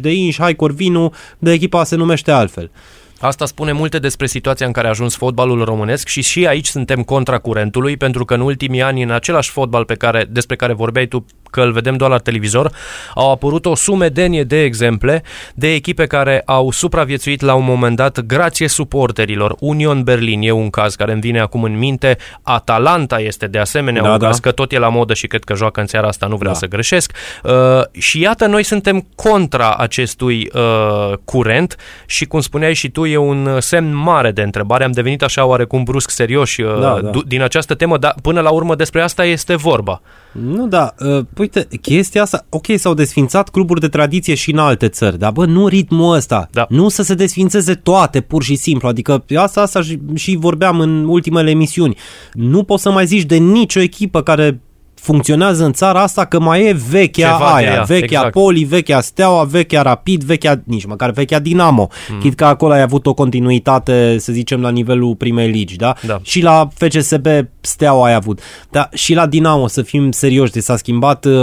de 0.01 0.13
inși, 0.13 0.41
hai 0.41 0.55
Corvinu, 0.55 1.13
de 1.39 1.51
echipa 1.51 1.83
se 1.83 1.95
numește 1.95 2.31
altfel. 2.31 2.71
Asta 3.19 3.45
spune 3.45 3.71
multe 3.71 3.99
despre 3.99 4.25
situația 4.25 4.65
în 4.65 4.71
care 4.71 4.87
a 4.87 4.89
ajuns 4.89 5.15
fotbalul 5.15 5.63
românesc 5.63 6.07
și 6.07 6.21
și 6.21 6.47
aici 6.47 6.67
suntem 6.67 7.03
contra 7.03 7.37
curentului, 7.37 7.97
pentru 7.97 8.25
că 8.25 8.33
în 8.33 8.41
ultimii 8.41 8.81
ani, 8.81 9.03
în 9.03 9.11
același 9.11 9.51
fotbal 9.51 9.85
pe 9.85 9.95
care, 9.95 10.25
despre 10.29 10.55
care 10.55 10.73
vorbeai 10.73 11.05
tu, 11.05 11.25
că 11.51 11.61
îl 11.61 11.71
vedem 11.71 11.95
doar 11.95 12.09
la 12.09 12.17
televizor, 12.17 12.71
au 13.13 13.31
apărut 13.31 13.65
o 13.65 13.75
sumedenie 13.75 14.43
de 14.43 14.63
exemple 14.63 15.23
de 15.53 15.73
echipe 15.73 16.05
care 16.05 16.41
au 16.45 16.71
supraviețuit 16.71 17.41
la 17.41 17.53
un 17.53 17.63
moment 17.63 17.95
dat 17.95 18.19
grație 18.19 18.67
suporterilor. 18.67 19.55
Union 19.59 20.03
Berlin 20.03 20.41
e 20.41 20.51
un 20.51 20.69
caz 20.69 20.95
care 20.95 21.11
îmi 21.11 21.21
vine 21.21 21.39
acum 21.39 21.63
în 21.63 21.77
minte, 21.77 22.17
Atalanta 22.41 23.19
este 23.19 23.47
de 23.47 23.57
asemenea 23.57 24.01
Da, 24.01 24.11
un 24.11 24.17
da. 24.17 24.25
caz 24.25 24.39
că 24.39 24.51
tot 24.51 24.71
e 24.71 24.77
la 24.77 24.89
modă 24.89 25.13
și 25.13 25.27
cred 25.27 25.43
că 25.43 25.55
joacă 25.55 25.79
în 25.79 25.87
seara 25.87 26.07
asta, 26.07 26.27
nu 26.27 26.35
vreau 26.35 26.53
Da. 26.53 26.59
să 26.59 26.65
greșesc. 26.65 27.11
Uh, 27.43 27.51
și 27.91 28.19
iată, 28.19 28.45
noi 28.45 28.63
suntem 28.63 29.07
contra 29.15 29.75
acestui 29.75 30.49
uh, 30.53 31.13
curent 31.25 31.75
și, 32.05 32.25
cum 32.25 32.39
spuneai 32.39 32.73
și 32.73 32.89
tu, 32.89 33.04
tu 33.05 33.11
e 33.11 33.17
un 33.17 33.45
uh, 33.45 33.61
semn 33.61 33.95
mare 33.95 34.31
de 34.31 34.41
întrebare. 34.41 34.83
Am 34.83 34.91
devenit 34.91 35.23
așa 35.23 35.45
oarecum 35.45 35.83
brusc 35.83 36.09
serioși 36.09 36.61
uh, 36.61 36.79
Da, 36.79 36.99
da. 37.01 37.09
du- 37.09 37.23
din 37.23 37.41
această 37.41 37.73
temă, 37.75 37.97
dar 37.97 38.15
până 38.21 38.41
la 38.41 38.49
urmă 38.49 38.75
despre 38.75 39.01
asta 39.01 39.25
este 39.25 39.55
vorba. 39.55 40.01
Nu, 40.31 40.67
da, 40.67 40.93
uh, 40.99 41.25
uite, 41.37 41.67
chestia 41.81 42.21
asta, 42.21 42.45
ok, 42.49 42.65
s-au 42.75 42.93
desfințat 42.93 43.49
cluburi 43.49 43.79
de 43.79 43.87
tradiție 43.87 44.35
și 44.35 44.51
în 44.51 44.57
alte 44.57 44.87
țări, 44.87 45.17
dar 45.19 45.31
bă, 45.31 45.45
nu 45.45 45.67
ritmul 45.67 46.15
ăsta, 46.15 46.47
Da. 46.51 46.65
nu 46.69 46.89
să 46.89 47.03
se 47.03 47.13
desfințeze 47.13 47.73
toate, 47.73 48.21
pur 48.21 48.43
și 48.43 48.55
simplu, 48.55 48.87
adică 48.87 49.23
asta, 49.35 49.61
asta 49.61 49.81
și, 49.81 49.99
și 50.15 50.35
vorbeam 50.39 50.79
în 50.79 51.05
ultimele 51.07 51.49
emisiuni, 51.49 51.97
nu 52.33 52.63
poți 52.63 52.81
să 52.81 52.91
mai 52.91 53.05
zici 53.05 53.23
de 53.23 53.35
nicio 53.35 53.79
echipă 53.79 54.21
care 54.21 54.59
funcționează 55.05 55.65
în 55.65 55.73
țara 55.73 56.01
asta 56.01 56.25
că 56.25 56.39
mai 56.39 56.65
e 56.65 56.77
vechea 56.89 57.31
Ceva 57.31 57.47
de 57.47 57.65
aia, 57.65 57.73
ea, 57.73 57.81
vechea 57.81 58.03
exact. 58.05 58.31
Poli, 58.31 58.63
vechea 58.63 59.01
Steaua, 59.01 59.43
vechea 59.43 59.81
Rapid, 59.81 60.23
vechea, 60.23 60.61
nici 60.63 60.85
măcar 60.85 61.11
vechea 61.11 61.39
Dinamo. 61.39 61.87
Hmm. 62.07 62.15
Mm. 62.15 62.21
Chit 62.21 62.35
că 62.35 62.45
acolo 62.45 62.73
ai 62.73 62.81
avut 62.81 63.05
o 63.05 63.13
continuitate, 63.13 64.15
să 64.19 64.31
zicem, 64.31 64.61
la 64.61 64.69
nivelul 64.69 65.15
primei 65.15 65.49
ligi, 65.49 65.75
da? 65.75 65.95
Da. 66.05 66.19
Și 66.21 66.41
la 66.41 66.67
FCSB 66.75 67.27
Steaua 67.61 68.05
ai 68.05 68.13
avut. 68.13 68.39
Dar 68.71 68.89
și 68.93 69.13
la 69.13 69.25
Dinamo, 69.25 69.67
să 69.67 69.81
fim 69.81 70.11
serioși, 70.11 70.51
deci 70.51 70.63
s-a 70.63 70.75
schimbat 70.75 71.25
uh, 71.25 71.33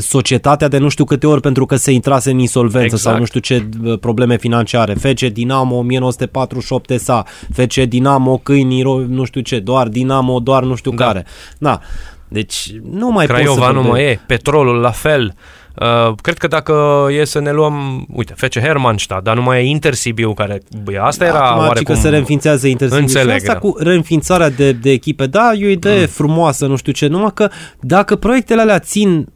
societatea 0.00 0.68
de 0.68 0.78
nu 0.78 0.88
știu 0.88 1.04
câte 1.04 1.26
ori 1.26 1.40
pentru 1.40 1.66
că 1.66 1.76
se 1.76 1.90
intrase 1.92 2.30
în 2.30 2.38
insolvență 2.38 2.94
Exact. 2.94 3.02
sau 3.02 3.18
nu 3.18 3.24
știu 3.24 3.40
ce 3.40 3.68
uh, 3.84 3.98
probleme 3.98 4.36
financiare. 4.36 4.94
FC 4.94 5.20
Dinamo 5.20 5.76
1948 5.76 7.00
SA, 7.00 7.24
FC 7.52 7.74
Dinamo 7.82 8.38
câinii, 8.42 8.82
ro- 8.82 9.06
nu 9.08 9.24
știu 9.24 9.40
ce, 9.40 9.58
doar 9.58 9.88
Dinamo, 9.88 10.38
doar 10.40 10.62
nu 10.62 10.74
știu 10.74 10.90
Da. 10.90 11.04
care. 11.04 11.24
Na. 11.58 11.80
Deci 12.28 12.72
nu 12.90 13.10
mai 13.10 13.26
poți 13.26 13.38
Craiova 13.38 13.66
să 13.66 13.72
nu 13.72 13.80
vorbești. 13.80 14.04
mai 14.04 14.12
e, 14.12 14.20
petrolul 14.26 14.80
la 14.80 14.90
fel. 14.90 15.34
Uh, 15.80 16.14
cred 16.22 16.38
că 16.38 16.46
dacă 16.46 17.06
e 17.20 17.24
să 17.24 17.40
ne 17.40 17.52
luăm, 17.52 18.06
uite, 18.12 18.34
FC 18.36 18.58
Hermannstadt, 18.58 19.24
dar 19.24 19.36
nu 19.36 19.42
mai 19.42 19.58
e 19.58 19.68
Intersibiu 19.68 20.34
care, 20.34 20.62
băi, 20.82 20.98
asta 20.98 21.24
era 21.24 21.40
Acum, 21.40 21.62
ci 21.62 21.66
oarecum... 21.66 21.94
că 21.94 22.00
se 22.00 22.08
reînființează 22.08 22.66
Intersibiu. 22.66 23.02
Înțeleg, 23.02 23.28
și 23.28 23.34
asta 23.36 23.52
da. 23.52 23.58
cu 23.58 23.76
reînființarea 23.78 24.50
de, 24.50 24.72
de 24.72 24.90
echipe, 24.90 25.26
da, 25.26 25.52
e 25.52 25.66
o 25.66 25.68
idee 25.68 26.00
mm. 26.00 26.06
frumoasă, 26.06 26.66
nu 26.66 26.76
știu 26.76 26.92
ce, 26.92 27.06
numai 27.06 27.30
că 27.34 27.50
dacă 27.80 28.16
proiectele 28.16 28.60
alea 28.60 28.78
țin 28.78 29.28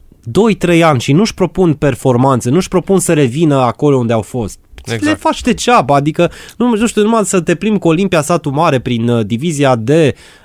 2-3 0.77 0.81
ani 0.81 0.99
și 0.99 1.13
nu-și 1.13 1.33
propun 1.33 1.73
performanțe, 1.73 2.49
nu-și 2.49 2.67
propun 2.67 2.99
să 2.99 3.13
revină 3.13 3.55
acolo 3.55 3.97
unde 3.97 4.13
au 4.13 4.21
fost, 4.21 4.59
exact. 4.85 5.03
le 5.03 5.09
Exact. 5.11 5.19
faci 5.19 5.41
degeaba, 5.41 5.95
adică 5.95 6.31
nu, 6.57 6.75
nu 6.75 6.87
știu, 6.87 7.01
numai 7.01 7.25
să 7.25 7.41
te 7.41 7.55
plimbi 7.55 7.79
cu 7.79 7.87
Olimpia 7.87 8.21
Satul 8.21 8.51
Mare 8.51 8.79
prin 8.79 9.09
uh, 9.09 9.25
divizia 9.25 9.75
D 9.75 9.89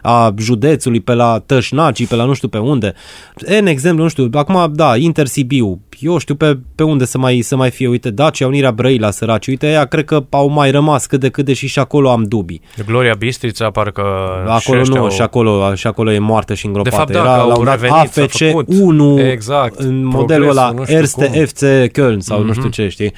a 0.03 0.35
județului, 0.39 1.01
pe 1.01 1.13
la 1.15 1.43
Tășnacii, 1.47 2.07
pe 2.07 2.15
la 2.15 2.25
nu 2.25 2.33
știu 2.33 2.49
pe 2.49 2.59
unde. 2.59 2.95
În 3.35 3.67
exemplu, 3.67 4.03
nu 4.03 4.09
știu, 4.09 4.29
acum, 4.33 4.73
da, 4.75 4.97
Inter 4.97 5.27
Sibiu, 5.27 5.81
eu 6.01 6.19
știu 6.19 6.35
pe, 6.35 6.59
pe 6.75 6.83
unde 6.83 7.05
să 7.05 7.19
mai, 7.19 7.41
să 7.41 7.57
mai 7.57 7.71
fie, 7.71 7.89
uite, 7.89 8.11
Dacia, 8.11 8.47
Unirea 8.47 8.73
Brăila, 8.73 9.11
săraci, 9.11 9.47
uite, 9.47 9.67
ea 9.67 9.85
cred 9.85 10.05
că 10.05 10.25
au 10.31 10.49
mai 10.49 10.71
rămas 10.71 11.07
cât 11.07 11.21
de 11.21 11.29
cât 11.29 11.45
de 11.45 11.53
și 11.53 11.67
și 11.67 11.79
acolo 11.79 12.11
am 12.11 12.23
dubii. 12.23 12.61
Gloria 12.87 13.15
Bistrița, 13.19 13.71
parcă... 13.71 14.03
Acolo 14.47 14.59
și 14.59 14.81
ăștia 14.81 14.99
nu, 14.99 15.05
au- 15.05 15.11
și 15.11 15.21
acolo, 15.21 15.75
și 15.75 15.87
acolo 15.87 16.13
e 16.13 16.19
moartă 16.19 16.55
și 16.55 16.67
îngropată. 16.67 16.97
De 16.97 16.97
fapt, 16.97 17.13
da, 17.13 17.19
Era 17.19 17.35
că 17.35 17.41
au 17.41 17.49
la 17.49 17.57
un 17.59 17.65
dat 17.65 17.81
revenit, 17.81 18.13
s-a 18.13 18.23
AFC 18.23 18.37
făcut. 18.37 18.67
1 18.81 19.21
Exact. 19.21 19.79
în 19.79 20.05
modelul 20.05 20.27
Progresul, 20.27 20.59
ăla 20.59 20.71
nu 20.71 20.85
știu 20.85 20.97
Erste 20.97 21.25
cum. 21.27 21.39
Mhm. 21.39 21.45
FC 21.47 21.63
Köln 21.93 22.19
sau 22.19 22.41
mm-hmm. 22.43 22.47
nu 22.47 22.53
știu 22.53 22.69
ce, 22.69 22.89
știi? 22.89 23.13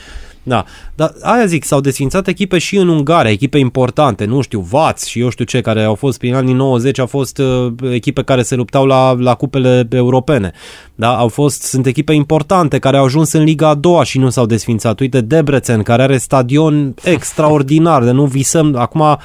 Da, 0.50 0.64
dar 0.94 1.12
aia 1.22 1.46
zic, 1.46 1.64
s-au 1.64 1.80
desfințat 1.80 2.28
echipe 2.28 2.58
și 2.58 2.76
în 2.76 2.88
Ungaria, 2.88 3.30
echipe 3.30 3.58
importante, 3.58 4.24
nu 4.24 4.40
știu, 4.40 4.60
Vaț 4.60 5.04
și 5.06 5.20
eu 5.20 5.28
știu 5.28 5.44
ce, 5.44 5.60
care 5.60 5.82
au 5.82 5.94
fost 5.94 6.18
prin 6.18 6.34
anii 6.34 6.54
90, 6.54 6.98
au 6.98 7.06
fost 7.06 7.38
uh, 7.38 7.72
echipe 7.90 8.22
care 8.22 8.42
se 8.42 8.54
luptau 8.54 8.86
la, 8.86 9.12
la 9.12 9.34
cupele 9.34 9.88
europene. 9.90 10.52
Da, 10.94 11.16
au 11.16 11.28
fost, 11.28 11.62
sunt 11.62 11.86
echipe 11.86 12.12
importante 12.12 12.78
care 12.78 12.96
au 12.96 13.04
ajuns 13.04 13.32
în 13.32 13.42
Liga 13.42 13.68
a 13.68 13.74
doua 13.74 14.02
și 14.02 14.18
nu 14.18 14.30
s-au 14.30 14.46
desfințat. 14.46 15.00
Uite, 15.00 15.20
Debrecen, 15.20 15.82
care 15.82 16.02
are 16.02 16.16
stadion 16.16 16.94
extraordinar, 17.04 18.04
de 18.04 18.10
nu 18.10 18.24
visăm, 18.26 18.76
acum, 18.76 19.18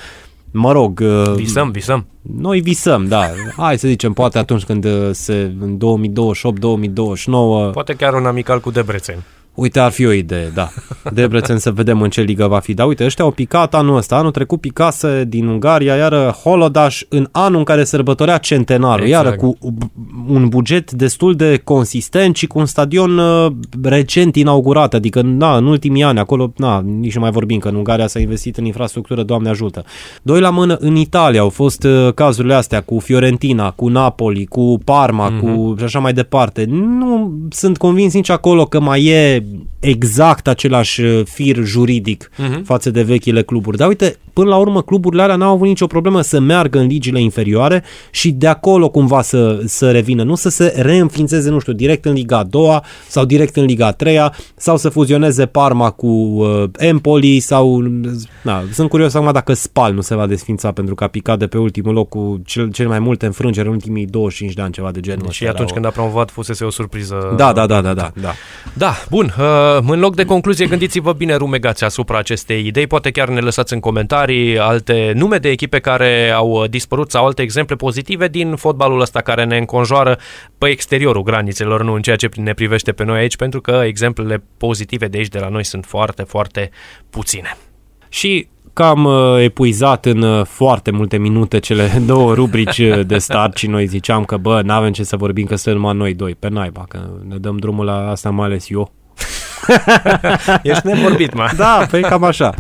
mă 0.51 0.71
rog... 0.71 0.99
uh, 1.03 1.33
Visăm, 1.35 1.71
visăm. 1.71 2.05
noi 2.39 2.59
visăm, 2.59 3.05
da. 3.07 3.29
Hai 3.57 3.77
să 3.77 3.87
zicem, 3.87 4.13
poate 4.13 4.37
atunci 4.37 4.63
când 4.63 4.85
uh, 4.85 5.09
se, 5.11 5.51
în 5.59 5.77
2028-2029, 7.69 7.71
Poate 7.71 7.93
chiar 7.93 8.13
un 8.13 8.25
amical 8.25 8.59
cu 8.59 8.71
Debrecen. 8.71 9.23
Uite, 9.55 9.79
ar 9.79 9.91
fi 9.91 10.05
o 10.05 10.11
idee, 10.11 10.51
da. 10.53 10.69
Debrecen 11.11 11.57
să 11.57 11.71
vedem 11.71 12.01
în 12.01 12.09
ce 12.09 12.21
ligă 12.21 12.47
va 12.47 12.59
fi. 12.59 12.73
Dar 12.73 12.87
uite, 12.87 13.05
ăștia 13.05 13.23
au 13.23 13.31
picat 13.31 13.75
anul 13.75 13.97
ăsta, 13.97 14.15
anul 14.15 14.31
trecut 14.31 14.59
picase 14.59 15.23
din 15.27 15.47
Ungaria, 15.47 15.95
iară 15.95 16.35
Holodaș 16.43 17.03
în 17.09 17.27
anul 17.31 17.57
în 17.57 17.63
care 17.63 17.83
sărbătorea 17.83 18.37
centenarul, 18.37 19.05
Exact. 19.05 19.25
iară 19.25 19.35
cu 19.35 19.57
un 20.27 20.47
buget 20.47 20.91
destul 20.91 21.35
de 21.35 21.61
consistent 21.63 22.35
și 22.35 22.47
cu 22.47 22.59
un 22.59 22.65
stadion 22.65 23.17
uh, 23.17 23.51
recent 23.83 24.35
inaugurat, 24.35 24.93
adică 24.93 25.21
na, 25.21 25.57
în 25.57 25.65
ultimii 25.65 26.03
ani, 26.03 26.19
acolo, 26.19 26.53
na, 26.57 26.83
nici 26.99 27.15
nu 27.15 27.21
mai 27.21 27.31
vorbim 27.31 27.59
că 27.59 27.67
în 27.67 27.75
Ungaria 27.75 28.07
s-a 28.07 28.19
investit 28.19 28.57
în 28.57 28.65
infrastructură, 28.65 29.23
Doamne 29.23 29.49
ajută. 29.49 29.83
Doi 30.21 30.39
la 30.39 30.49
mână, 30.49 30.77
în 30.79 30.95
Italia 30.95 31.41
au 31.41 31.49
fost 31.49 31.83
uh, 31.83 32.13
cazurile 32.13 32.53
astea 32.53 32.81
cu 32.81 32.99
Fiorentina, 32.99 33.71
cu 33.71 33.87
Napoli, 33.87 34.45
cu 34.45 34.79
Parma, 34.83 35.31
mm-hmm. 35.31 35.39
cu 35.39 35.75
și 35.77 35.83
așa 35.83 35.99
mai 35.99 36.13
departe. 36.13 36.65
Nu 36.69 37.31
sunt 37.49 37.77
convins 37.77 38.13
nici 38.13 38.29
acolo 38.29 38.65
că 38.65 38.79
mai 38.79 39.03
e 39.03 39.44
exact 39.79 40.47
același 40.47 41.01
uh, 41.01 41.25
fir 41.25 41.63
juridic 41.63 42.31
mm-hmm. 42.31 42.61
față 42.63 42.89
de 42.91 43.03
vechile 43.03 43.43
cluburi. 43.43 43.77
Dar 43.77 43.87
uite, 43.87 44.17
până 44.35 44.49
la 44.49 44.57
urmă 44.57 44.81
cluburile 44.81 45.21
alea 45.21 45.35
n-au 45.35 45.53
avut 45.53 45.67
nicio 45.67 45.87
problemă 45.87 46.21
să 46.21 46.39
meargă 46.39 46.79
în 46.79 46.87
ligile 46.87 47.21
inferioare 47.21 47.83
și 48.11 48.31
de 48.31 48.47
acolo 48.47 48.89
cumva 48.89 49.21
să, 49.21 49.61
să 49.65 49.91
revină, 49.91 50.23
nu 50.23 50.35
să 50.35 50.49
se 50.49 50.73
reînființeze, 50.77 51.49
nu 51.49 51.59
știu, 51.59 51.73
direct 51.73 52.05
în 52.05 52.13
Liga 52.13 52.37
a 52.37 52.43
doua 52.43 52.83
sau 53.07 53.25
direct 53.25 53.55
în 53.55 53.65
Liga 53.65 53.85
a 53.85 53.91
treia 53.91 54.33
sau 54.55 54.77
să 54.77 54.89
fuzioneze 54.89 55.45
Parma 55.45 55.89
cu 55.91 56.07
uh, 56.07 56.63
Empoli 56.77 57.39
sau... 57.39 57.83
Na, 58.41 58.63
sunt 58.71 58.89
curios 58.89 59.13
acum 59.13 59.31
dacă 59.31 59.53
Spal 59.53 59.93
nu 59.93 60.01
se 60.01 60.15
va 60.15 60.25
desfința 60.27 60.71
pentru 60.71 60.95
că 60.95 61.03
a 61.03 61.07
picat 61.07 61.39
de 61.39 61.47
pe 61.47 61.57
ultimul 61.57 61.93
loc 61.93 62.09
cu 62.09 62.41
cel, 62.45 62.71
cel 62.71 62.87
mai 62.87 62.99
multe 62.99 63.25
înfrângeri 63.25 63.67
în 63.67 63.73
ultimii 63.73 64.05
25 64.05 64.53
de 64.55 64.61
ani, 64.61 64.71
ceva 64.73 64.91
de 64.91 64.99
genul 64.99 65.29
Și 65.29 65.43
ăsta. 65.43 65.53
atunci 65.53 65.69
Era 65.71 65.73
când 65.81 65.85
a 65.85 65.89
promovat 65.89 66.31
fusese 66.31 66.63
o 66.63 66.69
surpriză. 66.69 67.29
o... 67.31 67.35
Da, 67.35 67.53
da, 67.53 67.65
da, 67.65 67.81
da, 67.81 67.93
da, 67.93 68.11
da. 68.21 68.33
Da, 68.73 68.93
bun. 69.09 69.33
Uh, 69.39 69.83
în 69.87 69.99
loc 69.99 70.15
de 70.15 70.25
concluzie, 70.25 70.65
gândiți-vă 70.65 71.13
bine, 71.13 71.35
rumegați 71.35 71.83
asupra 71.83 72.17
acestei 72.17 72.65
idei. 72.67 72.87
Poate 72.87 73.11
chiar 73.11 73.29
ne 73.29 73.39
lăsați 73.39 73.73
în 73.73 73.79
comentarii 73.79 74.24
alte 74.59 75.11
nume 75.15 75.37
de 75.37 75.49
echipe 75.49 75.79
care 75.79 76.29
au 76.29 76.49
uh, 76.49 76.69
dispărut 76.69 77.11
sau 77.11 77.25
alte 77.25 77.41
exemple 77.41 77.75
pozitive 77.75 78.27
din 78.27 78.55
fotbalul 78.55 79.01
ăsta 79.01 79.21
care 79.21 79.43
ne 79.43 79.57
înconjoară 79.57 80.17
pe 80.57 80.67
exteriorul 80.67 81.23
granițelor, 81.23 81.83
nu 81.83 81.93
în 81.93 82.01
ceea 82.01 82.15
ce 82.15 82.29
ne 82.35 82.53
privește 82.53 82.91
pe 82.91 83.03
noi 83.03 83.19
aici, 83.19 83.35
pentru 83.35 83.61
că 83.61 83.81
exemplele 83.85 84.43
pozitive 84.57 85.07
de 85.07 85.17
aici, 85.17 85.27
de 85.27 85.39
la 85.39 85.49
noi, 85.49 85.63
sunt 85.63 85.85
foarte, 85.85 86.23
foarte 86.23 86.69
puține. 87.09 87.57
Și 88.09 88.47
cam 88.75 89.03
uh, 89.05 89.43
epuizat 89.43 90.05
în 90.05 90.21
uh, 90.21 90.45
foarte 90.45 90.91
multe 90.91 91.17
minute 91.17 91.59
cele 91.59 91.91
două 92.05 92.33
rubrici 92.33 92.77
uh, 92.77 93.05
de 93.05 93.17
start 93.17 93.57
și 93.57 93.67
noi 93.67 93.85
ziceam 93.85 94.25
că 94.25 94.37
bă, 94.37 94.61
n-avem 94.61 94.91
ce 94.91 95.03
să 95.03 95.15
vorbim 95.15 95.45
că 95.45 95.55
suntem 95.55 95.81
numai 95.81 95.95
noi 95.95 96.13
doi, 96.13 96.35
pe 96.39 96.49
naiba, 96.49 96.85
că 96.87 96.99
ne 97.27 97.37
dăm 97.37 97.57
drumul 97.57 97.85
la 97.85 98.09
asta 98.09 98.29
mai 98.29 98.45
ales 98.45 98.69
eu. 98.69 98.91
Ești 100.63 100.87
nevorbit, 100.87 101.33
mă. 101.33 101.49
Da, 101.57 101.85
păi 101.89 102.01
cam 102.01 102.23
așa. 102.23 102.53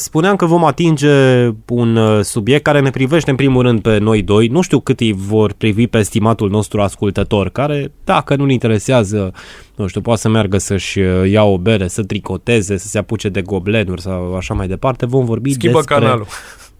Spuneam 0.00 0.36
că 0.36 0.46
vom 0.46 0.64
atinge 0.64 1.46
un 1.68 1.96
uh, 1.96 2.24
subiect 2.24 2.62
care 2.62 2.80
ne 2.80 2.90
privește 2.90 3.30
în 3.30 3.36
primul 3.36 3.62
rând 3.62 3.80
pe 3.80 3.98
noi 3.98 4.22
doi. 4.22 4.46
Nu 4.46 4.60
știu 4.60 4.80
cât 4.80 5.00
îi 5.00 5.12
vor 5.12 5.52
privi 5.52 5.86
pe 5.86 5.98
estimatul 5.98 6.50
nostru 6.50 6.80
ascultător, 6.80 7.48
care, 7.48 7.92
dacă 8.04 8.36
nu-l 8.36 8.50
interesează, 8.50 9.32
nu 9.76 9.86
știu, 9.86 10.00
poate 10.00 10.20
să 10.20 10.28
meargă 10.28 10.58
să-și 10.58 10.98
uh, 10.98 11.30
ia 11.30 11.42
o 11.42 11.58
bere, 11.58 11.88
să 11.88 12.02
tricoteze, 12.02 12.76
să 12.76 12.86
se 12.86 12.98
apuce 12.98 13.28
de 13.28 13.42
goblenuri 13.42 14.00
sau 14.00 14.36
așa 14.36 14.54
mai 14.54 14.68
departe. 14.68 15.06
Vom 15.06 15.24
vorbi 15.24 15.52
Schimbă 15.52 15.76
despre, 15.76 15.94
canalul. 15.94 16.26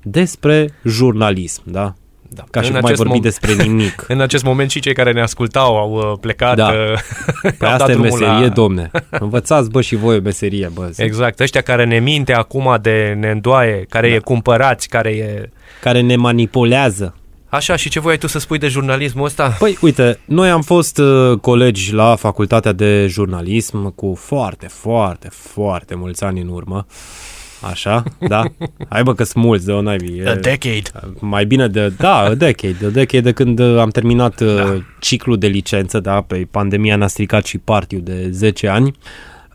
despre 0.02 0.74
jurnalism, 0.84 1.62
da? 1.64 1.94
Da. 2.32 2.44
Ca 2.50 2.60
și 2.60 2.70
În 2.70 2.74
cum 2.74 2.84
ai 2.84 2.90
acest 2.92 3.02
vorbi 3.02 3.18
mom- 3.18 3.22
despre 3.22 3.52
nimic. 3.54 4.04
În 4.08 4.20
acest 4.20 4.44
moment 4.44 4.70
și 4.70 4.80
cei 4.80 4.94
care 4.94 5.12
ne 5.12 5.20
ascultau 5.22 5.76
au 5.76 5.92
uh, 5.92 6.18
plecat. 6.20 6.56
Da. 6.56 6.66
uh, 6.66 6.72
Păi 7.42 7.68
au 7.68 7.72
asta 7.72 7.78
dat 7.78 7.88
e 7.88 7.92
drumul 7.92 8.10
meserie, 8.10 8.46
la... 8.46 8.48
domne. 8.48 8.90
Învățați, 9.10 9.70
bă, 9.70 9.80
și 9.80 9.96
voi 9.96 10.16
o 10.16 10.20
meserie, 10.20 10.70
bă. 10.74 10.90
Exact, 10.96 11.40
ăștia 11.40 11.60
care 11.60 11.84
ne 11.84 11.98
minte 11.98 12.32
acum 12.32 12.78
de 12.82 13.16
ne 13.18 13.30
îndoaie, 13.30 13.86
care 13.88 14.08
da. 14.08 14.14
e 14.14 14.18
cumpărați, 14.18 14.88
care 14.88 15.10
e... 15.10 15.50
Care 15.80 16.00
ne 16.00 16.16
manipulează. 16.16 17.14
Așa, 17.48 17.76
și 17.76 17.88
ce 17.88 18.00
voiai 18.00 18.18
tu 18.18 18.26
să 18.26 18.38
spui 18.38 18.58
de 18.58 18.68
jurnalismul 18.68 19.24
ăsta? 19.24 19.48
Păi, 19.58 19.78
uite, 19.80 20.18
noi 20.24 20.50
am 20.50 20.62
fost 20.62 20.98
uh, 20.98 21.38
colegi 21.38 21.92
la 21.92 22.16
facultatea 22.16 22.72
de 22.72 23.06
jurnalism 23.06 23.94
cu 23.94 24.14
foarte, 24.18 24.66
foarte, 24.66 25.28
foarte 25.30 25.94
mulți 25.94 26.24
ani 26.24 26.40
în 26.40 26.48
urmă. 26.48 26.86
Așa, 27.60 28.02
da? 28.28 28.42
Hai 28.88 29.02
bă 29.02 29.14
că 29.14 29.24
sunt 29.24 29.44
mulți 29.44 29.64
de 29.66 29.72
o 29.72 29.80
naibii. 29.82 30.26
A 30.26 30.30
E, 30.30 30.34
decade. 30.34 30.82
mai 31.20 31.44
bine 31.46 31.68
de, 31.68 31.92
da, 31.96 32.16
a 32.16 32.34
decade, 32.34 32.76
a 32.86 32.88
decade 32.88 33.20
de 33.20 33.32
când 33.32 33.58
uh, 33.58 33.78
am 33.78 33.88
terminat 33.88 34.40
uh, 34.40 34.54
Da. 34.56 34.78
ciclul 35.00 35.38
de 35.38 35.46
licență, 35.46 36.00
da, 36.00 36.20
pe 36.20 36.46
pandemia 36.50 36.96
ne-a 36.96 37.06
stricat 37.06 37.44
și 37.46 37.58
partiu 37.58 37.98
de 37.98 38.28
10 38.30 38.68
ani. 38.68 38.92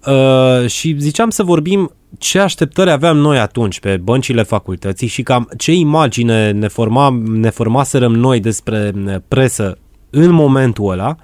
Uh, 0.07 0.67
și 0.69 0.95
ziceam 0.97 1.29
să 1.29 1.43
vorbim 1.43 1.91
ce 2.17 2.39
așteptări 2.39 2.91
aveam 2.91 3.17
noi 3.17 3.37
atunci 3.39 3.79
pe 3.79 3.97
băncile 3.97 4.43
facultății 4.43 5.07
și 5.07 5.21
cam 5.23 5.49
ce 5.57 5.71
imagine 5.73 6.51
ne, 6.51 6.67
forma, 6.67 7.21
ne 7.25 7.49
formaserăm 7.49 8.15
noi 8.15 8.39
despre 8.39 8.91
uh, 9.05 9.15
presă 9.27 9.77
în 10.09 10.31
momentul 10.31 10.91
ăla 10.91 11.15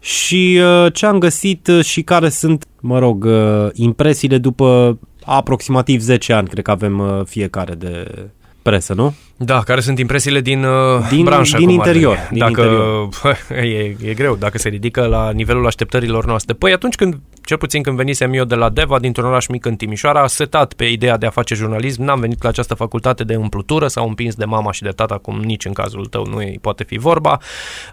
și 0.00 0.60
uh, 0.84 0.92
ce 0.92 1.06
am 1.06 1.18
găsit 1.18 1.66
uh, 1.66 1.84
și 1.84 2.02
care 2.02 2.28
sunt, 2.28 2.64
mă 2.80 2.98
rog, 2.98 3.24
uh, 3.24 3.68
impresiile 3.72 4.38
după 4.38 4.98
aproximativ 5.24 6.00
10 6.00 6.32
ani, 6.32 6.48
cred 6.48 6.64
că 6.64 6.70
avem 6.70 6.98
uh, 6.98 7.20
fiecare 7.24 7.74
de 7.74 8.06
presă, 8.62 8.94
nu? 8.94 9.14
Da, 9.44 9.60
care 9.60 9.80
sunt 9.80 9.98
impresiile 9.98 10.40
din, 10.40 10.64
uh, 10.64 11.08
Din- 11.08 11.24
branșă? 11.24 11.56
din 11.56 11.66
cum 11.66 11.80
ar 11.80 11.86
interior, 11.86 12.14
veni? 12.14 12.28
din 12.30 12.38
Dacă 12.38 12.60
interior. 12.60 13.08
e, 13.72 13.96
e 14.10 14.14
greu, 14.14 14.36
dacă 14.36 14.58
se 14.58 14.68
ridică 14.68 15.06
la 15.06 15.30
nivelul 15.30 15.66
așteptărilor 15.66 16.26
noastre. 16.26 16.54
Păi 16.54 16.72
atunci 16.72 16.94
când, 16.94 17.20
cel 17.44 17.56
puțin 17.56 17.82
când 17.82 17.96
venisem 17.96 18.32
eu 18.32 18.44
de 18.44 18.54
la 18.54 18.68
Deva, 18.68 18.98
dintr-un 18.98 19.26
oraș 19.26 19.46
mic 19.46 19.64
în 19.64 19.76
Timișoara, 19.76 20.26
setat 20.26 20.72
pe 20.72 20.84
ideea 20.84 21.16
de 21.16 21.26
a 21.26 21.30
face 21.30 21.54
jurnalism, 21.54 22.02
n-am 22.02 22.20
venit 22.20 22.42
la 22.42 22.48
această 22.48 22.74
facultate 22.74 23.24
de 23.24 23.34
împlutură 23.34 23.86
sau 23.86 24.08
împins 24.08 24.34
de 24.34 24.44
mama 24.44 24.72
și 24.72 24.82
de 24.82 24.88
tata, 24.88 25.18
cum 25.18 25.40
nici 25.40 25.64
în 25.64 25.72
cazul 25.72 26.06
tău 26.06 26.26
nu 26.26 26.40
e, 26.40 26.54
poate 26.60 26.84
fi 26.84 26.98
vorba. 26.98 27.38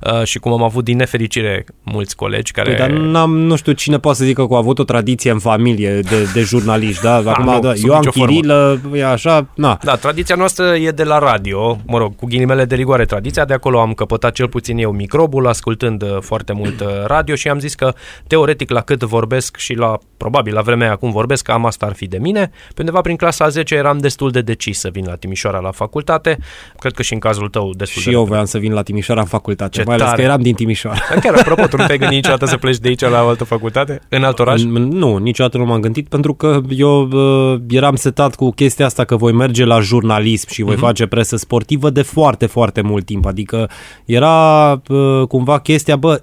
Uh, 0.02 0.24
și 0.24 0.40
cum 0.40 0.52
am 0.52 0.64
avut 0.64 0.84
din 0.84 0.98
nefericire 0.98 1.66
mulți 1.84 2.16
colegi 2.16 2.52
care... 2.52 2.70
Păi, 2.70 2.80
dar 2.80 2.90
n-am, 2.90 3.38
nu 3.38 3.56
știu 3.56 3.72
cine 3.72 4.00
poate 4.00 4.18
să 4.18 4.24
zică 4.24 4.48
că 4.48 4.54
au 4.54 4.60
avut 4.60 4.80
o 4.80 4.84
tradiție 4.84 5.32
în 5.32 5.40
familie 5.40 6.00
de, 6.00 6.30
de 6.34 6.42
jurnaliști, 6.42 7.02
da? 7.04 7.16
Acum, 7.30 7.44
nu, 7.54 7.60
da, 7.60 7.74
sub 7.74 7.88
eu 7.88 7.94
am 7.94 8.00
nicio 8.00 8.12
formă. 8.12 8.28
chirilă, 8.34 8.82
e 8.94 9.06
așa, 9.06 9.48
na. 9.56 9.80
Da, 9.84 9.96
tradiția 9.96 10.36
noastră 10.36 10.76
e 10.76 10.92
de 10.92 11.04
la 11.04 11.20
radio, 11.20 11.39
mă 11.86 11.98
rog, 11.98 12.16
cu 12.16 12.26
ghilimele 12.26 12.66
de 12.66 12.76
rigoare 12.76 13.06
tradiția, 13.06 13.46
de 13.46 13.54
acolo 13.54 13.80
am 13.80 13.94
căpătat 13.94 14.34
cel 14.34 14.48
puțin 14.48 14.78
eu 14.78 14.92
microbul, 14.92 15.48
ascultând 15.48 16.02
uh, 16.02 16.18
foarte 16.20 16.54
mult 16.54 16.80
uh, 16.80 16.88
radio 17.06 17.36
și 17.36 17.50
am 17.50 17.60
zis 17.60 17.76
că, 17.76 17.94
teoretic, 18.28 18.70
la 18.70 18.82
cât 18.82 19.04
vorbesc 19.04 19.58
și 19.58 19.74
la, 19.74 19.98
probabil, 20.20 20.54
la 20.54 20.62
vremea 20.62 20.92
acum 20.92 21.12
vorbesc, 21.12 21.44
cam 21.44 21.66
asta 21.66 21.86
ar 21.86 21.94
fi 21.94 22.08
de 22.08 22.18
mine. 22.18 22.52
Pe 22.68 22.80
undeva 22.80 23.02
prin 23.02 23.16
clasa 23.16 23.46
a 23.46 23.50
10 23.50 23.76
eram 23.76 23.98
destul 23.98 24.32
de 24.32 24.42
decis 24.42 24.80
să 24.80 24.90
vin 24.92 25.04
la 25.08 25.16
Timișoara 25.16 25.60
la 25.60 25.72
facultate, 25.72 26.38
cred 26.80 26.94
că 26.94 27.02
și 27.02 27.14
în 27.14 27.20
cazul 27.20 27.50
tău 27.50 27.72
destul 27.78 28.02
Și 28.02 28.08
de 28.08 28.14
eu 28.14 28.24
voiam 28.24 28.46
să 28.46 28.58
vin 28.58 28.74
la 28.74 28.82
Timișoara 28.82 29.22
în 29.22 29.28
facultate, 29.28 29.78
Ce 29.78 29.84
mai 29.86 29.96
ales 29.96 30.08
tare. 30.08 30.22
că 30.22 30.28
eram 30.28 30.42
din 30.42 30.54
Timișoara. 30.56 31.00
Chiar, 31.22 31.36
apropo, 31.36 31.66
tu 31.68 31.78
nu 31.78 31.86
te-ai 31.86 31.98
gândit 31.98 32.16
niciodată 32.18 32.46
să 32.46 32.58
pleci 32.58 32.78
de 32.78 32.88
aici 32.88 33.02
la 33.02 33.24
o 33.24 33.28
altă 33.28 33.44
facultate? 33.44 34.02
În 34.10 34.24
alt 34.24 34.40
oraș? 34.40 34.62
În- 34.62 34.72
Nu, 34.88 35.18
niciodată 35.18 35.58
nu 35.58 35.66
m-am 35.66 35.80
gândit 35.80 36.08
pentru 36.08 36.34
că 36.34 36.62
eu 36.70 37.08
uh, 37.54 37.60
eram 37.70 37.96
setat 37.96 38.36
cu 38.36 38.50
chestia 38.52 38.86
asta 38.86 39.04
că 39.04 39.16
voi 39.16 39.32
merge 39.32 39.66
la 39.66 39.80
jurnalism 39.80 40.48
și 40.52 40.64
voi 40.64 40.76
face 40.76 41.06
presă 41.06 41.36
sportivă 41.38 41.90
de 41.90 42.02
foarte, 42.02 42.46
foarte 42.46 42.82
mult 42.82 43.06
timp. 43.06 43.26
Adică 43.26 43.70
era 44.06 44.72
uh, 44.88 45.28
cumva 45.28 45.60
chestia, 45.60 45.96
bă, 45.96 46.22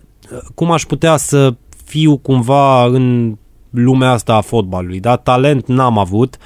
cum 0.54 0.70
aș 0.72 0.82
putea 0.82 1.16
să 1.16 1.54
fiu 1.84 2.16
cumva 2.16 2.84
în 2.84 3.34
lumea 3.76 4.10
asta 4.10 4.34
a 4.34 4.40
fotbalului, 4.40 5.00
da? 5.00 5.16
Talent 5.16 5.66
n-am 5.66 5.98
avut. 5.98 6.36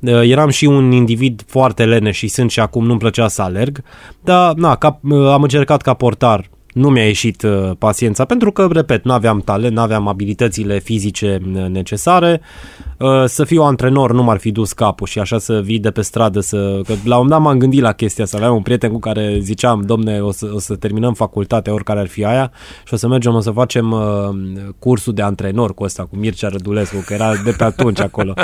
Uh, 0.00 0.20
Eram 0.22 0.48
și 0.48 0.64
un 0.64 0.92
individ 0.92 1.42
foarte 1.46 1.84
leneș 1.84 2.16
și 2.16 2.28
sunt 2.28 2.50
și 2.50 2.60
acum 2.60 2.86
nu-mi 2.86 2.98
plăcea 2.98 3.28
să 3.28 3.42
alerg, 3.42 3.82
dar 4.24 4.54
na, 4.54 4.76
ca, 4.76 5.00
uh, 5.02 5.28
am 5.28 5.42
încercat 5.42 5.82
ca 5.82 5.94
portar 5.94 6.48
nu 6.78 6.88
mi-a 6.88 7.06
ieșit 7.06 7.42
uh, 7.42 7.70
paciența 7.78 8.24
pentru 8.24 8.52
că, 8.52 8.68
repet, 8.72 9.04
nu 9.04 9.12
aveam 9.12 9.40
talent, 9.40 9.74
nu 9.74 9.80
aveam 9.80 10.08
abilitățile 10.08 10.78
fizice 10.78 11.40
uh, 11.54 11.66
necesare. 11.68 12.40
Uh, 12.98 13.24
să 13.26 13.44
fiu 13.44 13.62
antrenor 13.62 14.12
nu 14.12 14.22
m-ar 14.22 14.38
fi 14.38 14.50
dus 14.50 14.72
capul 14.72 15.06
și 15.06 15.18
așa 15.18 15.38
să 15.38 15.60
vii 15.64 15.78
de 15.78 15.90
pe 15.90 16.02
stradă 16.02 16.40
să... 16.40 16.80
Că 16.86 16.92
la 17.04 17.16
un 17.18 17.22
moment 17.22 17.28
dat 17.28 17.40
m-am 17.40 17.58
gândit 17.58 17.80
la 17.80 17.92
chestia 17.92 18.24
asta. 18.24 18.36
Aveam 18.36 18.54
un 18.54 18.62
prieten 18.62 18.90
cu 18.90 18.98
care 18.98 19.38
ziceam, 19.40 19.82
domne, 19.86 20.20
o 20.20 20.32
să, 20.32 20.50
o 20.54 20.58
să 20.58 20.76
terminăm 20.76 21.14
facultatea, 21.14 21.72
oricare 21.72 22.00
ar 22.00 22.06
fi 22.06 22.24
aia, 22.24 22.50
și 22.86 22.94
o 22.94 22.96
să 22.96 23.08
mergem, 23.08 23.34
o 23.34 23.40
să 23.40 23.50
facem 23.50 23.92
uh, 23.92 24.00
cursul 24.78 25.14
de 25.14 25.22
antrenor 25.22 25.74
cu 25.74 25.84
ăsta, 25.84 26.02
cu 26.02 26.16
Mircea 26.16 26.48
Rădulescu, 26.48 27.02
că 27.06 27.14
era 27.14 27.32
de 27.44 27.54
pe 27.58 27.64
atunci 27.64 28.00
acolo, 28.00 28.34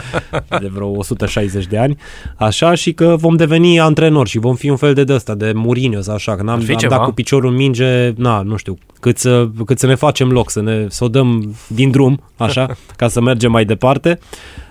de 0.60 0.70
vreo 0.72 0.88
160 0.88 1.66
de 1.66 1.78
ani, 1.78 1.96
așa, 2.36 2.74
și 2.74 2.92
că 2.92 3.14
vom 3.18 3.36
deveni 3.36 3.80
antrenori 3.80 4.28
și 4.28 4.38
vom 4.38 4.54
fi 4.54 4.68
un 4.68 4.76
fel 4.76 4.94
de 4.94 5.04
ăsta, 5.08 5.34
de 5.34 5.52
Mourinho 5.54 6.00
sau 6.00 6.14
așa, 6.14 6.36
că 6.36 6.42
n-am, 6.42 6.56
Ar 6.56 6.62
fi 6.62 6.72
am 6.72 6.78
ceva. 6.78 6.96
dat 6.96 7.04
cu 7.04 7.12
piciorul 7.12 7.50
în 7.50 7.56
minge, 7.56 8.12
na, 8.24 8.42
nu 8.42 8.56
știu, 8.56 8.78
cât 9.00 9.18
să, 9.18 9.48
cât 9.66 9.78
să 9.78 9.86
ne 9.86 9.94
facem 9.94 10.30
loc, 10.30 10.50
să 10.50 10.62
ne 10.62 10.86
să 10.88 11.04
o 11.04 11.08
dăm 11.08 11.54
din 11.66 11.90
drum, 11.90 12.20
așa, 12.36 12.76
ca 12.96 13.08
să 13.08 13.20
mergem 13.20 13.50
mai 13.50 13.64
departe 13.64 14.18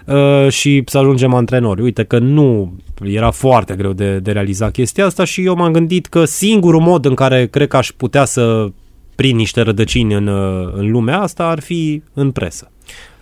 uh, 0.05 0.49
și 0.49 0.83
să 0.85 0.97
ajungem 0.97 1.33
antrenori. 1.33 1.81
Uite 1.81 2.03
că 2.03 2.19
nu 2.19 2.73
era 3.03 3.31
foarte 3.31 3.75
greu 3.75 3.93
de, 3.93 4.19
de 4.19 4.31
realizat 4.31 4.71
chestia 4.71 5.05
asta 5.05 5.23
și 5.23 5.45
eu 5.45 5.55
m-am 5.55 5.71
gândit 5.71 6.05
că 6.05 6.25
singurul 6.25 6.81
mod 6.81 7.05
în 7.05 7.13
care 7.13 7.47
cred 7.47 7.67
că 7.67 7.77
aș 7.77 7.91
putea 7.97 8.25
să 8.25 8.67
prind 9.15 9.37
niște 9.37 9.61
rădăcini 9.61 10.13
în, 10.13 10.27
uh, 10.27 10.73
în 10.73 10.91
lumea 10.91 11.21
asta 11.21 11.47
ar 11.47 11.59
fi 11.59 12.01
în 12.13 12.31
presă. 12.31 12.71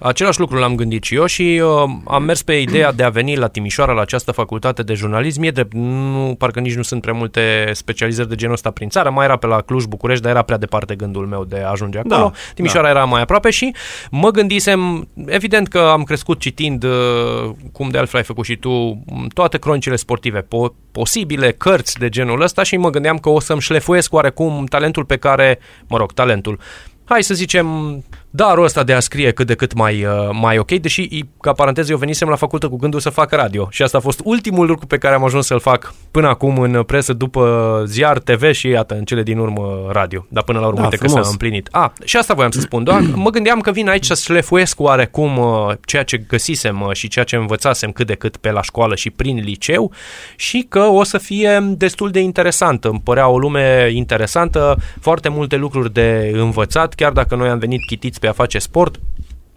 Același 0.04 0.40
lucru 0.40 0.58
l-am 0.58 0.76
gândit 0.76 1.04
și 1.04 1.16
eu 1.16 1.26
și 1.26 1.62
uh, 1.64 1.90
am 2.08 2.24
mers 2.24 2.42
pe 2.42 2.54
ideea 2.54 2.92
de 2.92 3.04
a 3.04 3.10
veni 3.10 3.36
la 3.36 3.48
Timișoara 3.48 3.92
la 3.92 4.02
această 4.02 4.32
facultate 4.32 4.84
de 4.84 4.94
jurnalism. 4.94 5.44
E 5.44 5.52
drept, 5.52 5.74
nu, 5.74 6.36
parcă 6.38 6.60
nici 6.60 6.76
nu 6.76 6.82
sunt 6.82 7.02
prea 7.02 7.14
multe 7.14 7.70
specializări 7.74 8.30
de 8.30 8.36
genul 8.36 8.54
ăsta 8.54 8.72
prin 8.72 8.90
țară. 8.90 9.10
Mai 9.10 9.26
era 9.26 9.36
pe 9.36 9.48
la 9.48 9.62
Cluj, 9.62 9.84
București, 9.84 10.24
dar 10.24 10.32
era 10.32 10.42
prea 10.42 10.58
departe 10.58 10.96
gândul 10.96 11.26
meu 11.26 11.46
de 11.46 11.60
a 11.60 11.70
ajunge 11.70 11.98
acolo. 11.98 12.16
Da, 12.16 12.32
Timișoara 12.56 12.90
era 12.90 13.04
mai 13.04 13.22
aproape 13.22 13.50
și 13.50 13.74
mă 14.12 14.32
gândisem, 14.32 15.08
evident 15.26 15.68
că 15.68 15.80
am 15.80 16.04
crescut 16.04 16.40
citind, 16.40 16.84
uh, 16.84 17.50
cum 17.72 17.90
de 17.90 17.98
altfel 17.98 18.20
ai 18.20 18.26
făcut 18.26 18.46
și 18.46 18.56
tu, 18.56 18.72
m, 18.72 19.28
toate 19.34 19.58
cronicile 19.58 19.96
sportive 19.96 20.42
po- 20.42 20.76
posibile, 20.92 21.52
cărți 21.52 22.00
de 22.00 22.10
genul 22.10 22.42
ăsta 22.42 22.64
și 22.64 22.78
mă 22.78 22.90
gândeam 22.90 23.18
că 23.18 23.30
o 23.30 23.40
să-mi 23.40 23.62
șlefuiesc 23.62 24.14
oarecum 24.14 24.66
talentul 24.66 25.06
pe 25.06 25.18
care, 25.18 25.60
mă 25.88 25.98
rog, 25.98 26.14
talentul, 26.14 26.60
hai 27.06 27.24
să 27.24 27.34
zicem, 27.34 27.68
darul 28.32 28.64
ăsta 28.64 28.84
de 28.84 28.94
a 28.94 29.00
scrie 29.00 29.32
cât 29.32 29.48
de 29.48 29.56
cât 29.56 29.74
mai, 29.74 30.04
uh, 30.06 30.30
mai 30.42 30.58
ok, 30.58 30.72
deși, 30.72 31.02
i- 31.02 31.30
ca 31.42 31.52
paranteză, 31.54 31.92
eu 31.92 31.98
venisem 31.98 32.28
la 32.28 32.36
facultate 32.36 32.72
cu 32.74 32.80
gândul 32.80 33.00
să 33.00 33.10
fac 33.10 33.32
radio 33.32 33.68
și 33.72 33.82
asta 33.82 33.98
a 33.98 34.02
fost 34.02 34.22
ultimul 34.24 34.66
lucru 34.68 34.86
pe 34.86 34.98
care 34.98 35.16
am 35.16 35.24
ajuns 35.24 35.46
să-l 35.46 35.60
fac 35.60 35.94
până 36.12 36.28
acum 36.28 36.60
în 36.60 36.84
presă, 36.84 37.14
după 37.14 37.84
ziar, 37.88 38.20
TV 38.20 38.52
și, 38.52 38.68
iată, 38.68 38.94
în 38.96 39.04
cele 39.04 39.24
din 39.24 39.38
urmă 39.38 39.88
radio. 39.92 40.26
Dar 40.30 40.44
până 40.44 40.60
la 40.60 40.66
urmă, 40.68 40.78
Da, 40.80 40.84
uite 40.84 40.98
că 40.98 41.04
frumos. 41.08 41.24
s-a 41.26 41.32
împlinit. 41.32 41.68
A, 41.72 41.94
și 42.04 42.18
asta 42.18 42.34
voiam 42.34 42.52
să 42.52 42.60
spun, 42.60 42.84
doar 42.84 43.02
mă 43.16 43.30
gândeam 43.30 43.60
că 43.60 43.72
vin 43.72 43.90
aici 43.90 44.06
să 44.06 44.14
șlefuiesc 44.14 44.80
oarecum 44.80 45.38
uh, 45.38 45.72
ceea 45.86 46.04
ce 46.04 46.18
găsisem 46.18 46.82
uh, 46.82 46.94
și 46.94 47.08
ceea 47.08 47.26
ce 47.26 47.36
învățasem 47.36 47.92
cât 47.92 48.08
de 48.08 48.14
cât 48.16 48.38
pe 48.38 48.52
la 48.52 48.62
școală 48.62 48.96
și 48.96 49.10
prin 49.10 49.36
liceu 49.44 49.92
și 50.36 50.66
că 50.70 50.80
o 50.80 51.04
să 51.04 51.18
fie 51.18 51.60
destul 51.78 52.10
de 52.12 52.20
interesantă. 52.20 52.88
Îmi 52.90 53.02
părea 53.04 53.28
o 53.28 53.38
lume 53.38 53.90
interesantă, 53.94 54.78
foarte 55.00 55.30
multe 55.30 55.56
lucruri 55.56 55.94
de 55.94 56.32
învățat, 56.36 56.94
chiar 56.94 57.12
dacă 57.12 57.36
noi 57.36 57.50
am 57.50 57.60
venit 57.60 57.86
chitiți 57.88 58.20
pe 58.22 58.28
a 58.28 58.32
face 58.32 58.60
sport, 58.60 59.00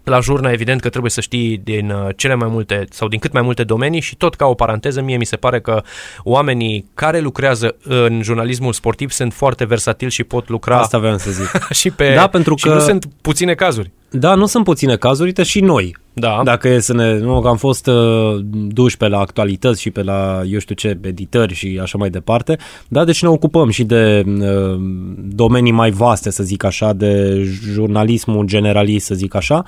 la 0.03 0.19
jurnă, 0.19 0.51
evident 0.51 0.81
că 0.81 0.89
trebuie 0.89 1.11
să 1.11 1.21
știi 1.21 1.57
din 1.57 1.89
uh, 1.89 2.07
cele 2.15 2.33
mai 2.35 2.47
multe 2.51 2.85
sau 2.89 3.07
din 3.07 3.19
cât 3.19 3.31
mai 3.33 3.41
multe 3.41 3.63
domenii 3.63 4.01
și 4.01 4.15
tot 4.15 4.35
ca 4.35 4.45
o 4.45 4.53
paranteză, 4.53 5.01
mie 5.01 5.17
mi 5.17 5.25
se 5.25 5.35
pare 5.35 5.59
că 5.61 5.83
oamenii 6.23 6.85
care 6.93 7.19
lucrează 7.19 7.75
în 7.83 8.21
jurnalismul 8.23 8.73
sportiv 8.73 9.11
sunt 9.11 9.33
foarte 9.33 9.65
versatili 9.65 10.11
și 10.11 10.23
pot 10.23 10.49
lucra 10.49 10.79
Asta 10.79 10.97
vreau 10.97 11.17
să 11.17 11.31
zic. 11.31 11.67
și 11.79 11.91
pe 11.91 12.13
Da, 12.13 12.27
pentru 12.27 12.55
și 12.57 12.65
că- 12.65 12.73
nu 12.73 12.79
sunt 12.79 13.05
puține 13.21 13.53
cazuri. 13.53 13.91
Da, 14.09 14.35
nu 14.35 14.45
sunt 14.45 14.63
puține 14.63 14.95
cazuri, 14.95 15.27
uite 15.27 15.43
și 15.43 15.59
noi. 15.59 15.95
Da. 16.17 16.41
Dacă 16.43 16.67
e 16.67 16.79
să 16.79 16.93
ne... 16.93 17.17
Nu, 17.17 17.41
că 17.41 17.47
am 17.47 17.57
fost 17.57 17.87
uh, 17.87 18.39
duși 18.67 18.97
pe 18.97 19.07
la 19.07 19.19
actualități 19.19 19.81
și 19.81 19.89
pe 19.89 20.03
la, 20.03 20.41
eu 20.51 20.59
știu 20.59 20.75
ce, 20.75 20.97
editări 21.01 21.53
și 21.53 21.79
așa 21.81 21.97
mai 21.97 22.09
departe. 22.09 22.57
Da, 22.87 23.03
deci 23.03 23.21
ne 23.21 23.29
ocupăm 23.29 23.69
și 23.69 23.83
de 23.83 24.23
uh, 24.27 24.79
domenii 25.17 25.71
mai 25.71 25.91
vaste, 25.91 26.29
să 26.29 26.43
zic 26.43 26.63
așa, 26.63 26.93
de 26.93 27.43
jurnalismul 27.73 28.45
generalist, 28.45 29.05
să 29.05 29.15
zic 29.15 29.35
așa. 29.35 29.65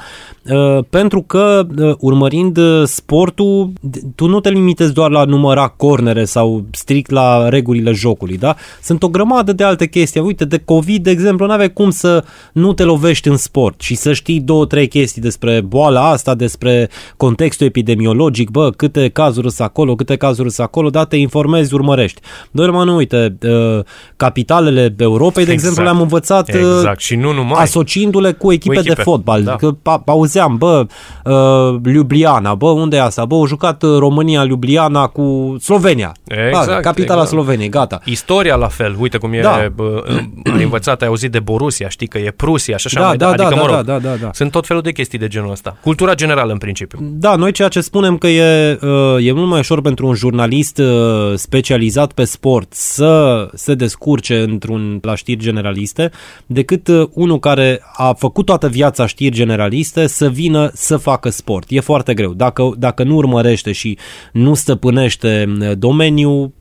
Uh, 0.49 0.83
pentru 0.89 1.21
că, 1.21 1.67
uh, 1.77 1.95
urmărind 1.99 2.57
uh, 2.57 2.83
sportul, 2.85 3.71
d- 3.79 3.99
tu 4.15 4.27
nu 4.27 4.39
te 4.39 4.49
limitezi 4.49 4.93
doar 4.93 5.11
la 5.11 5.23
număra 5.23 5.67
cornere 5.67 6.25
sau 6.25 6.65
strict 6.71 7.11
la 7.11 7.49
regulile 7.49 7.91
jocului, 7.91 8.37
da? 8.37 8.55
Sunt 8.81 9.03
o 9.03 9.09
grămadă 9.09 9.53
de 9.53 9.63
alte 9.63 9.87
chestii. 9.87 10.21
Uite, 10.21 10.45
de 10.45 10.57
COVID, 10.57 11.03
de 11.03 11.09
exemplu, 11.09 11.45
nu 11.45 11.51
aveai 11.51 11.73
cum 11.73 11.89
să 11.89 12.23
nu 12.53 12.73
te 12.73 12.83
lovești 12.83 13.27
în 13.27 13.37
sport 13.37 13.81
și 13.81 13.95
să 13.95 14.13
știi 14.13 14.39
două, 14.39 14.65
trei 14.65 14.87
chestii 14.87 15.21
despre 15.21 15.61
boala 15.61 16.09
asta, 16.09 16.35
despre 16.37 16.89
contextul 17.17 17.65
epidemiologic, 17.67 18.49
bă, 18.49 18.69
câte 18.69 19.09
cazuri 19.09 19.51
sunt 19.51 19.67
acolo, 19.67 19.95
câte 19.95 20.15
cazuri 20.15 20.51
sunt 20.51 20.67
acolo, 20.67 20.89
da, 20.89 21.03
te 21.03 21.15
informezi, 21.15 21.73
urmărești. 21.73 22.21
Doi 22.51 22.69
mă, 22.69 22.83
nu, 22.83 22.95
uite, 22.95 23.37
uh, 23.43 23.79
capitalele 24.17 24.95
Europei, 24.97 25.45
de 25.45 25.51
Exact. 25.51 25.57
exemplu, 25.69 25.83
le-am 25.83 26.01
învățat 26.01 26.49
uh, 26.49 26.55
Exact, 26.55 26.99
și 26.99 27.15
nu 27.15 27.33
numai. 27.33 27.61
asociindu-le 27.63 28.31
cu 28.31 28.51
echipe, 28.51 28.73
Cu 28.73 28.79
echipe, 28.79 28.95
de 28.95 29.01
fotbal. 29.01 29.43
da. 29.43 29.55
Că 29.55 29.71
pa- 29.75 30.03
auzeam, 30.05 30.55
bă, 30.57 30.85
uh, 31.25 31.79
Ljubljana, 31.83 32.55
bă, 32.55 32.65
unde 32.69 32.95
e 32.95 33.01
asta? 33.01 33.25
Bă, 33.25 33.35
au 33.35 33.45
jucat 33.47 33.83
uh, 33.83 33.97
România 33.97 34.43
Ljubljana 34.43 35.07
cu 35.07 35.55
Slovenia. 35.59 36.11
Exact, 36.27 36.67
Ba, 36.67 36.79
capitala 36.79 37.21
exact. 37.21 37.27
Sloveniei, 37.41 37.69
gata. 37.69 38.01
Istoria 38.05 38.55
la 38.55 38.67
fel, 38.67 38.95
uite 38.99 39.17
cum 39.17 39.33
e, 39.33 39.41
Da. 39.41 39.67
bă, 39.75 40.03
ai 40.57 40.63
învățat, 40.63 41.01
ai 41.01 41.07
auzit 41.07 41.31
de 41.31 41.39
Borussia, 41.39 41.89
știi 41.89 42.07
că 42.07 42.17
e 42.17 42.31
Prusia 42.31 42.77
și 42.77 42.87
așa 42.87 42.99
Da, 42.99 43.07
mai 43.07 43.17
da, 43.17 43.31
departe. 43.31 43.41
da, 43.55 43.61
Adică, 43.61 43.61
da, 43.65 43.71
mă 43.71 43.75
rog, 43.77 43.85
da, 43.85 43.99
da, 44.09 44.15
da, 44.15 44.15
da. 44.25 44.29
sunt 44.33 44.51
tot 44.51 44.65
felul 44.65 44.81
de 44.81 44.91
chestii 44.91 45.19
de 45.19 45.27
genul 45.27 45.51
ăsta. 45.51 45.77
Cultura 45.81 46.13
generală, 46.13 46.26
în 46.33 46.57
principiu. 46.57 46.99
Da, 47.01 47.35
noi 47.35 47.51
ceea 47.51 47.67
ce 47.67 47.81
spunem 47.81 48.17
că 48.17 48.27
e, 48.27 48.79
uh, 48.81 49.25
e 49.25 49.31
mult 49.31 49.47
mai 49.47 49.59
ușor 49.59 49.81
pentru 49.81 50.07
un 50.07 50.13
jurnalist 50.13 50.77
uh, 50.77 51.33
specializat 51.35 52.11
pe 52.11 52.23
sport 52.23 52.73
să 52.73 53.47
se 53.53 53.75
descurce 53.75 54.39
într-un 54.39 54.99
la 55.01 55.15
știri 55.15 55.39
generaliste 55.39 56.11
decât 56.45 56.87
uh, 56.87 57.07
unul 57.13 57.39
care 57.39 57.81
a 57.93 58.13
făcut 58.13 58.45
toată 58.45 58.67
viața 58.67 59.05
știri 59.05 59.35
generaliste 59.35 60.07
să 60.07 60.29
vină 60.29 60.69
să 60.73 60.97
facă 60.97 61.29
sport. 61.29 61.65
E 61.69 61.79
foarte 61.79 62.13
greu. 62.13 62.33
Dacă, 62.33 62.71
dacă 62.77 63.03
nu 63.03 63.15
urmărește 63.15 63.71
și 63.71 63.97
nu 64.31 64.53
stăpânește 64.53 65.55
uh, 65.59 65.71
domeniul, 65.77 66.51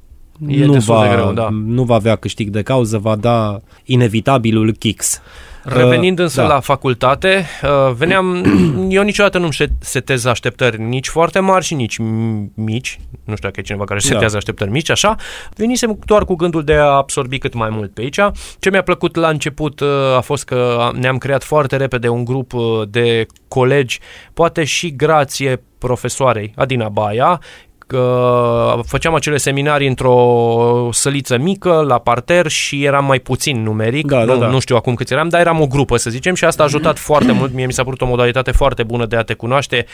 E 0.48 0.64
nu 0.64 0.72
destul 0.72 0.94
va, 0.94 1.02
de 1.02 1.14
greu, 1.14 1.32
da. 1.32 1.48
nu 1.66 1.82
va 1.82 1.94
avea 1.94 2.16
câștig 2.16 2.48
de 2.48 2.62
cauză, 2.62 2.98
va 2.98 3.16
da 3.16 3.60
inevitabilul 3.84 4.72
kicks. 4.72 5.20
Revenind 5.68 6.18
însă 6.18 6.40
da. 6.40 6.46
la 6.46 6.60
facultate, 6.60 7.44
uh, 7.62 7.92
veneam, 7.94 8.44
eu 8.88 9.02
niciodată 9.02 9.38
nu-mi 9.38 9.52
set- 9.52 9.78
setez 9.80 10.24
așteptări 10.24 10.80
nici 10.82 11.08
foarte 11.08 11.38
mari 11.38 11.64
și 11.64 11.74
nici 11.74 11.96
m- 12.00 12.54
mici, 12.54 13.00
nu 13.24 13.36
știu 13.36 13.48
dacă 13.48 13.60
e 13.60 13.62
cineva 13.62 13.84
care 13.84 13.98
își 13.98 14.08
Da. 14.08 14.12
setează 14.12 14.36
așteptări 14.36 14.70
mici, 14.70 14.90
așa, 14.90 15.14
venisem 15.56 15.98
doar 16.04 16.24
cu 16.24 16.34
gândul 16.34 16.64
de 16.64 16.74
a 16.74 16.84
absorbi 16.84 17.38
cât 17.38 17.54
mai 17.54 17.68
mult 17.70 17.94
pe 17.94 18.00
aici. 18.00 18.18
Ce 18.58 18.70
mi-a 18.70 18.82
plăcut 18.82 19.16
la 19.16 19.28
început 19.28 19.80
uh, 19.80 19.88
a 20.16 20.20
fost 20.20 20.44
că 20.44 20.90
ne-am 20.94 21.18
creat 21.18 21.42
foarte 21.44 21.76
repede 21.76 22.08
un 22.08 22.24
grup 22.24 22.52
uh, 22.52 22.62
de 22.88 23.26
colegi, 23.48 24.00
poate 24.34 24.64
și 24.64 24.96
grație 24.96 25.62
profesoarei 25.78 26.52
Adina 26.56 26.88
Baia, 26.88 27.40
că 27.86 28.80
făceam 28.86 29.14
acele 29.14 29.36
seminarii 29.36 29.88
într-o 29.88 30.88
săliță 30.92 31.38
mică, 31.38 31.84
la 31.86 31.98
parter 31.98 32.46
și 32.48 32.84
eram 32.84 33.04
mai 33.04 33.18
puțin 33.18 33.62
numeric, 33.62 34.06
Da, 34.06 34.24
da, 34.24 34.32
nu, 34.32 34.38
da. 34.40 34.46
nu 34.46 34.58
știu 34.58 34.76
acum 34.76 34.94
câți 34.94 35.12
eram, 35.12 35.28
dar 35.28 35.40
eram 35.40 35.60
o 35.60 35.66
grupă, 35.66 35.96
să 35.96 36.10
zicem, 36.10 36.34
și 36.34 36.44
asta 36.44 36.62
a 36.62 36.66
ajutat 36.66 36.98
foarte 36.98 37.32
mult. 37.32 37.52
Mie 37.52 37.66
mi 37.66 37.72
s-a 37.72 37.84
părut 37.84 38.00
o 38.00 38.06
modalitate 38.06 38.50
foarte 38.50 38.82
bună 38.82 39.06
de 39.06 39.16
a 39.16 39.22
te 39.22 39.34
cunoaște 39.34 39.86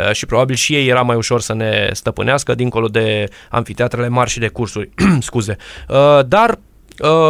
uh, 0.00 0.12
și 0.12 0.26
probabil 0.26 0.54
și 0.56 0.74
ei 0.74 0.86
era 0.86 1.02
mai 1.02 1.16
ușor 1.16 1.40
să 1.40 1.54
ne 1.54 1.88
stăpânească, 1.92 2.54
dincolo 2.54 2.86
de 2.86 3.28
amfiteatrele 3.50 4.08
mari 4.08 4.30
și 4.30 4.38
de 4.38 4.48
cursuri. 4.48 4.88
Scuze. 5.18 5.56
Uh, 5.88 6.20
Dar 6.26 6.50
uh, 6.50 6.56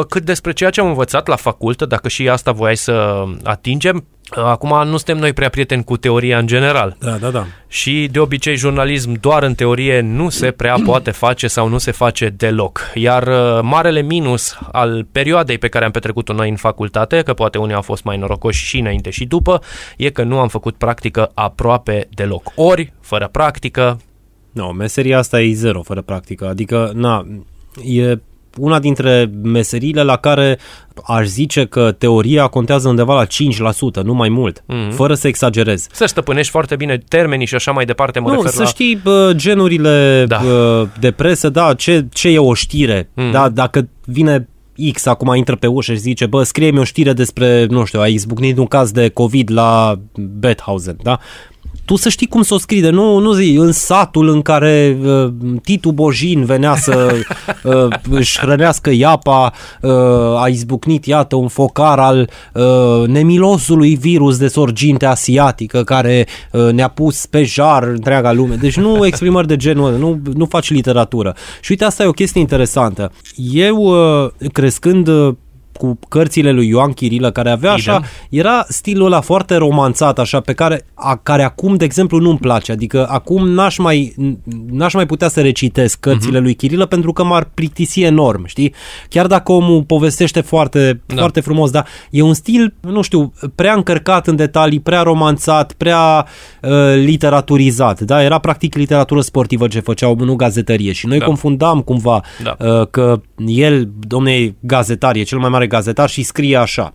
cât 0.09 0.25
despre 0.25 0.53
ceea 0.53 0.71
ce 0.71 0.81
am 0.81 0.87
învățat 0.87 1.27
la 1.27 1.37
facultă, 1.37 1.87
dacă 1.87 2.09
și 2.09 2.29
asta 2.29 2.53
voiai 2.53 2.77
să 2.77 3.25
atingem, 3.43 4.07
uh, 4.37 4.45
acum 4.45 4.89
nu 4.89 4.97
suntem 4.97 5.19
noi 5.19 5.33
prea 5.33 5.49
prieteni 5.49 5.85
cu 5.85 5.97
teoria 5.97 6.39
în 6.39 6.47
general. 6.47 6.97
Da, 6.99 7.17
da, 7.17 7.31
da. 7.31 7.47
Și 7.69 8.09
de 8.13 8.19
obicei 8.19 8.57
jurnalism 8.57 9.21
doar 9.21 9.43
în 9.43 9.55
teorie 9.55 10.01
nu 10.01 10.29
se 10.29 10.51
prea 10.51 10.77
poate 10.87 11.11
face 11.11 11.47
sau 11.47 11.69
nu 11.69 11.79
se 11.79 11.91
face 11.91 12.29
deloc. 12.29 12.81
Iar 12.95 13.27
uh, 13.27 13.59
marele 13.63 14.03
minus 14.03 14.59
al 14.73 15.07
perioadei 15.13 15.59
pe 15.59 15.69
care 15.69 15.85
am 15.85 15.91
petrecut-o 15.91 16.33
noi 16.33 16.49
în 16.49 16.57
facultate, 16.57 17.23
că 17.23 17.35
poate 17.35 17.59
unii 17.59 17.75
au 17.75 17.83
fost 17.83 18.05
mai 18.05 18.17
norocoși 18.17 18.67
și 18.67 18.79
înainte 18.79 19.11
și 19.11 19.25
după, 19.25 19.61
e 19.97 20.11
că 20.11 20.23
nu 20.23 20.39
am 20.39 20.49
făcut 20.49 20.77
practică 20.77 21.31
aproape 21.35 22.09
deloc. 22.15 22.53
Ori, 22.55 22.93
fără 23.01 23.29
practică, 23.33 24.01
Nu, 24.53 24.67
meseria 24.67 25.19
asta 25.19 25.41
e 25.41 25.53
zero 25.53 25.83
fără 25.83 26.01
practică. 26.03 26.49
Adică, 26.49 26.91
na, 26.95 27.27
e 27.85 28.19
una 28.59 28.79
dintre 28.79 29.31
meseriile 29.43 30.03
la 30.03 30.17
care 30.17 30.59
aș 31.07 31.27
zice 31.27 31.65
că 31.67 31.93
teoria 31.99 32.47
contează 32.47 32.89
undeva 32.89 33.15
la 33.15 33.25
5%, 33.25 34.03
nu 34.03 34.15
mai 34.15 34.29
mult, 34.29 34.63
Mhm. 34.67 34.91
fără 34.91 35.15
să 35.15 35.29
exagerez. 35.29 35.87
să 35.93 36.05
stăpânești 36.07 36.51
foarte 36.51 36.77
bine 36.77 36.99
termenii 37.09 37.47
și 37.47 37.55
așa 37.55 37.73
mai 37.73 37.85
departe, 37.85 38.19
mă 38.19 38.29
nu, 38.29 38.35
refer 38.35 38.51
să 38.51 38.63
la... 38.63 38.69
știi 38.69 38.97
bă, 39.03 39.33
genurile 39.35 40.25
Da. 40.29 40.37
da. 40.45 40.89
de 41.01 41.11
presă, 41.11 41.49
da, 41.49 41.75
ce, 41.75 42.07
ce 42.13 42.29
e 42.29 42.39
o 42.39 42.55
știre, 42.55 43.11
Mhm. 43.15 43.31
da, 43.31 43.49
dacă 43.49 43.89
vine 44.05 44.49
X 44.93 45.07
acum 45.07 45.35
intră 45.35 45.57
pe 45.57 45.67
ușă 45.67 45.93
și 45.93 45.99
zice, 45.99 46.27
bă, 46.27 46.43
scrie-mi 46.43 46.79
o 46.79 46.85
știre 46.85 47.13
despre, 47.13 47.67
nu 47.69 47.85
știu, 47.85 48.01
a 48.01 48.07
izbucnit 48.07 48.59
un 48.59 48.67
caz 48.67 48.91
de 48.91 49.09
COVID 49.09 49.51
la 49.53 50.01
Bethausen, 50.39 50.97
da? 51.03 51.19
Tu 51.85 51.97
să 51.97 52.09
știi 52.09 52.27
cum 52.27 52.43
să 52.43 52.55
o 52.55 52.59
scrii, 52.59 52.81
de 52.81 52.91
nu, 52.91 53.19
nu 53.19 53.33
zi, 53.33 53.57
în 53.59 53.73
satul 53.73 54.29
în 54.29 54.43
care 54.43 54.99
uh, 55.05 55.33
Titu 55.63 55.93
Bojin 55.93 56.45
venea 56.45 56.77
să 56.77 57.15
uh, 57.65 57.87
își 58.11 58.39
hrănească 58.39 58.91
iapa, 58.91 59.53
uh, 59.81 59.91
a 60.43 60.49
izbucnit, 60.49 61.05
iată, 61.05 61.37
un 61.37 61.49
focar 61.49 61.99
al 61.99 62.31
uh, 62.53 63.07
nemilosului 63.07 63.97
virus 63.97 64.37
de 64.39 64.49
sorginte 64.49 65.07
asiatică 65.07 65.83
care 65.83 66.27
uh, 66.53 66.69
ne-a 66.73 66.89
pus 66.89 67.27
pe 67.27 67.45
jar 67.45 67.83
întreaga 67.83 68.33
lume. 68.33 68.55
Deci 68.55 68.77
nu 68.77 69.07
exprimări 69.07 69.47
de 69.47 69.57
genul 69.57 69.87
ăsta, 69.87 69.99
nu, 69.99 70.21
nu 70.35 70.45
faci 70.45 70.71
literatură. 70.71 71.35
Și 71.61 71.71
uite, 71.71 71.85
asta 71.85 72.03
e 72.03 72.07
o 72.07 72.11
chestie 72.11 72.41
interesantă. 72.41 73.13
Eu, 73.53 73.77
uh, 73.77 74.31
crescând 74.53 75.09
uh, 75.09 75.35
cu 75.77 75.99
cărțile 76.09 76.51
lui 76.51 76.69
Ioan 76.69 76.93
Chirilă, 76.93 77.31
care 77.31 77.51
avea 77.51 77.73
așa, 77.73 77.93
Idem. 77.93 78.41
era 78.41 78.65
stilul 78.69 79.07
ăla 79.07 79.21
foarte 79.21 79.55
romanțat, 79.57 80.19
așa, 80.19 80.41
pe 80.41 80.53
care, 80.53 80.87
a, 80.95 81.21
care 81.23 81.43
acum, 81.43 81.77
de 81.77 81.85
exemplu, 81.85 82.19
nu-mi 82.19 82.39
place. 82.39 82.73
Adică 82.73 83.07
acum 83.11 83.49
n-aș 83.49 83.79
mai, 83.79 84.15
n-aș 84.71 84.95
mai 84.95 85.07
putea 85.07 85.29
să 85.29 85.41
recitesc 85.41 86.01
cărțile 86.01 86.39
uh-huh. 86.39 86.43
lui 86.43 86.55
Chirilă 86.55 86.87
pentru 86.87 87.13
că 87.13 87.25
m-ar 87.25 87.51
plictisi 87.55 88.03
enorm, 88.03 88.47
știi? 88.47 88.75
Chiar 89.09 89.27
dacă 89.27 89.53
omul 89.53 89.83
povestește 89.83 90.41
foarte, 90.41 91.01
da. 91.07 91.15
foarte 91.17 91.41
frumos, 91.41 91.71
dar 91.71 91.87
e 92.11 92.23
un 92.23 92.35
stil, 92.35 92.75
nu 92.81 93.03
știu, 93.03 93.33
prea 93.55 93.75
încărcat 93.75 94.27
în 94.27 94.37
detalii, 94.37 94.81
prea 94.81 95.03
romanțat, 95.03 95.73
prea 95.73 96.27
uh, 96.63 96.71
literaturizat, 96.95 98.01
da? 98.01 98.23
Era 98.23 98.39
practic 98.39 98.75
literatură 98.75 99.21
sportivă 99.21 99.69
ce 99.69 99.81
făceau, 99.81 100.17
nu 100.19 100.35
gazetărie 100.35 100.93
și 100.93 101.07
noi 101.07 101.19
Da. 101.19 101.25
confundam 101.25 101.81
cumva 101.81 102.23
Da. 102.43 102.57
uh, 102.59 102.87
că 102.91 103.21
el, 103.47 103.89
domne, 104.07 104.33
e 104.33 104.55
gazetar, 104.61 105.17
e 105.17 105.23
cel 105.23 105.39
mai 105.39 105.49
mare 105.49 105.66
gazetar 105.67 106.09
și 106.09 106.23
scrie 106.23 106.57
așa. 106.57 106.93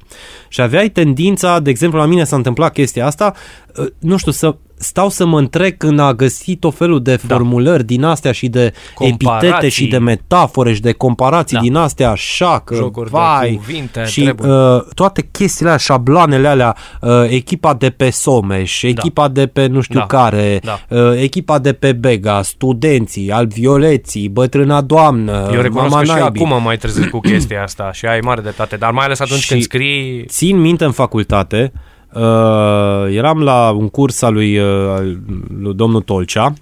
Și 0.47 0.61
aveai 0.61 0.89
tendința, 0.89 1.59
de 1.59 1.69
exemplu, 1.69 1.99
la 1.99 2.05
mine 2.05 2.24
s-a 2.24 2.36
întâmplat 2.36 2.74
chestia 2.74 3.05
asta, 3.05 3.34
uh, 3.76 3.88
nu 3.99 4.17
știu, 4.17 4.32
să 4.32 4.55
stau 4.82 5.09
să 5.09 5.25
mă 5.25 5.39
întrec 5.39 5.77
când 5.77 5.99
a 5.99 6.13
găsit 6.13 6.59
tot 6.59 6.75
felul 6.75 7.01
de 7.01 7.15
formulări 7.15 7.84
din 7.86 8.03
astea 8.03 8.32
și 8.32 8.47
de 8.47 8.73
Comparații. 8.93 9.47
epitete 9.47 9.69
și 9.69 9.88
de 9.88 9.97
metafore 9.97 10.73
și 10.73 10.82
de 10.82 10.91
comparații 10.91 11.55
Da. 11.55 11.61
din 11.61 11.75
astea 11.75 12.09
așa 12.09 12.61
că 12.65 12.75
Jocuri 12.75 13.09
de 13.11 13.17
vai 13.17 13.59
cuvinte, 13.65 14.03
și 14.05 14.21
treburi. 14.21 14.49
uh, 14.49 14.82
toate 14.93 15.27
chestiile 15.32 15.69
alea, 15.69 15.79
șabloanele 15.82 16.47
alea, 16.47 16.75
uh, 17.01 17.09
echipa 17.29 17.73
de 17.73 17.89
pe 17.89 18.09
Someș, 18.09 18.82
echipa 18.84 19.27
de 19.27 19.47
pe 19.47 19.67
nu 19.67 19.82
știu 19.82 19.99
Da. 19.99 20.05
care, 20.05 20.59
Da. 20.63 20.79
uh, 20.89 21.13
echipa 21.21 21.59
de 21.59 21.73
pe 21.73 21.91
Bega, 21.93 22.41
studenții, 22.41 23.32
alvioleții, 23.32 24.29
bătrâna 24.29 24.82
doamnă, 24.82 25.49
Eu 25.53 25.61
recunosc 25.61 25.89
mama 25.89 25.97
că 25.99 26.05
și 26.05 26.11
naibii. 26.11 26.41
acum 26.41 26.53
am 26.53 26.63
mai 26.63 26.77
trezit 26.77 27.09
cu 27.09 27.19
chestia 27.19 27.63
asta 27.63 27.91
și 27.93 28.05
ai 28.05 28.19
mare 28.19 28.41
dreptate, 28.41 28.75
dar 28.75 28.91
mai 28.91 29.05
ales 29.05 29.19
atunci 29.19 29.39
Și- 29.39 29.47
când 29.49 29.61
scrii... 29.61 30.25
Țin 30.25 30.57
minte 30.61 30.84
în 30.86 30.91
facultate, 30.91 31.71
uh, 32.14 33.16
eram 33.16 33.41
la 33.41 33.70
un 33.70 33.89
curs 33.89 34.22
al 34.22 34.34
lui, 34.34 34.57
uh, 34.57 34.66
al 34.89 35.18
lui 35.62 35.74
domnul 35.74 36.01
Tolcea, 36.01 36.53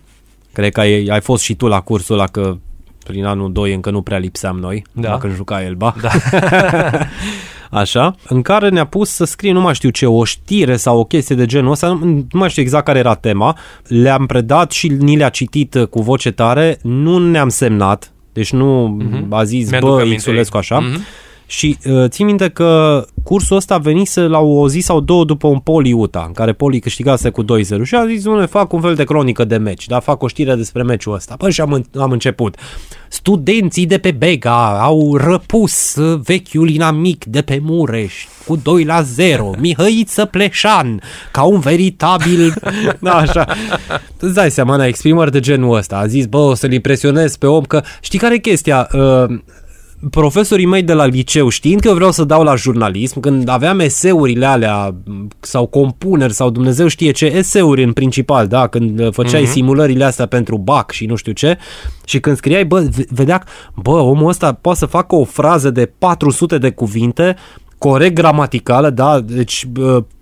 cred 0.53 0.71
că 0.71 0.79
ai, 0.79 1.05
ai 1.05 1.21
fost 1.21 1.43
și 1.43 1.53
tu 1.55 1.67
la 1.67 1.79
cursul 1.81 2.15
ăla, 2.15 2.25
că 2.27 2.57
prin 3.05 3.25
anul 3.25 3.51
2 3.51 3.73
încă 3.73 3.89
nu 3.89 4.01
prea 4.01 4.17
lipseam 4.17 4.57
noi, 4.59 4.83
Da. 4.91 5.09
dacă 5.09 5.27
juca 5.27 5.63
Elba. 5.63 5.95
Da. 6.01 6.09
Așa, 7.71 8.15
în 8.27 8.41
care 8.41 8.69
ne-a 8.69 8.85
pus 8.85 9.09
să 9.09 9.23
scrie, 9.25 9.51
nu 9.51 9.61
mai 9.61 9.73
știu 9.75 9.89
ce, 9.89 10.05
o 10.05 10.23
știre 10.23 10.75
sau 10.75 10.99
o 10.99 11.03
chestie 11.03 11.35
de 11.35 11.45
genul 11.45 11.71
ăsta, 11.71 11.87
nu, 11.87 12.05
nu 12.05 12.25
mai 12.39 12.49
știu 12.49 12.61
exact 12.61 12.85
care 12.85 12.99
era 12.99 13.13
tema, 13.13 13.57
le-am 13.87 14.25
predat 14.25 14.71
și 14.71 14.87
ni 14.87 15.17
le-a 15.17 15.29
citit 15.29 15.73
uh, 15.73 15.87
cu 15.87 16.01
voce 16.01 16.31
tare, 16.31 16.79
nu 16.81 17.17
ne-am 17.17 17.49
semnat, 17.49 18.11
deci 18.33 18.51
nu 18.51 18.97
mm-hmm. 19.03 19.27
a 19.29 19.43
zis, 19.43 19.69
Mi-aduc 19.69 19.89
bă, 19.89 19.95
aminte. 19.95 20.15
Isulescu 20.15 20.57
așa, 20.57 20.79
Mhm. 20.79 20.99
Și 21.49 21.77
uh, 21.85 22.03
țin 22.07 22.25
minte 22.25 22.49
că 22.49 23.05
cursul 23.23 23.55
ăsta 23.55 23.77
venise 23.77 24.21
la 24.21 24.39
o 24.39 24.67
zi 24.69 24.79
sau 24.79 24.99
două 24.99 25.25
după 25.25 25.47
un 25.47 25.59
Poli 25.59 25.93
Utah, 25.93 26.23
în 26.27 26.33
care 26.33 26.53
Poli 26.53 26.79
câștigase 26.79 27.29
cu 27.29 27.43
2-0 27.43 27.47
și 27.83 27.95
a 27.95 28.07
zis, 28.07 28.23
nu 28.25 28.47
fac 28.47 28.73
un 28.73 28.81
fel 28.81 28.95
de 28.95 29.03
cronică 29.03 29.43
de 29.43 29.57
meci, 29.57 29.87
da, 29.87 29.99
fac 29.99 30.21
o 30.23 30.27
știre 30.27 30.55
despre 30.55 30.83
meciul 30.83 31.13
ăsta. 31.13 31.35
Păi 31.37 31.51
și 31.51 31.61
am, 31.61 31.73
în- 31.73 31.85
am 31.99 32.11
început. 32.11 32.55
Studenții 33.07 33.85
de 33.85 33.97
pe 33.97 34.11
Bega 34.11 34.79
au 34.81 35.15
răpus 35.17 35.95
uh, 35.95 36.19
vechiul 36.23 36.69
inamic 36.69 37.25
de 37.25 37.41
pe 37.41 37.59
Mureș 37.63 38.25
cu 38.45 38.55
2 38.55 38.83
la 38.83 39.01
0. 39.01 39.51
Mihăiță 39.59 40.25
Pleșan, 40.25 41.01
ca 41.31 41.43
un 41.43 41.59
veritabil... 41.59 42.53
da, 42.99 43.15
așa. 43.15 43.47
Îți 44.19 44.33
dai 44.33 44.51
seama, 44.51 44.75
na, 44.75 44.85
exprimări 44.85 45.31
de 45.31 45.39
genul 45.39 45.75
ăsta. 45.77 45.97
A 45.97 46.07
zis, 46.07 46.25
bă, 46.25 46.37
o 46.37 46.53
să-l 46.53 46.71
impresionez 46.73 47.35
pe 47.35 47.47
om 47.47 47.63
că... 47.63 47.81
Știi 48.01 48.19
care 48.19 48.33
e 48.33 48.37
chestia? 48.37 48.87
Uh, 48.93 49.37
profesorii 50.09 50.65
mei 50.65 50.83
de 50.83 50.93
la 50.93 51.05
liceu, 51.05 51.49
știind 51.49 51.79
că 51.79 51.87
eu 51.87 51.93
vreau 51.93 52.11
să 52.11 52.23
dau 52.23 52.43
la 52.43 52.55
jurnalism, 52.55 53.19
când 53.19 53.49
aveam 53.49 53.79
eseurile 53.79 54.45
alea 54.45 54.95
sau 55.39 55.65
compuneri 55.65 56.33
sau 56.33 56.49
Dumnezeu 56.49 56.87
știe 56.87 57.11
ce, 57.11 57.25
eseuri 57.25 57.83
în 57.83 57.93
principal, 57.93 58.47
da, 58.47 58.67
când 58.67 58.99
uh, 58.99 59.11
făceai 59.11 59.43
mm-hmm. 59.43 59.51
simulările 59.51 60.03
astea 60.03 60.25
pentru 60.25 60.57
BAC 60.57 60.91
și 60.91 61.05
nu 61.05 61.15
știu 61.15 61.31
ce, 61.31 61.57
și 62.05 62.19
când 62.19 62.35
scriai, 62.35 62.65
bă, 62.65 62.79
v- 62.79 63.09
vedea, 63.09 63.43
bă, 63.75 63.91
omul 63.91 64.29
ăsta 64.29 64.53
poate 64.53 64.79
să 64.79 64.85
facă 64.85 65.15
o 65.15 65.23
frază 65.23 65.69
de 65.69 65.91
400 65.97 66.57
de 66.57 66.69
cuvinte, 66.69 67.35
corect 67.77 68.13
gramaticală, 68.13 68.89
da, 68.89 69.19
deci 69.19 69.67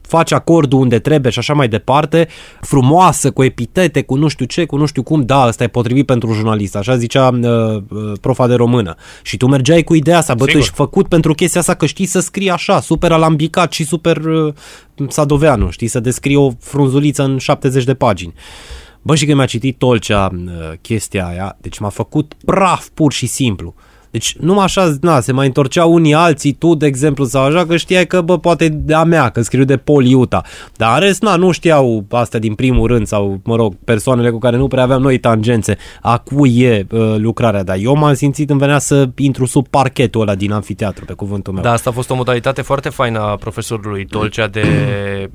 uh, 0.07 0.17
face 0.17 0.35
acordul 0.35 0.79
unde 0.79 0.99
trebuie 0.99 1.31
și 1.31 1.39
așa 1.39 1.53
mai 1.53 1.67
departe, 1.67 2.27
frumoasă, 2.61 3.31
cu 3.31 3.43
epitete, 3.43 4.01
cu 4.01 4.15
nu 4.15 4.27
știu 4.27 4.45
ce, 4.45 4.65
cu 4.65 4.77
nu 4.77 4.85
știu 4.85 5.03
cum, 5.03 5.21
da, 5.21 5.47
ăsta 5.47 5.63
e 5.63 5.67
potrivit 5.67 6.05
pentru 6.05 6.33
jurnalist, 6.33 6.75
așa 6.75 6.97
zicea 6.97 7.27
uh, 7.27 7.75
uh, 7.89 8.11
profa 8.21 8.47
de 8.47 8.53
română. 8.53 8.95
Și 9.21 9.37
tu 9.37 9.47
mergeai 9.47 9.83
cu 9.83 9.93
ideea 9.93 10.17
asta, 10.17 10.33
bă, 10.33 10.43
tu 10.43 10.45
Sigur. 10.45 10.61
ești 10.61 10.75
făcut 10.75 11.07
pentru 11.07 11.33
chestia 11.33 11.59
asta 11.59 11.73
că 11.73 11.85
știi 11.85 12.05
să 12.05 12.19
scrii 12.19 12.49
așa, 12.49 12.81
super 12.81 13.11
alambicat 13.11 13.71
și 13.71 13.85
super 13.85 14.17
uh, 14.17 14.53
sadoveanu, 15.07 15.69
știi, 15.69 15.87
să 15.87 15.99
descrii 15.99 16.35
o 16.35 16.51
frunzuliță 16.59 17.23
în 17.23 17.37
70 17.37 17.83
de 17.83 17.93
pagini. 17.93 18.33
Bă, 19.01 19.15
și 19.15 19.25
când 19.25 19.37
mi-a 19.37 19.45
citit 19.45 19.77
Tolcea 19.77 20.29
uh, 20.33 20.51
chestia 20.81 21.27
aia, 21.27 21.57
deci 21.61 21.79
m-a 21.79 21.89
făcut 21.89 22.33
praf 22.45 22.87
pur 22.93 23.11
și 23.11 23.25
simplu. 23.25 23.75
Deci 24.17 24.35
numai 24.39 24.63
așa, 24.63 24.95
na, 25.01 25.19
se 25.19 25.31
mai 25.31 25.45
întorceau 25.45 25.93
unii 25.93 26.13
alții, 26.13 26.53
tu, 26.53 26.75
de 26.75 26.85
exemplu, 26.85 27.25
sau 27.25 27.43
așa, 27.43 27.65
că 27.65 27.77
știai 27.77 28.07
că, 28.07 28.21
bă, 28.21 28.39
poate 28.39 28.69
de 28.69 28.93
a 28.93 29.03
mea, 29.03 29.29
că 29.29 29.41
scriu 29.41 29.63
de 29.63 29.77
Paul 29.77 30.05
Iuta. 30.05 30.41
Dar 30.75 30.93
în 30.93 31.07
rest, 31.07 31.21
na, 31.21 31.35
nu 31.35 31.51
știau 31.51 32.05
asta 32.09 32.37
din 32.37 32.53
primul 32.53 32.87
rând, 32.87 33.07
sau, 33.07 33.39
mă 33.43 33.55
rog, 33.55 33.75
persoanele 33.83 34.29
cu 34.29 34.37
care 34.37 34.57
nu 34.57 34.67
prea 34.67 34.83
aveam 34.83 35.01
noi 35.01 35.17
tangențe, 35.17 35.77
a 36.01 36.17
cui 36.17 36.59
e 36.59 36.85
uh, 36.91 37.15
lucrarea. 37.17 37.63
Dar 37.63 37.77
eu 37.79 37.95
m-am 37.95 38.13
simțit, 38.13 38.49
îmi 38.49 38.59
venea 38.59 38.79
să 38.79 39.09
intru 39.15 39.45
sub 39.45 39.67
parchetul 39.67 40.21
ăla 40.21 40.35
din 40.35 40.51
anfiteatru, 40.51 41.05
pe 41.05 41.13
cuvântul 41.13 41.53
meu. 41.53 41.63
Da, 41.63 41.71
asta 41.71 41.89
a 41.89 41.93
fost 41.93 42.09
o 42.09 42.15
modalitate 42.15 42.61
foarte 42.61 42.89
faină 42.89 43.19
a 43.19 43.35
profesorului 43.35 44.05
Tolcea 44.05 44.47
de... 44.47 44.63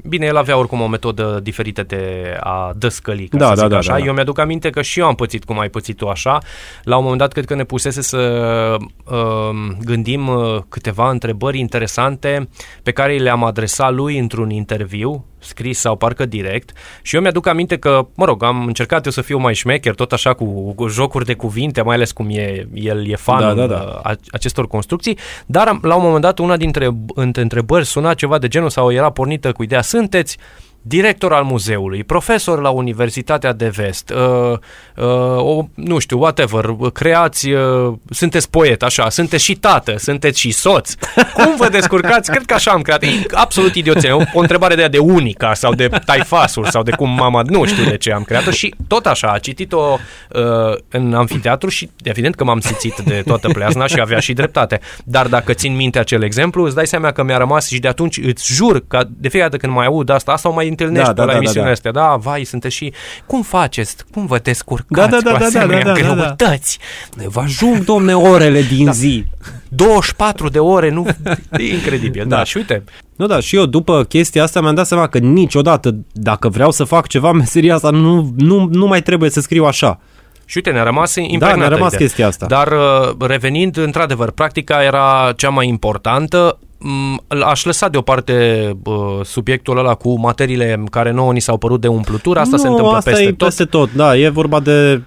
Bine, 0.08 0.26
el 0.26 0.36
avea 0.36 0.58
oricum 0.58 0.80
o 0.80 0.86
metodă 0.86 1.40
diferită 1.42 1.82
de 1.82 2.02
a 2.40 2.72
dăscăli, 2.76 3.26
ca 3.28 3.38
Da, 3.38 3.46
să 3.46 3.54
da, 3.54 3.60
zic 3.60 3.70
da, 3.70 3.76
așa. 3.76 3.92
da, 3.92 3.98
da. 3.98 4.04
Eu 4.04 4.12
mi-aduc 4.12 4.38
aminte 4.38 4.70
că 4.70 4.82
și 4.82 4.98
eu 4.98 5.06
am 5.06 5.14
pățit 5.14 5.44
cum 5.44 5.58
ai 5.58 5.68
pățit 5.68 5.96
tu 5.96 6.08
așa. 6.08 6.38
La 6.82 6.96
un 6.96 7.02
moment 7.02 7.20
dat, 7.20 7.32
cred 7.32 7.44
că 7.44 7.54
ne 7.54 7.64
pusese 7.64 8.02
să 8.02 8.71
uh, 9.04 9.74
gândim 9.84 10.28
uh, 10.28 10.58
câteva 10.68 11.10
întrebări 11.10 11.58
interesante 11.58 12.48
pe 12.82 12.90
care 12.90 13.16
le-am 13.16 13.44
adresat 13.44 13.92
lui 13.92 14.18
într-un 14.18 14.50
interviu 14.50 15.24
scris 15.38 15.78
sau 15.78 15.96
parcă 15.96 16.26
direct 16.26 16.76
și 17.02 17.14
eu 17.14 17.20
mi-aduc 17.20 17.46
aminte 17.46 17.76
că, 17.78 18.06
mă 18.14 18.24
rog, 18.24 18.42
am 18.42 18.66
încercat 18.66 19.04
eu 19.04 19.10
să 19.10 19.20
fiu 19.20 19.38
mai 19.38 19.54
șmecher, 19.54 19.94
tot 19.94 20.12
așa 20.12 20.32
cu, 20.34 20.72
cu 20.74 20.88
jocuri 20.88 21.24
de 21.24 21.34
cuvinte, 21.34 21.82
mai 21.82 21.94
ales 21.94 22.12
cum 22.12 22.28
e, 22.30 22.68
el 22.74 23.08
e 23.08 23.16
fan 23.16 23.38
Da, 23.40 23.54
da, 23.54 23.66
da. 23.66 24.00
a- 24.02 24.14
acestor 24.30 24.66
construcții, 24.66 25.18
dar 25.46 25.68
am- 25.68 25.80
la 25.82 25.94
un 25.94 26.02
moment 26.02 26.22
dat 26.22 26.38
una 26.38 26.56
dintre 26.56 26.88
între 27.14 27.42
întrebări 27.42 27.84
suna 27.86 28.14
ceva 28.14 28.38
de 28.38 28.48
genul 28.48 28.68
sau 28.68 28.92
era 28.92 29.10
pornită 29.10 29.52
cu 29.52 29.62
ideea 29.62 29.82
sunteți 29.82 30.38
director 30.82 31.32
al 31.32 31.42
muzeului, 31.42 32.04
profesor 32.04 32.60
la 32.60 32.70
Universitatea 32.70 33.52
de 33.52 33.68
Vest, 33.68 34.10
uh, 34.10 34.58
uh, 34.96 35.36
o, 35.36 35.66
nu 35.74 35.98
știu, 35.98 36.18
whatever, 36.18 36.64
creați, 36.92 37.50
uh, 37.50 37.92
sunteți 38.10 38.50
poet, 38.50 38.82
așa, 38.82 39.08
sunteți 39.08 39.44
și 39.44 39.54
tată, 39.54 39.94
sunteți 39.98 40.40
și 40.40 40.50
soț. 40.50 40.94
Cum 41.34 41.54
vă 41.56 41.68
descurcați? 41.68 42.30
Cred 42.30 42.44
că 42.44 42.54
așa 42.54 42.70
am 42.70 42.82
creat. 42.82 43.02
E 43.02 43.08
absolut 43.30 43.74
idioție. 43.74 44.10
O, 44.12 44.22
o 44.32 44.40
întrebare 44.40 44.74
de 44.74 44.80
aia 44.80 44.88
de 44.88 44.98
unica 44.98 45.54
sau 45.54 45.74
de 45.74 45.88
taifasul 46.04 46.64
sau 46.64 46.82
de 46.82 46.90
cum 46.90 47.10
mama, 47.10 47.42
nu 47.46 47.64
știu 47.64 47.84
de 47.84 47.96
ce 47.96 48.12
am 48.12 48.22
creat-o 48.22 48.50
și 48.50 48.74
tot 48.86 49.06
așa, 49.06 49.28
a 49.28 49.38
citit-o 49.38 49.98
uh, 50.28 50.76
în 50.88 51.14
anfiteatru 51.14 51.68
și 51.68 51.90
evident 52.02 52.34
că 52.34 52.44
m-am 52.44 52.60
simțit 52.60 52.94
de 53.04 53.22
toată 53.26 53.48
pleazna 53.48 53.86
și 53.86 54.00
avea 54.00 54.18
și 54.18 54.32
dreptate. 54.32 54.80
Dar 55.04 55.26
dacă 55.26 55.52
țin 55.52 55.76
minte 55.76 55.98
acel 55.98 56.22
exemplu, 56.22 56.64
îți 56.64 56.74
dai 56.74 56.86
seama 56.86 57.12
că 57.12 57.22
mi-a 57.22 57.36
rămas 57.36 57.66
și 57.66 57.78
de 57.78 57.88
atunci 57.88 58.18
îți 58.18 58.52
jur 58.52 58.84
că 58.88 59.04
de 59.08 59.28
fiecare 59.28 59.50
dată 59.50 59.56
când 59.56 59.72
mai 59.72 59.86
aud 59.86 60.10
asta, 60.10 60.32
asta 60.32 60.48
o 60.48 60.52
mai 60.52 60.68
întâlnești 60.72 61.06
Da, 61.06 61.12
pe 61.12 61.20
da, 61.20 61.24
la 61.24 61.26
da, 61.26 61.32
da, 61.32 61.38
emisiunea 61.38 61.66
da. 61.66 61.72
astea. 61.72 61.90
Da, 61.90 62.16
vai, 62.16 62.44
sunteți 62.44 62.74
și... 62.74 62.92
Cum 63.26 63.42
faceți? 63.42 63.96
Cum 64.12 64.26
vă 64.26 64.38
descurcați 64.38 65.10
Da, 65.10 65.16
da, 65.16 65.20
da, 65.20 65.30
cu 65.30 65.38
da, 65.38 65.38
da, 65.38 65.44
asemenea 65.44 65.84
da, 65.84 65.92
da, 65.92 66.14
da. 66.14 66.14
greutăți? 66.14 66.78
Vă 67.26 67.40
ajung, 67.40 67.84
domne, 67.84 68.14
orele 68.14 68.62
din 68.62 68.84
da. 68.84 68.90
zi. 68.90 69.24
24 69.68 70.48
de 70.48 70.58
ore, 70.58 70.90
nu... 70.90 71.06
E 71.50 71.72
incredibil, 71.72 72.24
da. 72.26 72.36
Da. 72.36 72.44
Și 72.44 72.56
uite, 72.56 72.84
Nu, 73.16 73.26
da, 73.26 73.40
și 73.40 73.56
eu 73.56 73.66
după 73.66 74.04
chestia 74.04 74.42
asta 74.42 74.60
mi-am 74.60 74.74
dat 74.74 74.86
seama 74.86 75.06
că 75.06 75.18
niciodată, 75.18 75.96
dacă 76.12 76.48
vreau 76.48 76.70
să 76.70 76.84
fac 76.84 77.06
ceva, 77.06 77.32
meseria 77.42 77.74
asta 77.74 77.90
nu, 77.90 78.32
nu, 78.36 78.68
nu 78.70 78.86
mai 78.86 79.02
trebuie 79.02 79.30
să 79.30 79.40
scriu 79.40 79.64
așa. 79.64 80.00
Și 80.44 80.56
uite, 80.56 80.70
ne-a 80.70 80.82
rămas 80.82 81.14
impregnată 81.14 81.56
ne-a 81.56 81.68
rămas 81.68 81.92
ideea. 81.92 82.06
chestia 82.06 82.26
asta. 82.26 82.46
Dar 82.46 82.72
uh, 82.72 83.26
revenind, 83.26 83.76
într-adevăr, 83.76 84.30
practica 84.30 84.82
era 84.82 85.32
cea 85.36 85.48
mai 85.48 85.68
importantă. 85.68 86.58
Mm, 86.84 87.20
Aș 87.44 87.64
lăsa 87.64 87.88
deoparte 87.88 88.70
uh, 88.84 88.94
subiectul 89.24 89.78
ăla 89.78 89.94
cu 89.94 90.18
materiile 90.20 90.84
care 90.90 91.10
nouă 91.12 91.32
ni 91.32 91.40
s-au 91.40 91.56
părut 91.58 91.80
de 91.80 91.88
umplutură. 91.88 92.40
Asta 92.40 92.56
nu, 92.56 92.62
se 92.62 92.68
întâmplă 92.68 92.96
asta 92.96 93.10
peste 93.10 93.24
e 93.26 93.32
tot. 93.32 93.38
peste 93.48 93.64
tot. 93.64 93.92
Da, 93.94 94.16
e 94.16 94.28
vorba 94.28 94.60
de 94.60 95.02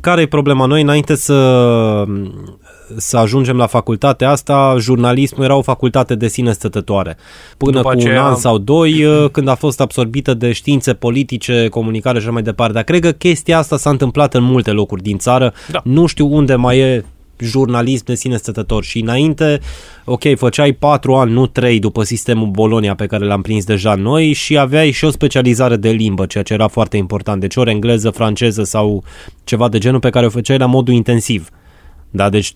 care 0.00 0.20
e 0.20 0.26
problema 0.26 0.66
noi 0.66 0.82
înainte 0.82 1.14
să 1.14 2.04
să 2.96 3.16
ajungem 3.16 3.56
la 3.56 3.66
facultatea 3.66 4.30
asta, 4.30 4.76
jurnalismul 4.78 5.44
era 5.44 5.56
o 5.56 5.62
facultate 5.62 6.14
de 6.14 6.28
sine 6.28 6.52
stătătoare. 6.52 7.16
Până 7.56 7.76
După 7.76 7.82
cu 7.88 7.98
aceea- 7.98 8.20
un 8.22 8.26
an 8.28 8.34
sau 8.36 8.58
doi, 8.58 9.04
uh, 9.04 9.30
când 9.30 9.48
a 9.48 9.54
fost 9.54 9.80
absorbită 9.80 10.34
de 10.34 10.52
științe 10.52 10.94
politice, 10.94 11.68
comunicare 11.70 12.18
și 12.18 12.24
așa 12.24 12.32
mai 12.32 12.42
departe. 12.42 12.72
Dar 12.72 12.82
cred 12.82 13.00
că 13.00 13.10
chestia 13.10 13.58
asta 13.58 13.76
s-a 13.76 13.90
întâmplat 13.90 14.34
în 14.34 14.42
multe 14.42 14.70
locuri 14.70 15.02
din 15.02 15.18
țară. 15.18 15.52
Da. 15.70 15.80
Nu 15.84 16.06
știu 16.06 16.34
unde 16.34 16.54
mai 16.54 16.78
e 16.78 17.04
jurnalism 17.38 18.04
de 18.04 18.14
sine 18.14 18.36
stătător 18.36 18.84
și 18.84 18.98
înainte, 18.98 19.60
ok, 20.04 20.36
făceai 20.36 20.72
patru 20.72 21.14
ani, 21.14 21.32
nu 21.32 21.46
trei 21.46 21.78
după 21.78 22.02
sistemul 22.02 22.46
Bolonia 22.46 22.94
pe 22.94 23.06
care 23.06 23.24
l-am 23.24 23.42
prins 23.42 23.64
deja 23.64 23.94
noi 23.94 24.32
și 24.32 24.58
aveai 24.58 24.90
și 24.90 25.04
o 25.04 25.10
specializare 25.10 25.76
de 25.76 25.90
limbă, 25.90 26.26
ceea 26.26 26.42
ce 26.42 26.52
era 26.52 26.68
foarte 26.68 26.96
important, 26.96 27.40
deci 27.40 27.56
ori 27.56 27.70
engleză, 27.70 28.10
franceză 28.10 28.64
sau 28.64 29.04
ceva 29.44 29.68
de 29.68 29.78
genul 29.78 30.00
pe 30.00 30.10
care 30.10 30.26
o 30.26 30.30
făceai 30.30 30.58
la 30.58 30.66
modul 30.66 30.94
intensiv. 30.94 31.48
Da, 32.16 32.28
deci 32.28 32.54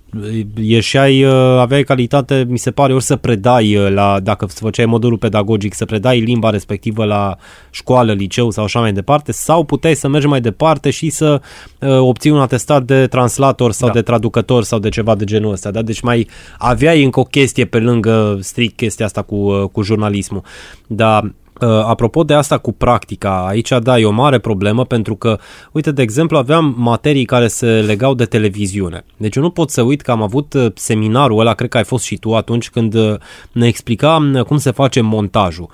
ieșeai, 0.60 1.24
uh, 1.24 1.32
aveai 1.58 1.82
calitate, 1.82 2.46
mi 2.48 2.58
se 2.58 2.70
pare, 2.70 2.92
ori 2.92 3.02
să 3.02 3.16
predai 3.16 3.76
uh, 3.76 3.92
la, 3.92 4.20
dacă 4.20 4.44
îți 4.44 4.60
făceai 4.60 4.86
modulul 4.86 5.18
pedagogic, 5.18 5.74
să 5.74 5.84
predai 5.84 6.20
limba 6.20 6.50
respectivă 6.50 7.04
la 7.04 7.36
școală, 7.70 8.12
liceu 8.12 8.50
sau 8.50 8.64
așa 8.64 8.80
mai 8.80 8.92
departe, 8.92 9.32
sau 9.32 9.64
puteai 9.64 9.94
să 9.94 10.08
mergi 10.08 10.26
mai 10.26 10.40
departe 10.40 10.90
și 10.90 11.10
să 11.10 11.40
uh, 11.80 11.98
obții 11.98 12.30
un 12.30 12.40
atestat 12.40 12.82
de 12.84 13.06
translator 13.06 13.72
sau 13.72 13.88
Da. 13.88 13.94
de 13.94 14.02
traducător 14.02 14.62
sau 14.64 14.78
de 14.78 14.88
ceva 14.88 15.14
de 15.14 15.24
genul 15.24 15.52
ăsta, 15.52 15.70
da? 15.70 15.82
Deci 15.82 16.00
mai 16.00 16.28
aveai 16.58 17.04
încă 17.04 17.20
o 17.20 17.24
chestie 17.24 17.64
pe 17.64 17.78
lângă 17.78 18.38
strict 18.40 18.76
chestia 18.76 19.04
asta 19.04 19.22
cu, 19.22 19.34
uh, 19.34 19.68
cu 19.72 19.82
jurnalismul. 19.82 20.42
Dar 20.86 21.22
Uh, 21.22 21.30
apropo 21.66 22.24
de 22.24 22.34
asta 22.34 22.58
cu 22.58 22.72
practica, 22.72 23.46
aici 23.46 23.72
da, 23.82 23.98
e 23.98 24.04
o 24.04 24.10
mare 24.10 24.38
problemă 24.38 24.84
pentru 24.84 25.14
că, 25.14 25.38
uite, 25.72 25.92
de 25.92 26.02
exemplu, 26.02 26.36
aveam 26.36 26.74
materii 26.76 27.24
care 27.24 27.48
se 27.48 27.66
legau 27.66 28.14
de 28.14 28.24
televiziune. 28.24 29.04
Deci 29.16 29.36
eu 29.36 29.42
nu 29.42 29.50
pot 29.50 29.70
să 29.70 29.82
uit 29.82 30.00
că 30.00 30.10
am 30.10 30.22
avut 30.22 30.52
uh, 30.52 30.66
seminarul 30.74 31.40
ăla, 31.40 31.54
cred 31.54 31.68
că 31.68 31.76
ai 31.76 31.84
fost 31.84 32.04
și 32.04 32.16
tu 32.16 32.34
atunci 32.34 32.70
când 32.70 32.94
uh, 32.94 33.14
ne 33.52 33.66
explica 33.66 34.30
uh, 34.34 34.42
cum 34.42 34.58
se 34.58 34.70
face 34.70 35.00
montajul. 35.00 35.70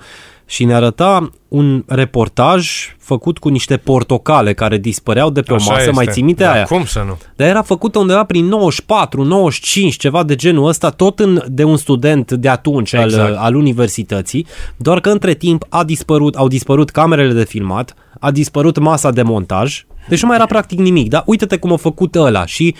Și 0.49 0.65
ne 0.65 0.73
arăta 0.73 1.29
un 1.47 1.83
reportaj 1.87 2.69
făcut 2.99 3.37
cu 3.37 3.49
niște 3.49 3.77
portocale 3.77 4.53
care 4.53 4.77
dispăreau 4.77 5.29
de 5.29 5.41
pe 5.41 5.53
Așa 5.53 5.65
o 5.65 5.69
masă, 5.69 5.81
este. 5.81 5.95
mai 5.95 6.07
ții 6.11 6.21
minte 6.21 6.43
da, 6.43 6.51
aia? 6.51 6.63
Cum 6.63 6.85
să 6.85 7.03
nu? 7.07 7.17
Dar 7.35 7.47
era 7.47 7.61
făcută 7.61 7.99
undeva 7.99 8.23
prin 8.23 8.45
94, 8.45 9.23
95, 9.23 9.95
ceva 9.95 10.23
de 10.23 10.35
genul 10.35 10.67
ăsta, 10.67 10.89
tot 10.89 11.19
în, 11.19 11.43
de 11.47 11.63
un 11.63 11.77
student 11.77 12.31
de 12.31 12.49
atunci 12.49 12.91
Exact. 12.91 13.27
al, 13.29 13.35
al 13.35 13.55
universității, 13.55 14.47
doar 14.77 14.99
că 14.99 15.09
între 15.09 15.33
timp 15.33 15.65
a 15.69 15.83
dispărut, 15.83 16.35
au 16.35 16.47
dispărut 16.47 16.89
camerele 16.89 17.33
de 17.33 17.45
filmat, 17.45 17.93
a 18.19 18.31
dispărut 18.31 18.77
masa 18.77 19.11
de 19.11 19.21
montaj, 19.21 19.85
deci 20.07 20.21
nu 20.21 20.27
mai 20.27 20.37
era 20.37 20.45
practic 20.45 20.79
nimic, 20.79 21.09
dar 21.09 21.23
uite-te 21.25 21.57
cum 21.57 21.71
a 21.71 21.77
făcut 21.77 22.15
ăla 22.15 22.45
și 22.45 22.75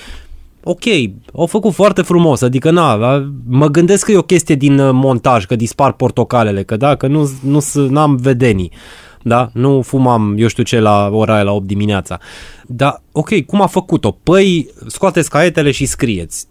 ok, 0.69 0.83
au 1.33 1.45
făcut 1.45 1.73
foarte 1.73 2.01
frumos, 2.01 2.41
adică 2.41 2.71
na, 2.71 2.91
a- 2.91 3.31
mă 3.47 3.67
gândesc 3.67 4.05
că 4.05 4.11
e 4.11 4.17
o 4.17 4.21
chestie 4.21 4.55
din 4.55 4.79
uh, 4.79 4.89
montaj, 4.93 5.45
că 5.45 5.55
dispar 5.55 5.91
portocalele, 5.91 6.63
că 6.63 6.77
da, 6.77 6.95
că 6.95 7.07
nu, 7.07 7.31
nu 7.43 7.59
s- 7.59 7.75
n-am 7.89 8.15
vedenii. 8.15 8.71
Da? 9.21 9.49
Nu 9.53 9.81
fumam, 9.81 10.35
eu 10.37 10.47
știu 10.47 10.63
ce, 10.63 10.79
la 10.79 11.09
ora 11.11 11.33
aia, 11.33 11.43
la 11.43 11.51
8 11.51 11.65
dimineața. 11.67 12.19
Da, 12.67 13.01
ok, 13.11 13.45
cum 13.45 13.61
a 13.61 13.65
făcut-o? 13.65 14.11
Păi, 14.23 14.69
scoateți 14.87 15.29
caietele 15.29 15.71
și 15.71 15.85
scrieți. 15.85 16.47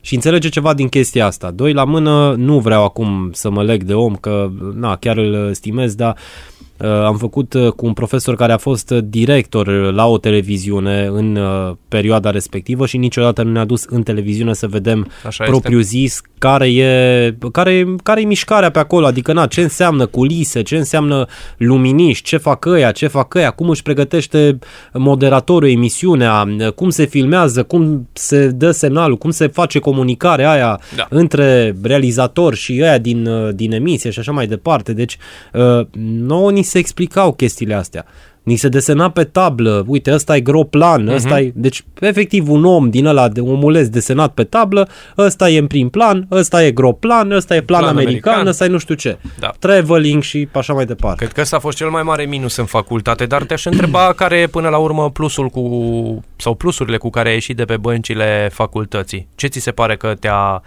Și 0.00 0.14
înțelege 0.14 0.48
ceva 0.48 0.74
din 0.74 0.88
chestia 0.88 1.26
asta. 1.26 1.50
Doi 1.50 1.72
la 1.72 1.84
mână, 1.84 2.34
nu 2.38 2.58
vreau 2.58 2.84
acum 2.84 3.30
să 3.32 3.50
mă 3.50 3.62
leg 3.62 3.82
de 3.82 3.94
om, 3.94 4.14
că 4.14 4.50
na, 4.74 4.96
chiar 4.96 5.16
îl 5.16 5.50
stimez, 5.54 5.94
dar 5.94 6.16
Uh, 6.16 6.57
am 6.86 7.16
făcut 7.16 7.54
uh, 7.54 7.72
cu 7.72 7.86
un 7.86 7.92
profesor 7.92 8.36
care 8.36 8.52
a 8.52 8.56
fost 8.56 8.90
uh, 8.90 8.98
director 9.04 9.66
uh, 9.66 9.92
la 9.92 10.06
o 10.06 10.18
televiziune 10.18 11.08
în 11.12 11.36
uh, 11.36 11.74
perioada 11.88 12.30
respectivă 12.30 12.86
și 12.86 12.96
niciodată 12.96 13.42
nu 13.42 13.50
ne-a 13.50 13.64
dus 13.64 13.84
în 13.84 14.02
televiziune 14.02 14.52
să 14.52 14.66
vedem 14.66 15.10
Așa 15.26 15.44
propriu 15.44 15.80
zis 15.80 16.20
care 16.38 16.68
e, 16.68 17.36
care, 17.52 17.94
care 18.02 18.20
e 18.20 18.24
mișcarea 18.24 18.70
pe 18.70 18.78
acolo, 18.78 19.06
adică 19.06 19.32
na, 19.32 19.46
ce 19.46 19.60
înseamnă 19.60 20.06
culise, 20.06 20.62
ce 20.62 20.76
înseamnă 20.76 21.26
luminiști, 21.56 22.24
ce 22.24 22.36
fac 22.36 22.64
ăia, 22.64 22.90
ce 22.90 23.06
fac 23.06 23.34
ăia, 23.34 23.50
cum 23.50 23.68
își 23.68 23.82
pregătește 23.82 24.58
moderatorul 24.92 25.68
emisiunea, 25.68 26.48
cum 26.74 26.90
se 26.90 27.04
filmează, 27.04 27.62
cum 27.62 28.08
se 28.12 28.46
dă 28.46 28.70
semnalul, 28.70 29.16
cum 29.16 29.30
se 29.30 29.46
face 29.46 29.78
comunicarea 29.78 30.50
aia 30.50 30.80
Da. 30.96 31.06
între 31.10 31.76
realizator 31.82 32.54
și 32.54 32.78
ăia 32.82 32.98
din, 32.98 33.26
uh, 33.26 33.54
din 33.54 33.72
emisie 33.72 34.10
și 34.10 34.18
așa 34.18 34.32
mai 34.32 34.46
departe. 34.46 34.92
Deci, 34.92 35.16
uh, 35.52 35.86
nouă 36.26 36.50
ni 36.50 36.62
se 36.68 36.78
explicau 36.78 37.32
chestiile 37.32 37.74
astea. 37.74 38.04
Ni 38.42 38.56
se 38.56 38.68
desena 38.68 39.10
pe 39.10 39.24
tablă, 39.24 39.84
uite, 39.86 40.12
ăsta 40.12 40.36
e 40.36 40.40
gro 40.40 40.64
plan, 40.64 41.02
Mhm. 41.04 41.14
ăsta 41.14 41.40
e... 41.40 41.52
Deci, 41.54 41.84
efectiv, 42.00 42.50
un 42.50 42.64
om 42.64 42.90
din 42.90 43.06
ăla, 43.06 43.28
de 43.28 43.40
omuleț 43.40 43.86
desenat 43.86 44.32
pe 44.32 44.44
tablă, 44.44 44.88
ăsta 45.18 45.50
e 45.50 45.58
în 45.58 45.66
prim 45.66 45.88
plan, 45.88 46.26
ăsta 46.30 46.64
e 46.64 46.70
gro 46.70 46.92
plan, 46.92 47.30
ăsta 47.30 47.54
e 47.56 47.60
plan, 47.62 47.80
Plan 47.80 47.92
american, 47.96 48.20
american. 48.32 48.46
ăsta 48.46 48.64
e 48.64 48.68
nu 48.68 48.78
știu 48.78 48.94
ce. 48.94 49.18
Da. 49.38 49.52
Traveling 49.58 50.22
și 50.22 50.48
așa 50.52 50.72
mai 50.72 50.84
departe. 50.84 51.16
Cred 51.18 51.32
că 51.32 51.40
ăsta 51.40 51.56
a 51.56 51.58
fost 51.58 51.76
cel 51.76 51.88
mai 51.90 52.02
mare 52.02 52.24
minus 52.24 52.56
în 52.56 52.64
facultate, 52.64 53.26
dar 53.26 53.42
te-aș 53.44 53.64
întreba 53.64 54.12
care 54.22 54.36
e 54.38 54.46
până 54.46 54.68
la 54.68 54.76
urmă 54.78 55.10
plusul 55.10 55.48
cu, 55.48 56.24
sau 56.36 56.54
plusurile 56.54 56.96
cu 56.96 57.10
care 57.10 57.28
ai 57.28 57.34
ieșit 57.34 57.56
de 57.56 57.64
pe 57.64 57.76
băncile 57.76 58.48
facultății. 58.52 59.28
Ce 59.34 59.46
ți 59.46 59.58
se 59.60 59.70
pare 59.70 59.96
că 59.96 60.14
te-a, 60.20 60.62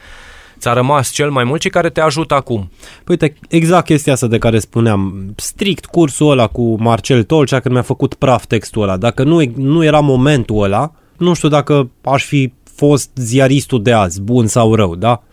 ți-a 0.62 0.74
rămas 0.74 1.10
cel 1.10 1.30
mai 1.30 1.44
mult 1.44 1.62
și 1.62 1.70
care 1.70 1.90
te 1.90 2.02
ajută 2.02 2.34
acum? 2.34 2.70
Păi 3.04 3.18
uite, 3.22 3.36
exact 3.50 3.86
chestia 3.86 4.14
asta 4.14 4.28
de 4.28 4.38
care 4.38 4.60
spuneam, 4.60 5.34
strict 5.36 5.86
cursul 5.86 6.32
ăla 6.32 6.48
cu 6.48 6.76
Marcel 6.82 7.24
Tolcea 7.24 7.60
când 7.60 7.74
mi-a 7.74 7.84
făcut 7.84 8.14
praf 8.14 8.46
textul 8.46 8.82
ăla. 8.82 8.98
Dacă 8.98 9.24
nu, 9.24 9.42
nu 9.56 9.84
era 9.84 10.00
momentul 10.00 10.64
ăla, 10.64 10.92
nu 11.18 11.34
știu 11.34 11.50
dacă 11.50 11.90
aș 12.02 12.24
fi 12.24 12.54
fost 12.76 13.10
ziaristul 13.16 13.82
de 13.84 13.92
azi, 13.92 14.22
bun 14.22 14.48
sau 14.48 14.76
rău, 14.76 14.96
da? 14.96 15.24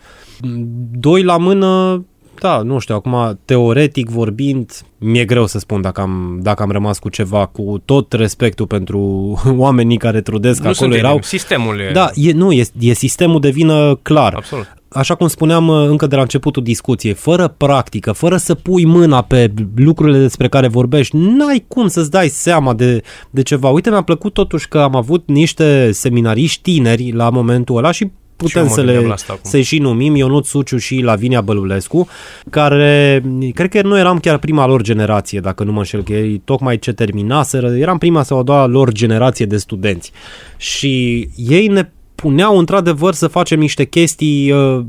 Doi 0.91 1.23
la 1.23 1.37
mână, 1.37 2.03
da, 2.39 2.61
nu 2.61 2.79
știu, 2.79 2.95
acum 2.95 3.39
teoretic 3.45 4.09
vorbind, 4.09 4.71
mi-e 4.97 5.25
greu 5.25 5.45
să 5.45 5.59
spun 5.59 5.81
dacă 5.81 6.01
am, 6.01 6.39
dacă 6.41 6.63
am 6.63 6.71
rămas 6.71 6.99
cu 6.99 7.09
ceva, 7.09 7.45
cu 7.45 7.81
tot 7.85 8.13
respectul 8.13 8.67
pentru 8.67 8.99
oamenii 9.57 9.97
care 9.97 10.21
trudesc 10.21 10.61
Nu 10.61 10.69
acolo 10.69 10.89
sunt 10.91 10.93
erau. 10.93 11.15
ei, 11.15 11.23
sistemul 11.23 11.79
e... 11.79 11.91
Da, 11.93 12.09
e, 12.15 12.31
nu, 12.31 12.51
e, 12.51 12.65
e 12.79 12.93
sistemul 12.93 13.39
de 13.39 13.49
vină 13.49 13.99
clar. 14.01 14.33
Absolut. 14.33 14.77
Așa 14.91 15.15
cum 15.15 15.27
spuneam 15.27 15.67
uh, 15.67 15.87
încă 15.89 16.07
de 16.07 16.15
la 16.15 16.21
începutul 16.21 16.63
discuției, 16.63 17.13
fără 17.13 17.47
practică, 17.57 18.11
fără 18.11 18.37
să 18.37 18.55
pui 18.55 18.85
mâna 18.85 19.21
pe 19.21 19.53
lucrurile 19.75 20.19
despre 20.19 20.47
care 20.47 20.67
vorbești, 20.67 21.15
n-ai 21.17 21.65
cum 21.67 21.87
să-ți 21.87 22.11
dai 22.11 22.27
seama 22.27 22.73
de, 22.73 23.01
de 23.29 23.41
ceva. 23.41 23.69
Uite, 23.69 23.89
mi-a 23.89 24.01
plăcut 24.01 24.33
totuși 24.33 24.67
că 24.67 24.79
am 24.79 24.95
avut 24.95 25.23
niște 25.27 25.91
seminariști 25.91 26.61
tineri 26.61 27.11
la 27.11 27.29
momentul 27.29 27.77
ăla 27.77 27.91
și 27.91 28.11
putem 28.35 28.63
mă 28.63 28.69
să 28.69 28.75
gândeam 28.75 29.01
le 29.01 29.07
la 29.07 29.13
asta 29.13 29.33
acum. 29.33 29.49
să 29.49 29.59
și 29.59 29.77
numim 29.77 30.15
Ionut 30.15 30.45
Suciu 30.45 30.77
și 30.77 31.01
Lavinia 31.01 31.41
Bălulescu, 31.41 32.07
care 32.49 33.23
cred 33.53 33.69
că 33.69 33.81
nu 33.81 33.97
eram 33.97 34.19
chiar 34.19 34.37
prima 34.37 34.67
lor 34.67 34.81
generație, 34.81 35.39
dacă 35.39 35.63
nu 35.63 35.71
mă 35.71 35.77
înșel, 35.77 36.03
că 36.03 36.13
ei 36.13 36.41
tocmai 36.45 36.79
ce 36.79 36.93
terminaseră, 36.93 37.75
eram 37.75 37.97
prima 37.97 38.23
sau 38.23 38.39
a 38.39 38.43
doua 38.43 38.65
lor 38.65 38.91
generație 38.91 39.45
de 39.45 39.57
studenți. 39.57 40.11
Și 40.57 41.29
ei 41.35 41.67
ne 41.67 41.89
puneau 42.19 42.57
într-adevăr 42.57 43.13
să 43.13 43.27
facem 43.27 43.59
niște 43.59 43.85
chestii 43.85 44.51
uh, 44.51 44.85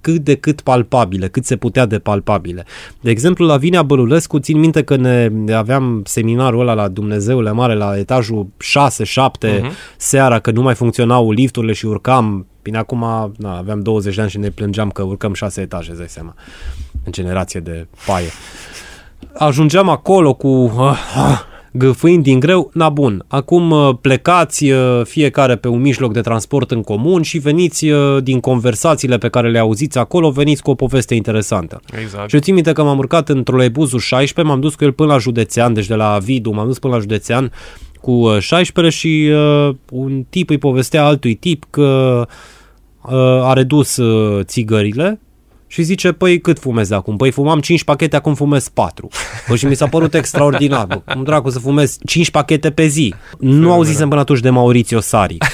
cât 0.00 0.24
de 0.24 0.34
cât 0.34 0.60
palpabile, 0.60 1.28
cât 1.28 1.44
se 1.44 1.56
putea 1.56 1.86
de 1.86 1.98
palpabile. 1.98 2.64
De 3.00 3.10
exemplu, 3.10 3.46
la 3.46 3.56
Vinea 3.56 3.82
Bălulescu, 3.82 4.38
țin 4.38 4.58
minte 4.58 4.82
că 4.82 4.96
ne 4.96 5.52
aveam 5.52 6.02
seminarul 6.04 6.60
ăla 6.60 6.72
la 6.72 6.88
Dumnezeule 6.88 7.50
Mare, 7.50 7.74
la 7.74 7.98
etajul 7.98 8.46
6-7 8.46 8.48
uh-huh. 8.48 9.70
seara, 9.96 10.38
că 10.38 10.50
nu 10.50 10.62
mai 10.62 10.74
funcționau 10.74 11.30
lifturile 11.30 11.72
și 11.72 11.86
urcam. 11.86 12.46
Bine, 12.62 12.78
acum 12.78 13.32
na, 13.36 13.56
aveam 13.56 13.80
20 13.80 14.14
de 14.14 14.20
ani 14.20 14.30
și 14.30 14.38
ne 14.38 14.50
plângeam 14.50 14.90
că 14.90 15.02
urcăm 15.02 15.34
6 15.34 15.60
etaje, 15.60 15.90
îți 15.90 15.98
dai 15.98 16.08
seama, 16.08 16.34
în 17.04 17.12
generație 17.12 17.60
de 17.60 17.86
paie. 18.06 18.28
Ajungeam 19.34 19.88
acolo 19.88 20.34
cu... 20.34 20.48
Uh, 20.48 20.72
uh, 21.16 21.47
gâfâind 21.72 22.22
din 22.22 22.40
greu, 22.40 22.70
na 22.74 22.88
bun, 22.88 23.24
acum 23.28 23.70
uh, 23.70 23.90
plecați 24.00 24.70
uh, 24.70 25.00
fiecare 25.04 25.56
pe 25.56 25.68
un 25.68 25.80
mijloc 25.80 26.12
de 26.12 26.20
transport 26.20 26.70
în 26.70 26.82
comun 26.82 27.22
și 27.22 27.38
veniți 27.38 27.88
uh, 27.88 28.22
din 28.22 28.40
conversațiile 28.40 29.18
pe 29.18 29.28
care 29.28 29.50
le 29.50 29.58
auziți 29.58 29.98
acolo, 29.98 30.30
veniți 30.30 30.62
cu 30.62 30.70
o 30.70 30.74
poveste 30.74 31.14
interesantă. 31.14 31.80
Exact. 32.02 32.28
Și 32.28 32.34
eu 32.34 32.40
țin 32.40 32.54
minte 32.54 32.72
că 32.72 32.82
m-am 32.82 32.98
urcat 32.98 33.28
în 33.28 33.42
troleibuzul 33.42 33.98
16, 33.98 34.52
m-am 34.52 34.60
dus 34.60 34.74
cu 34.74 34.84
el 34.84 34.92
până 34.92 35.12
la 35.12 35.18
județean, 35.18 35.72
deci 35.72 35.86
de 35.86 35.94
la 35.94 36.18
Vidu 36.22 36.50
m-am 36.50 36.66
dus 36.66 36.78
până 36.78 36.94
la 36.94 37.00
județean 37.00 37.52
cu 38.00 38.10
uh, 38.10 38.38
16 38.38 38.96
și 38.96 39.30
uh, 39.32 39.74
un 39.90 40.24
tip 40.30 40.50
îi 40.50 40.58
povestea 40.58 41.04
altui 41.04 41.34
tip 41.34 41.64
că 41.70 42.26
uh, 43.02 43.12
a 43.42 43.52
redus 43.52 43.96
uh, 43.96 44.44
țigările 44.44 45.20
și 45.70 45.82
zice, 45.82 46.12
păi 46.12 46.40
cât 46.40 46.58
fumezi 46.58 46.92
acum? 46.94 47.16
Păi 47.16 47.30
fumam 47.30 47.60
5 47.60 47.84
pachete, 47.84 48.16
acum 48.16 48.34
fumez 48.34 48.68
4. 48.68 49.08
Păi 49.46 49.56
și 49.56 49.66
mi 49.66 49.74
s-a 49.76 49.86
părut 49.86 50.14
extraordinar. 50.14 50.86
Bă, 50.86 51.00
cum 51.12 51.22
dracu 51.22 51.50
să 51.50 51.58
fumez 51.58 51.96
5 52.06 52.30
pachete 52.30 52.70
pe 52.70 52.86
zi? 52.86 53.14
Nu 53.38 53.72
auzisem 53.72 54.08
până 54.08 54.20
atunci 54.20 54.40
de 54.40 54.50
Maurizio 54.50 55.00
Sari. 55.00 55.36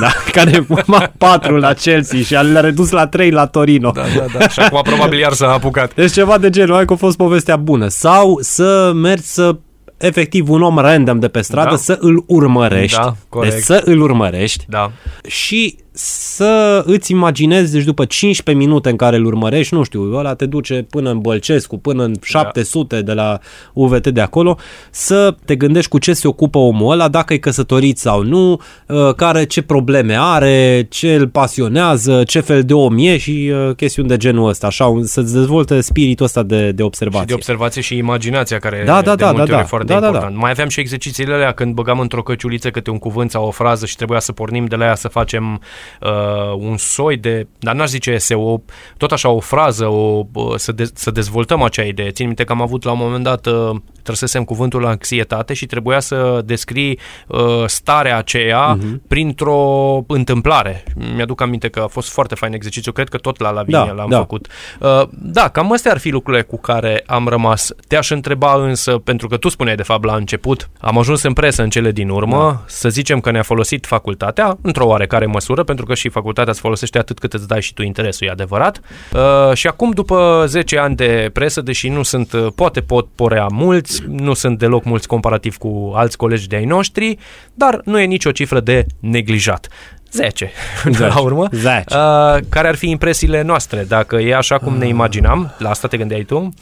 Da, 0.00 0.10
care 0.32 0.50
fuma 0.68 1.12
4 1.18 1.56
la 1.56 1.72
Chelsea 1.72 2.18
și 2.20 2.32
le-a 2.34 2.60
redus 2.60 2.90
la 2.90 3.06
3 3.06 3.30
la 3.30 3.46
Torino. 3.46 3.90
Da, 3.90 4.02
da, 4.16 4.38
da. 4.38 4.48
Și 4.48 4.60
acum 4.60 4.80
probabil 4.82 5.18
iar 5.18 5.32
s-a 5.32 5.50
apucat. 5.52 5.94
Deci 5.94 6.12
ceva 6.12 6.38
de 6.38 6.50
genul, 6.50 6.74
hai 6.74 6.84
că 6.84 6.92
a 6.92 6.96
fost 6.96 7.16
povestea 7.16 7.56
bună. 7.56 7.88
Sau 7.88 8.38
să 8.40 8.92
mergi 8.94 9.24
să 9.24 9.56
efectiv 9.96 10.50
un 10.50 10.62
om 10.62 10.78
random 10.78 11.18
de 11.18 11.28
pe 11.28 11.40
stradă 11.40 11.70
Da. 11.70 11.76
să 11.76 11.96
îl 12.00 12.24
urmărești. 12.26 12.98
Da, 12.98 13.14
corect. 13.28 13.54
deci 13.54 13.62
să 13.64 13.82
îl 13.84 14.00
urmărești 14.00 14.64
Da. 14.68 14.90
și 15.26 15.76
să 15.96 16.82
îți 16.86 17.12
imaginezi, 17.12 17.72
deci 17.72 17.84
după 17.84 18.04
15 18.04 18.64
minute 18.64 18.90
în 18.90 18.96
care 18.96 19.16
îl 19.16 19.24
urmărești, 19.24 19.74
nu 19.74 19.82
știu, 19.82 20.16
ăla 20.16 20.34
te 20.34 20.46
duce 20.46 20.86
până 20.90 21.10
în 21.10 21.18
Bălcescu, 21.18 21.78
până 21.78 22.02
în 22.04 22.14
700 22.22 23.02
de 23.02 23.12
la 23.12 23.38
UVT 23.72 24.06
de 24.06 24.20
acolo, 24.20 24.58
să 24.90 25.34
te 25.44 25.56
gândești 25.56 25.90
cu 25.90 25.98
ce 25.98 26.12
se 26.12 26.28
ocupă 26.28 26.58
omul 26.58 26.92
ăla, 26.92 27.08
dacă 27.08 27.32
e 27.32 27.38
căsătorit 27.38 27.98
sau 27.98 28.22
nu, 28.22 28.60
uh, 28.86 29.14
care 29.16 29.44
ce 29.44 29.62
probleme 29.62 30.16
are, 30.18 30.86
ce 30.90 31.14
îl 31.14 31.28
pasionează, 31.28 32.22
ce 32.24 32.40
fel 32.40 32.62
de 32.62 32.74
om 32.74 32.94
e 32.98 33.16
și 33.18 33.52
uh, 33.68 33.74
chestiuni 33.74 34.08
de 34.08 34.16
genul 34.16 34.48
ăsta, 34.48 34.66
așa, 34.66 34.86
un- 34.86 35.04
să-ți 35.04 35.32
dezvolte 35.32 35.80
spiritul 35.80 36.24
ăsta 36.24 36.42
de, 36.42 36.72
de 36.72 36.82
observație. 36.82 37.20
Și 37.22 37.26
de 37.28 37.34
observație 37.34 37.82
și 37.82 37.96
imaginația 37.96 38.58
care 38.58 38.82
Da, 38.86 39.02
da, 39.02 39.14
de 39.14 39.22
da, 39.24 39.32
multe 39.32 39.36
da, 39.36 39.42
ori 39.42 39.50
da. 39.50 39.60
e 39.60 39.62
foarte 39.62 39.92
Da, 39.92 39.94
da, 39.94 40.00
da. 40.00 40.06
important. 40.06 40.36
Mai 40.36 40.50
aveam 40.50 40.68
și 40.68 40.80
exercițiile 40.80 41.34
alea 41.34 41.52
când 41.52 41.74
băgam 41.74 41.98
într-o 41.98 42.22
căciuliță 42.22 42.70
câte 42.70 42.90
un 42.90 42.98
cuvânt 42.98 43.30
sau 43.30 43.46
o 43.46 43.50
frază 43.50 43.86
și 43.86 43.96
trebuia 43.96 44.18
să 44.20 44.32
pornim 44.32 44.64
de 44.64 44.76
la 44.76 44.84
ea 44.84 44.94
să 44.94 45.08
facem 45.08 45.60
uh, 46.00 46.54
un 46.58 46.76
soi 46.76 47.16
de, 47.16 47.46
dar 47.58 47.74
n-aș 47.74 47.88
zice 47.88 48.10
eseu, 48.10 48.62
tot 48.96 49.12
așa 49.12 49.28
o 49.28 49.40
frază, 49.40 49.86
o, 49.86 50.22
uh, 50.32 50.54
să, 50.56 50.72
de, 50.72 50.90
să 50.94 51.10
dezvoltăm 51.10 51.62
acea 51.62 51.82
idee. 51.82 52.10
Țin 52.10 52.26
minte 52.26 52.44
că 52.44 52.52
am 52.52 52.62
avut 52.62 52.84
la 52.84 52.92
un 52.92 52.98
moment 53.00 53.24
dat, 53.24 53.46
uh, 53.46 53.70
trăsesem 54.02 54.44
cuvântul 54.44 54.86
anxietate 54.86 55.54
și 55.54 55.66
trebuia 55.66 56.00
să 56.00 56.42
descrii 56.44 56.98
uh, 57.26 57.38
starea 57.66 58.16
aceea 58.16 58.66
Mhm. 58.74 59.02
printr-o 59.08 60.04
întâmplare. 60.06 60.84
Mi-aduc 61.14 61.40
aminte 61.40 61.68
că 61.68 61.80
a 61.80 61.86
fost 61.86 62.10
foarte 62.10 62.34
fain 62.34 62.52
exercițiu, 62.52 62.92
cred 62.92 63.08
că 63.08 63.16
tot 63.18 63.40
la 63.40 63.50
Lavinia 63.50 63.84
Da, 63.84 63.92
l-am 63.92 64.08
da. 64.10 64.18
făcut. 64.18 64.46
Uh, 64.80 65.02
da, 65.10 65.48
cam 65.48 65.72
astea 65.72 65.90
ar 65.92 65.98
fi 65.98 66.10
lucrurile 66.10 66.42
cu 66.42 66.58
care 66.58 67.02
am 67.06 67.28
rămas. 67.28 67.72
Te-aș 67.88 68.10
întreba 68.10 68.54
însă, 68.54 68.98
pentru 68.98 69.28
că 69.28 69.36
tu 69.36 69.48
spuneai 69.48 69.76
de 69.76 69.82
fapt 69.82 70.04
la 70.04 70.14
început, 70.14 70.70
am 70.80 70.98
ajuns 70.98 71.22
în 71.22 71.32
presă 71.32 71.62
în 71.62 71.70
cele 71.70 71.90
din 71.92 72.08
urmă, 72.08 72.36
da. 72.36 72.62
să 72.66 72.88
zicem 72.88 73.20
că 73.20 73.30
ne-a 73.30 73.42
folosit 73.42 73.86
facultatea, 73.86 74.58
într-o 74.62 74.86
oarecare 74.86 75.26
măsură, 75.26 75.62
pentru 75.74 75.94
că 75.94 76.00
și 76.00 76.08
facultatea 76.08 76.52
îți 76.52 76.60
folosește 76.60 76.98
atât 76.98 77.18
cât 77.18 77.32
îți 77.32 77.48
dai 77.48 77.62
și 77.62 77.74
tu 77.74 77.82
interesul, 77.82 78.26
e 78.26 78.30
adevărat. 78.30 78.80
Uh, 79.12 79.54
și 79.54 79.66
acum, 79.66 79.90
după 79.90 80.44
10 80.46 80.78
ani 80.78 80.96
de 80.96 81.30
presă, 81.32 81.60
deși 81.60 81.88
nu 81.88 82.02
sunt, 82.02 82.32
uh, 82.32 82.46
poate 82.54 82.80
pot 82.80 83.08
porea 83.14 83.46
mulți, 83.52 84.02
nu 84.08 84.34
sunt 84.34 84.58
deloc 84.58 84.84
mulți 84.84 85.06
comparativ 85.06 85.56
cu 85.56 85.92
alți 85.94 86.16
colegi 86.16 86.48
de 86.48 86.56
ai 86.56 86.64
noștri, 86.64 87.18
dar 87.54 87.80
nu 87.84 87.98
e 87.98 88.04
nicio 88.04 88.30
cifră 88.30 88.60
de 88.60 88.86
neglijat. 89.00 89.68
10, 90.10 90.50
până 90.82 91.06
la 91.06 91.20
urmă. 91.20 91.48
10. 91.50 91.76
Uh, 91.76 92.38
care 92.48 92.68
ar 92.68 92.74
fi 92.74 92.90
impresiile 92.90 93.42
noastre? 93.42 93.84
Dacă 93.88 94.16
e 94.16 94.36
așa 94.36 94.58
cum 94.58 94.76
ne 94.76 94.86
imaginam, 94.86 95.54
la 95.58 95.70
asta 95.70 95.88
te 95.88 95.96
gândeai 95.96 96.22
tu? 96.22 96.54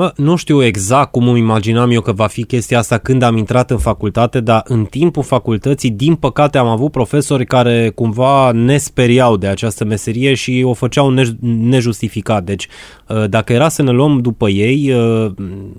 Bă, 0.00 0.12
nu 0.16 0.36
știu 0.36 0.64
exact 0.64 1.10
cum 1.10 1.28
îmi 1.28 1.38
imaginam 1.38 1.90
eu 1.90 2.00
că 2.00 2.12
va 2.12 2.26
fi 2.26 2.44
chestia 2.44 2.78
asta 2.78 2.98
când 2.98 3.22
am 3.22 3.36
intrat 3.36 3.70
în 3.70 3.78
facultate, 3.78 4.40
dar 4.40 4.62
în 4.64 4.84
timpul 4.84 5.22
facultății, 5.22 5.90
din 5.90 6.14
păcate, 6.14 6.58
am 6.58 6.66
avut 6.66 6.90
profesori 6.90 7.46
care 7.46 7.92
cumva 7.94 8.52
ne 8.52 8.76
speriau 8.76 9.36
de 9.36 9.46
această 9.46 9.84
meserie 9.84 10.34
și 10.34 10.62
o 10.64 10.72
făceau 10.72 11.14
nej- 11.14 11.38
nejustificat. 11.40 12.44
Deci, 12.44 12.64
uh, 12.64 12.70
dacă 13.28 13.52
era 13.52 13.68
să 13.68 13.82
ne 13.82 13.90
luăm 13.90 14.20
după 14.20 14.48
ei, 14.48 14.92
uh, 14.92 15.30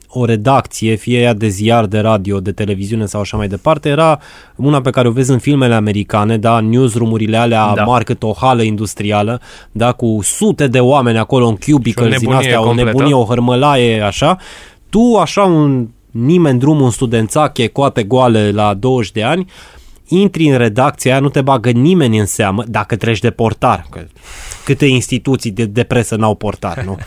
o 0.07 0.25
redacție, 0.25 0.95
fie 0.95 1.19
ea 1.19 1.33
de 1.33 1.47
ziar, 1.47 1.85
de 1.85 1.99
radio, 1.99 2.39
de 2.39 2.51
televiziune 2.51 3.05
sau 3.05 3.21
așa 3.21 3.37
mai 3.37 3.47
departe, 3.47 3.89
era 3.89 4.19
una 4.55 4.81
pe 4.81 4.89
care 4.89 5.07
o 5.07 5.11
vezi 5.11 5.31
în 5.31 5.37
filmele 5.37 5.73
americane, 5.73 6.37
da, 6.37 6.59
newsroom-urile 6.59 7.37
alea 7.37 7.65
Da. 7.67 7.73
da. 7.75 7.83
mari 7.83 8.05
cât 8.05 8.23
o 8.23 8.33
hală 8.33 8.61
industrială, 8.61 9.41
da, 9.71 9.91
cu 9.91 10.19
sute 10.21 10.67
de 10.67 10.79
oameni 10.79 11.17
acolo 11.17 11.47
în 11.47 11.55
cubicles 11.55 12.07
din 12.09 12.17
nebunie 12.19 12.37
astea, 12.37 12.61
o 12.61 12.63
completă. 12.63 12.89
nebunie, 12.89 13.13
o 13.13 13.25
hărmălaie, 13.25 14.01
așa, 14.01 14.37
tu 14.89 15.17
așa 15.21 15.43
un 15.43 15.87
nimeni 16.11 16.59
drum, 16.59 16.81
un 16.81 16.89
studențache, 16.89 17.67
coate 17.67 18.03
goale 18.03 18.51
la 18.51 18.73
20 18.73 19.11
de 19.11 19.23
ani, 19.23 19.45
intri 20.13 20.49
în 20.49 20.57
redacția 20.57 21.11
aia, 21.11 21.21
nu 21.21 21.29
te 21.29 21.41
bagă 21.41 21.69
nimeni 21.69 22.19
în 22.19 22.25
seamă 22.25 22.63
dacă 22.67 22.95
treci 22.95 23.19
de 23.19 23.29
portar. 23.29 23.85
Că 23.89 24.05
câte 24.65 24.85
instituții 24.85 25.51
de, 25.51 25.65
de 25.65 25.83
presă 25.83 26.15
n-au 26.15 26.35
portar, 26.35 26.83
nu? 26.83 26.97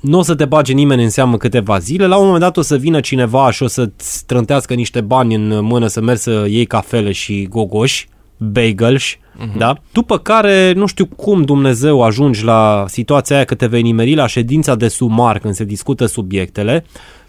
Nu 0.00 0.18
o 0.18 0.22
să 0.22 0.34
te 0.34 0.44
bage 0.44 0.72
nimeni 0.72 1.02
în 1.02 1.10
seamă 1.10 1.36
câteva 1.36 1.78
zile, 1.78 2.06
la 2.06 2.16
un 2.16 2.24
moment 2.24 2.42
dat 2.42 2.56
o 2.56 2.62
să 2.62 2.76
vină 2.76 3.00
cineva 3.00 3.50
și 3.50 3.62
o 3.62 3.66
să-ți 3.66 4.26
trântească 4.26 4.74
niște 4.74 5.00
bani 5.00 5.34
în 5.34 5.64
mână 5.64 5.86
să 5.86 6.00
mergi 6.00 6.22
să 6.22 6.46
iei 6.48 6.66
cafele 6.66 7.12
și 7.12 7.46
gogoși, 7.50 8.08
bagels, 8.36 9.14
uh-huh. 9.14 9.56
da? 9.56 9.76
După 9.92 10.18
care, 10.18 10.72
nu 10.72 10.86
știu 10.86 11.06
cum 11.06 11.42
Dumnezeu 11.42 12.02
ajungi 12.02 12.44
la 12.44 12.84
situația 12.88 13.36
aia 13.36 13.44
că 13.44 13.54
te 13.54 13.66
vei 13.66 13.82
nimeri 13.82 14.14
la 14.14 14.26
ședința 14.26 14.74
de 14.74 14.88
sumar 14.88 15.38
când 15.38 15.54
se 15.54 15.64
discută 15.64 16.06
subiectele, 16.06 16.84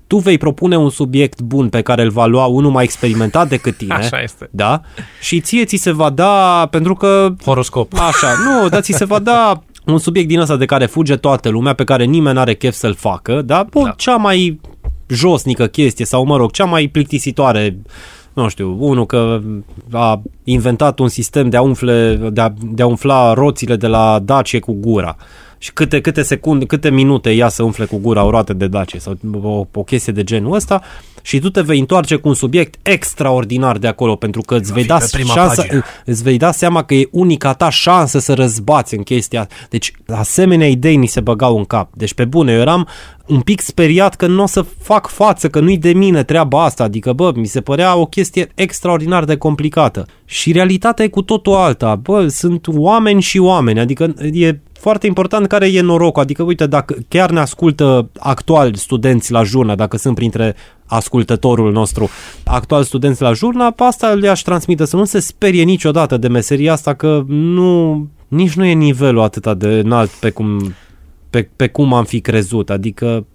tu 0.10 0.18
vei 0.18 0.38
propune 0.38 0.78
un 0.78 0.90
subiect 0.90 1.42
bun 1.42 1.70
pe 1.70 1.82
care 1.82 2.02
îl 2.02 2.10
va 2.10 2.26
lua 2.26 2.46
unul 2.46 2.72
mai 2.72 2.84
experimentat 2.84 3.50
decât 3.50 3.78
tine. 3.78 3.94
Așa 3.94 4.22
este. 4.22 4.50
Da? 4.52 4.82
Și 5.22 5.40
ție 5.40 5.66
ți 5.66 5.76
se 5.76 5.92
va 5.92 6.10
da, 6.10 6.68
pentru 6.72 6.94
că 6.94 7.34
Horoscop. 7.46 7.94
Așa, 7.94 8.28
nu, 8.46 8.70
dar 8.70 8.82
ți 8.82 8.92
se 8.92 9.06
va 9.06 9.20
da 9.20 9.64
un 9.86 9.98
subiect 9.98 10.28
din 10.28 10.40
ăsta 10.40 10.56
de 10.56 10.66
care 10.66 10.86
fuge 10.86 11.16
toată 11.16 11.50
lumea, 11.50 11.74
pe 11.74 11.84
care 11.84 12.04
nimeni 12.04 12.36
n-are 12.36 12.54
chef 12.54 12.74
să-l 12.74 12.96
facă, 12.96 13.42
da? 13.42 13.66
Bun, 13.70 13.84
Da. 13.84 13.94
cea 13.98 14.16
mai 14.16 14.60
josnică 15.08 15.66
chestie 15.66 16.06
sau, 16.06 16.26
mă 16.26 16.38
rog, 16.38 16.52
cea 16.52 16.66
mai 16.66 16.88
plictisitoare 16.88 17.78
nu 18.34 18.50
știu, 18.50 18.78
unul 18.80 19.06
că 19.06 19.42
a 19.92 20.22
inventat 20.44 21.00
un 21.00 21.08
sistem 21.08 21.50
de 21.50 21.58
a, 21.58 21.62
umfle, 21.62 22.30
de 22.32 22.42
a, 22.42 22.54
de 22.62 22.82
a 22.82 22.86
umfla 22.86 23.34
roțile 23.34 23.76
de 23.76 23.88
la 23.88 24.20
Dacie 24.24 24.60
cu 24.60 24.74
gura. 24.74 25.16
Și 25.62 25.74
câte, 25.74 26.02
câte 26.02 26.22
secunde, 26.22 26.66
câte 26.66 26.90
minute 26.90 27.30
ia 27.30 27.50
să 27.50 27.64
umfle 27.64 27.86
cu 27.86 27.98
gura 27.98 28.24
o 28.24 28.30
roată 28.30 28.54
de 28.54 28.68
dace 28.68 28.98
sau 28.98 29.18
o, 29.42 29.66
o 29.74 29.84
chestie 29.84 30.14
de 30.14 30.24
genul 30.24 30.54
ăsta 30.54 30.82
și 31.22 31.40
tu 31.40 31.50
te 31.50 31.62
vei 31.62 31.80
întoarce 31.80 32.16
cu 32.16 32.28
un 32.28 32.34
subiect 32.34 32.76
extraordinar 32.82 33.78
de 33.78 33.88
acolo 33.88 34.16
pentru 34.16 34.42
că 34.42 34.56
îți 34.56 34.74
vei, 34.74 34.82
fi 34.82 34.88
da 34.88 34.98
pe 34.98 35.08
prima 35.12 35.34
șansa, 35.34 35.62
pagină. 35.62 35.84
îți 36.06 36.24
vei 36.24 36.38
da 36.38 36.52
seama 36.52 36.84
că 36.84 36.94
e 36.94 37.08
unica 37.12 37.54
ta 37.54 37.70
șansă 37.70 38.20
să 38.20 38.34
răzbați 38.34 38.96
în 38.96 39.04
chestia. 39.04 39.48
Deci 39.70 39.92
asemenea 40.08 40.68
idei 40.68 40.96
ni 40.96 41.08
se 41.08 41.20
băgau 41.20 41.58
în 41.58 41.66
cap. 41.66 41.90
Deci 41.94 42.14
pe 42.14 42.26
bune, 42.26 42.52
eu 42.52 42.60
eram 42.60 42.88
un 43.28 43.42
pic 43.42 43.62
speriat 43.62 44.16
că 44.16 44.28
nu 44.28 44.44
o 44.44 44.46
să 44.46 44.66
fac 44.82 45.08
față, 45.08 45.50
că 45.50 45.60
nu-i 45.60 45.78
de 45.78 45.94
mine 45.94 46.24
treaba 46.24 46.64
asta. 46.64 46.84
Adică, 46.84 47.14
bă, 47.14 47.32
mi 47.36 47.48
se 47.48 47.62
părea 47.62 47.96
o 47.96 48.06
chestie 48.06 48.52
extraordinar 48.56 49.24
de 49.24 49.38
complicată. 49.38 50.06
Și 50.26 50.52
realitatea 50.52 51.06
e 51.06 51.08
cu 51.08 51.22
totul 51.22 51.54
alta. 51.54 51.96
Bă, 51.96 52.28
sunt 52.28 52.68
oameni 52.68 53.22
și 53.22 53.38
oameni. 53.38 53.80
Adică 53.80 54.14
e 54.32 54.60
foarte 54.80 55.08
important 55.08 55.48
care 55.48 55.68
e 55.74 55.82
norocul. 55.82 56.22
Adică, 56.22 56.44
uite, 56.44 56.68
dacă 56.68 56.96
chiar 57.08 57.30
ne 57.30 57.40
ascultă 57.40 58.10
actual 58.20 58.74
studenți 58.74 59.32
la 59.32 59.44
jurnă, 59.44 59.76
dacă 59.76 59.98
sunt 59.98 60.16
printre 60.16 60.56
ascultătorul 60.86 61.72
nostru 61.72 62.10
actual 62.46 62.84
studenți 62.84 63.22
la 63.22 63.34
jurna, 63.34 63.72
pe 63.72 63.84
asta 63.84 64.08
le-aș 64.08 64.42
transmite 64.42 64.86
să 64.86 64.96
nu 64.96 65.06
se 65.06 65.20
sperie 65.20 65.64
niciodată 65.64 66.18
de 66.18 66.28
meseria 66.28 66.72
asta 66.74 66.94
că 66.94 67.24
nu, 67.28 68.08
nici 68.28 68.54
nu 68.54 68.66
e 68.66 68.74
nivelul 68.74 69.22
atât 69.22 69.58
de 69.58 69.68
înalt 69.68 70.10
pe 70.10 70.30
cum, 70.30 70.74
pe, 71.30 71.50
pe 71.56 71.68
cum 71.68 71.94
am 71.94 72.06
fi 72.06 72.22
crezut. 72.22 72.70
Adică 72.70 73.26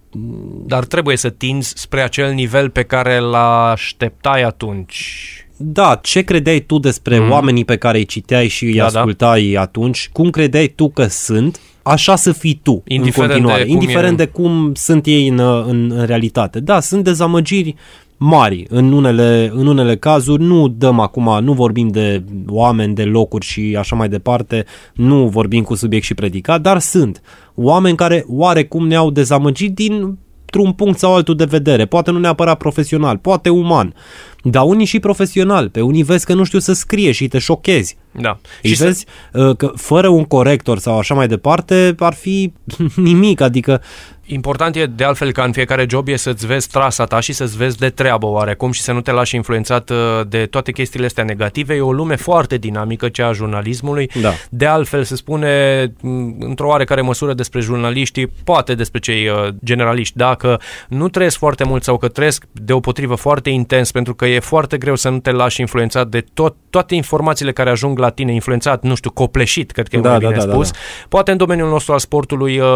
Dar 0.66 0.84
trebuie 0.84 1.16
să 1.16 1.30
tinzi 1.30 1.72
spre 1.76 2.02
acel 2.02 2.32
nivel 2.32 2.70
pe 2.70 2.82
care 2.82 3.18
l-așteptai 3.18 4.42
atunci. 4.42 5.38
Da, 5.56 5.98
ce 6.02 6.22
credeai 6.22 6.60
tu 6.60 6.78
despre 6.78 7.18
mm. 7.18 7.30
oamenii 7.30 7.64
pe 7.64 7.76
care 7.76 7.98
îi 7.98 8.04
citeai 8.04 8.48
și 8.48 8.64
îi 8.64 8.74
Da, 8.74 8.88
da, 8.90 8.98
ascultai 8.98 9.50
da. 9.54 9.60
atunci? 9.60 10.10
Cum 10.12 10.30
credeai 10.30 10.72
tu 10.74 10.88
că 10.88 11.06
sunt? 11.06 11.60
Așa 11.82 12.16
să 12.16 12.32
fii 12.32 12.60
tu 12.62 12.82
Indiferent 12.86 13.30
în 13.30 13.36
continuare, 13.36 13.62
de 13.62 13.68
cum 13.68 13.80
indiferent 13.80 14.20
e- 14.20 14.24
de 14.24 14.30
cum 14.30 14.72
sunt 14.74 15.06
ei 15.06 15.28
în, 15.28 15.38
în, 15.38 15.92
în 15.96 16.06
realitate. 16.06 16.60
Da, 16.60 16.80
sunt 16.80 17.04
dezamăgiri 17.04 17.74
mari 18.16 18.66
în 18.68 18.92
unele, 18.92 19.50
în 19.54 19.66
unele 19.66 19.96
cazuri. 19.96 20.42
Nu 20.42 20.68
dăm 20.68 21.00
acum, 21.00 21.38
nu 21.44 21.52
vorbim 21.52 21.88
de 21.88 22.22
oameni, 22.48 22.94
de 22.94 23.04
locuri 23.04 23.46
și 23.46 23.76
așa 23.78 23.96
mai 23.96 24.08
departe, 24.08 24.64
nu 24.94 25.28
vorbim 25.28 25.62
cu 25.62 25.74
subiect 25.74 26.04
și 26.04 26.14
predicat, 26.14 26.60
dar 26.60 26.78
sunt 26.78 27.22
oameni 27.54 27.96
care 27.96 28.24
oarecum 28.28 28.86
ne-au 28.86 29.10
dezamăgit 29.10 29.74
din 29.74 30.18
într-un 30.54 30.72
punct 30.72 30.98
sau 30.98 31.14
altul 31.14 31.36
de 31.36 31.44
vedere, 31.44 31.86
poate 31.86 32.10
nu 32.10 32.18
neapărat 32.18 32.58
profesional, 32.58 33.18
poate 33.18 33.48
uman, 33.48 33.94
dar 34.42 34.62
unii 34.64 34.86
și 34.86 34.98
profesional, 34.98 35.68
pe 35.68 35.80
unii 35.80 36.02
vezi 36.02 36.26
că 36.26 36.34
nu 36.34 36.44
știu 36.44 36.58
să 36.58 36.72
scrie 36.72 37.12
și 37.12 37.28
te 37.28 37.38
șochezi. 37.38 37.96
Da. 38.20 38.38
Și 38.62 38.68
Și 38.68 38.76
să, 38.76 38.84
vezi 38.84 39.06
uh, 39.32 39.56
că 39.56 39.72
fără 39.74 40.08
un 40.08 40.24
corector 40.24 40.78
sau 40.78 40.98
așa 40.98 41.14
mai 41.14 41.28
departe 41.28 41.94
ar 41.98 42.14
fi 42.14 42.52
nimic, 42.96 43.40
adică 43.40 43.82
important 44.26 44.76
e 44.76 44.86
de 44.86 45.04
altfel 45.04 45.32
ca 45.32 45.42
în 45.42 45.52
fiecare 45.52 45.86
job 45.88 46.08
e 46.08 46.16
să-ți 46.16 46.46
vezi 46.46 46.68
trasa 46.68 47.04
ta 47.04 47.20
și 47.20 47.32
să-ți 47.32 47.56
vezi 47.56 47.78
de 47.78 47.88
treabă 47.88 48.26
oarecum 48.26 48.70
și 48.70 48.80
să 48.80 48.92
nu 48.92 49.00
te 49.00 49.10
lași 49.10 49.36
influențat 49.36 49.90
uh, 49.90 49.96
de 50.28 50.46
toate 50.46 50.72
chestiile 50.72 51.06
astea 51.06 51.24
negative. 51.24 51.74
E 51.74 51.80
o 51.80 51.92
lume 51.92 52.16
foarte 52.16 52.56
dinamică, 52.56 53.08
cea 53.08 53.26
a 53.26 53.32
jurnalismului. 53.32 54.10
Da. 54.20 54.30
De 54.50 54.66
altfel, 54.66 55.04
se 55.04 55.16
spune 55.16 55.84
m, 56.00 56.34
într-o 56.38 56.68
oarecare 56.68 57.00
măsură 57.00 57.34
despre 57.34 57.60
jurnaliștii, 57.60 58.26
poate 58.44 58.74
despre 58.74 59.00
cei 59.00 59.28
uh, 59.28 59.48
generaliști, 59.64 60.16
dacă 60.16 60.60
nu 60.88 61.08
trăiesc 61.08 61.38
foarte 61.38 61.64
mult 61.64 61.82
sau 61.82 61.96
că 61.96 62.08
trăiesc 62.08 62.44
deopotrivă 62.52 63.14
foarte 63.14 63.50
intens, 63.50 63.90
pentru 63.90 64.14
că 64.14 64.26
e 64.26 64.38
foarte 64.38 64.76
greu 64.78 64.96
să 64.96 65.08
nu 65.08 65.18
te 65.18 65.30
lași 65.30 65.60
influențat 65.60 66.08
de 66.08 66.24
tot, 66.34 66.54
toate 66.70 66.94
informațiile 66.94 67.52
care 67.52 67.70
ajung 67.70 67.98
la 67.98 68.10
tine, 68.10 68.32
influențat, 68.32 68.82
nu 68.82 68.94
știu, 68.94 69.10
copleșit, 69.10 69.70
cred 69.70 69.88
că 69.88 69.96
e 69.96 70.00
Da, 70.00 70.08
mai 70.08 70.18
da, 70.18 70.26
bine 70.28 70.38
da, 70.38 70.46
da, 70.46 70.52
spus. 70.52 70.70
da. 70.70 70.78
Poate 71.08 71.30
în 71.30 71.36
domeniul 71.36 71.68
nostru 71.68 71.92
al 71.92 71.98
sportului 71.98 72.58
uh, 72.58 72.66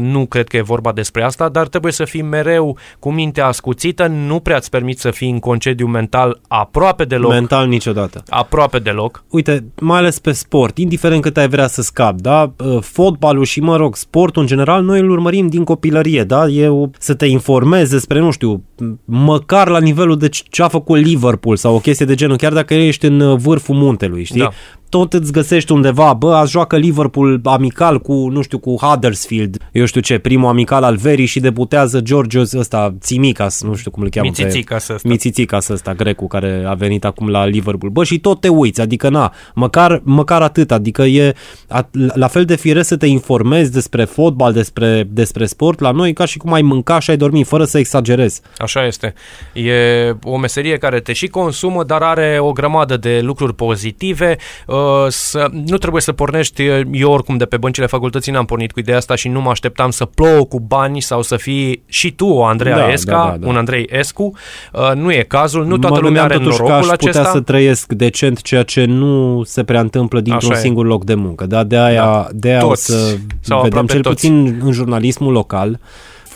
nu 0.00 0.26
cred 0.26 0.48
că 0.48 0.56
e 0.56 0.62
vorba 0.62 0.87
despre 0.92 1.22
asta, 1.22 1.48
dar 1.48 1.68
trebuie 1.68 1.92
să 1.92 2.04
fii 2.04 2.22
mereu 2.22 2.76
cu 2.98 3.10
mintea 3.12 3.46
ascuțită, 3.46 4.06
nu 4.06 4.40
prea 4.40 4.56
îți 4.56 4.70
permiți 4.70 5.00
să 5.00 5.10
fii 5.10 5.30
în 5.30 5.38
concediu 5.38 5.86
mental 5.86 6.40
aproape 6.48 7.04
deloc. 7.04 7.30
mental 7.30 7.66
niciodată. 7.68 8.22
aproape 8.28 8.78
deloc. 8.78 9.24
Uite, 9.30 9.64
mai 9.80 9.98
ales 9.98 10.18
pe 10.18 10.32
sport, 10.32 10.78
indiferent 10.78 11.22
cât 11.22 11.36
ai 11.36 11.48
vrea 11.48 11.66
să 11.66 11.82
scapi, 11.82 12.22
da? 12.22 12.52
Uh, 12.64 12.78
Fotbalul 12.80 13.44
și, 13.44 13.60
mă 13.60 13.76
rog, 13.76 13.96
sportul 13.96 14.42
în 14.42 14.48
general, 14.48 14.82
noi 14.82 15.00
îl 15.00 15.10
urmărim 15.10 15.46
din 15.48 15.64
copilărie, 15.64 16.24
da? 16.24 16.46
E 16.46 16.68
o, 16.68 16.86
să 16.98 17.14
te 17.14 17.26
informezi 17.26 17.90
despre, 17.90 18.18
nu 18.18 18.30
știu, 18.30 18.62
m- 18.82 18.94
măcar 19.04 19.68
la 19.68 19.80
nivelul 19.80 20.16
de 20.18 20.28
ce- 20.28 20.42
ce 20.50 20.62
a 20.62 20.68
făcut 20.68 20.98
Liverpool 20.98 21.56
sau 21.56 21.74
o 21.74 21.78
chestie 21.78 22.06
de 22.06 22.14
genul, 22.14 22.36
chiar 22.36 22.52
dacă 22.52 22.74
ești 22.74 23.06
în 23.06 23.20
uh, 23.20 23.36
vârful 23.38 23.74
muntelui, 23.74 24.24
știi? 24.24 24.40
Da. 24.40 24.50
Tot 24.88 25.12
îți 25.12 25.32
găsești 25.32 25.72
undeva, 25.72 26.12
bă, 26.12 26.34
azi 26.34 26.50
joacă 26.50 26.76
Liverpool 26.76 27.40
amical 27.44 27.98
cu, 27.98 28.12
nu 28.28 28.42
știu, 28.42 28.58
cu 28.58 28.76
Huddersfield, 28.80 29.56
eu 29.72 29.84
știu 29.84 30.00
ce, 30.00 30.18
primul 30.18 30.48
amical 30.48 30.82
al 30.82 30.96
verii 30.96 31.26
și 31.26 31.40
debutează 31.40 32.00
Georgios 32.00 32.52
ăsta, 32.52 32.94
Țimicas, 33.00 33.62
nu 33.62 33.74
știu 33.74 33.90
cum 33.90 34.02
îl 34.02 34.08
cheamă. 34.08 34.30
pe- 34.36 34.42
Mițițicas 34.44 34.88
ăsta. 34.88 35.08
Mițițicas 35.08 35.68
ăsta, 35.68 35.94
grecul, 35.94 36.26
care 36.26 36.62
a 36.66 36.74
venit 36.74 37.04
acum 37.04 37.28
la 37.28 37.46
Liverpool. 37.46 37.92
Bă, 37.92 38.04
și 38.04 38.18
tot 38.18 38.40
te 38.40 38.48
uiți, 38.48 38.80
adică 38.80 39.08
na, 39.08 39.32
măcar, 39.54 40.00
măcar 40.04 40.42
atât, 40.42 40.70
adică 40.72 41.02
e 41.02 41.34
a, 41.68 41.88
la 42.14 42.26
fel 42.26 42.44
de 42.44 42.56
firesc 42.56 42.88
să 42.88 42.96
te 42.96 43.06
informezi 43.06 43.72
despre 43.72 44.04
fotbal, 44.04 44.52
despre, 44.52 45.08
despre 45.10 45.46
sport 45.46 45.80
la 45.80 45.90
noi, 45.90 46.12
ca 46.12 46.24
și 46.24 46.38
cum 46.38 46.52
ai 46.52 46.62
mânca 46.62 46.98
și 46.98 47.10
ai 47.10 47.16
dormi, 47.16 47.44
fără 47.44 47.64
să 47.64 47.78
exagerezi. 47.78 48.40
Așa 48.58 48.86
este. 48.86 49.14
E 49.54 49.72
o 50.22 50.36
meserie 50.36 50.76
care 50.78 51.00
te 51.00 51.12
și 51.12 51.26
consumă, 51.26 51.84
dar 51.84 52.02
are 52.02 52.36
o 52.40 52.52
grămadă 52.52 52.96
de 52.96 53.20
lucruri 53.22 53.54
pozitive. 53.54 54.36
Uh, 54.66 54.76
Să, 55.08 55.48
nu 55.66 55.76
trebuie 55.76 56.02
să 56.02 56.12
pornești, 56.12 56.62
eu 56.92 57.10
oricum 57.12 57.36
de 57.36 57.44
pe 57.44 57.56
băncile 57.56 57.86
facultății 57.86 58.32
n-am 58.32 58.44
pornit 58.44 58.72
cu 58.72 58.78
ideea 58.80 58.96
asta 58.96 59.14
și 59.14 59.28
nu 59.28 59.40
mă 59.40 59.50
așteptam 59.50 59.90
să 59.90 60.04
plouă 60.04 60.44
cu 60.44 60.60
bani 60.60 61.00
sau 61.02 61.22
să 61.22 61.36
fii 61.36 61.82
și 61.86 62.12
tu 62.12 62.26
o 62.26 62.44
Andreea 62.44 62.76
Da, 62.76 62.92
Esca, 62.92 63.12
da, 63.12 63.30
da, 63.30 63.36
da. 63.36 63.48
un 63.48 63.56
Andrei 63.56 63.88
Escu. 63.90 64.32
Uh, 64.72 64.92
Nu 64.94 65.12
e 65.12 65.24
cazul, 65.28 65.66
nu 65.66 65.78
toată 65.78 65.94
mă 66.00 66.06
lumea 66.06 66.20
gândeam 66.20 66.24
are 66.24 66.38
totuși 66.38 66.56
că 66.58 66.62
aș 66.64 66.68
norocul 66.84 66.96
putea 66.96 67.20
acesta. 67.20 67.30
să 67.38 67.40
trăiesc 67.40 67.92
decent, 67.92 68.42
ceea 68.42 68.62
ce 68.62 68.84
nu 68.84 69.42
se 69.44 69.64
prea 69.64 69.80
întâmplă 69.80 70.20
dintr-un 70.20 70.50
Așa 70.50 70.58
e. 70.60 70.62
singur 70.62 70.86
loc 70.86 71.04
de 71.04 71.14
muncă. 71.14 71.46
Da, 71.46 71.64
de 71.64 71.76
aia, 71.78 72.02
Da. 72.04 72.26
de 72.32 72.48
aia 72.48 72.64
o 72.64 72.68
Toți, 72.68 72.84
să 72.84 73.16
sau 73.40 73.62
vedem 73.62 73.78
aproape 73.78 73.92
cel 73.92 74.00
toți. 74.02 74.14
puțin 74.14 74.60
în 74.64 74.72
jurnalismul 74.72 75.32
local 75.32 75.80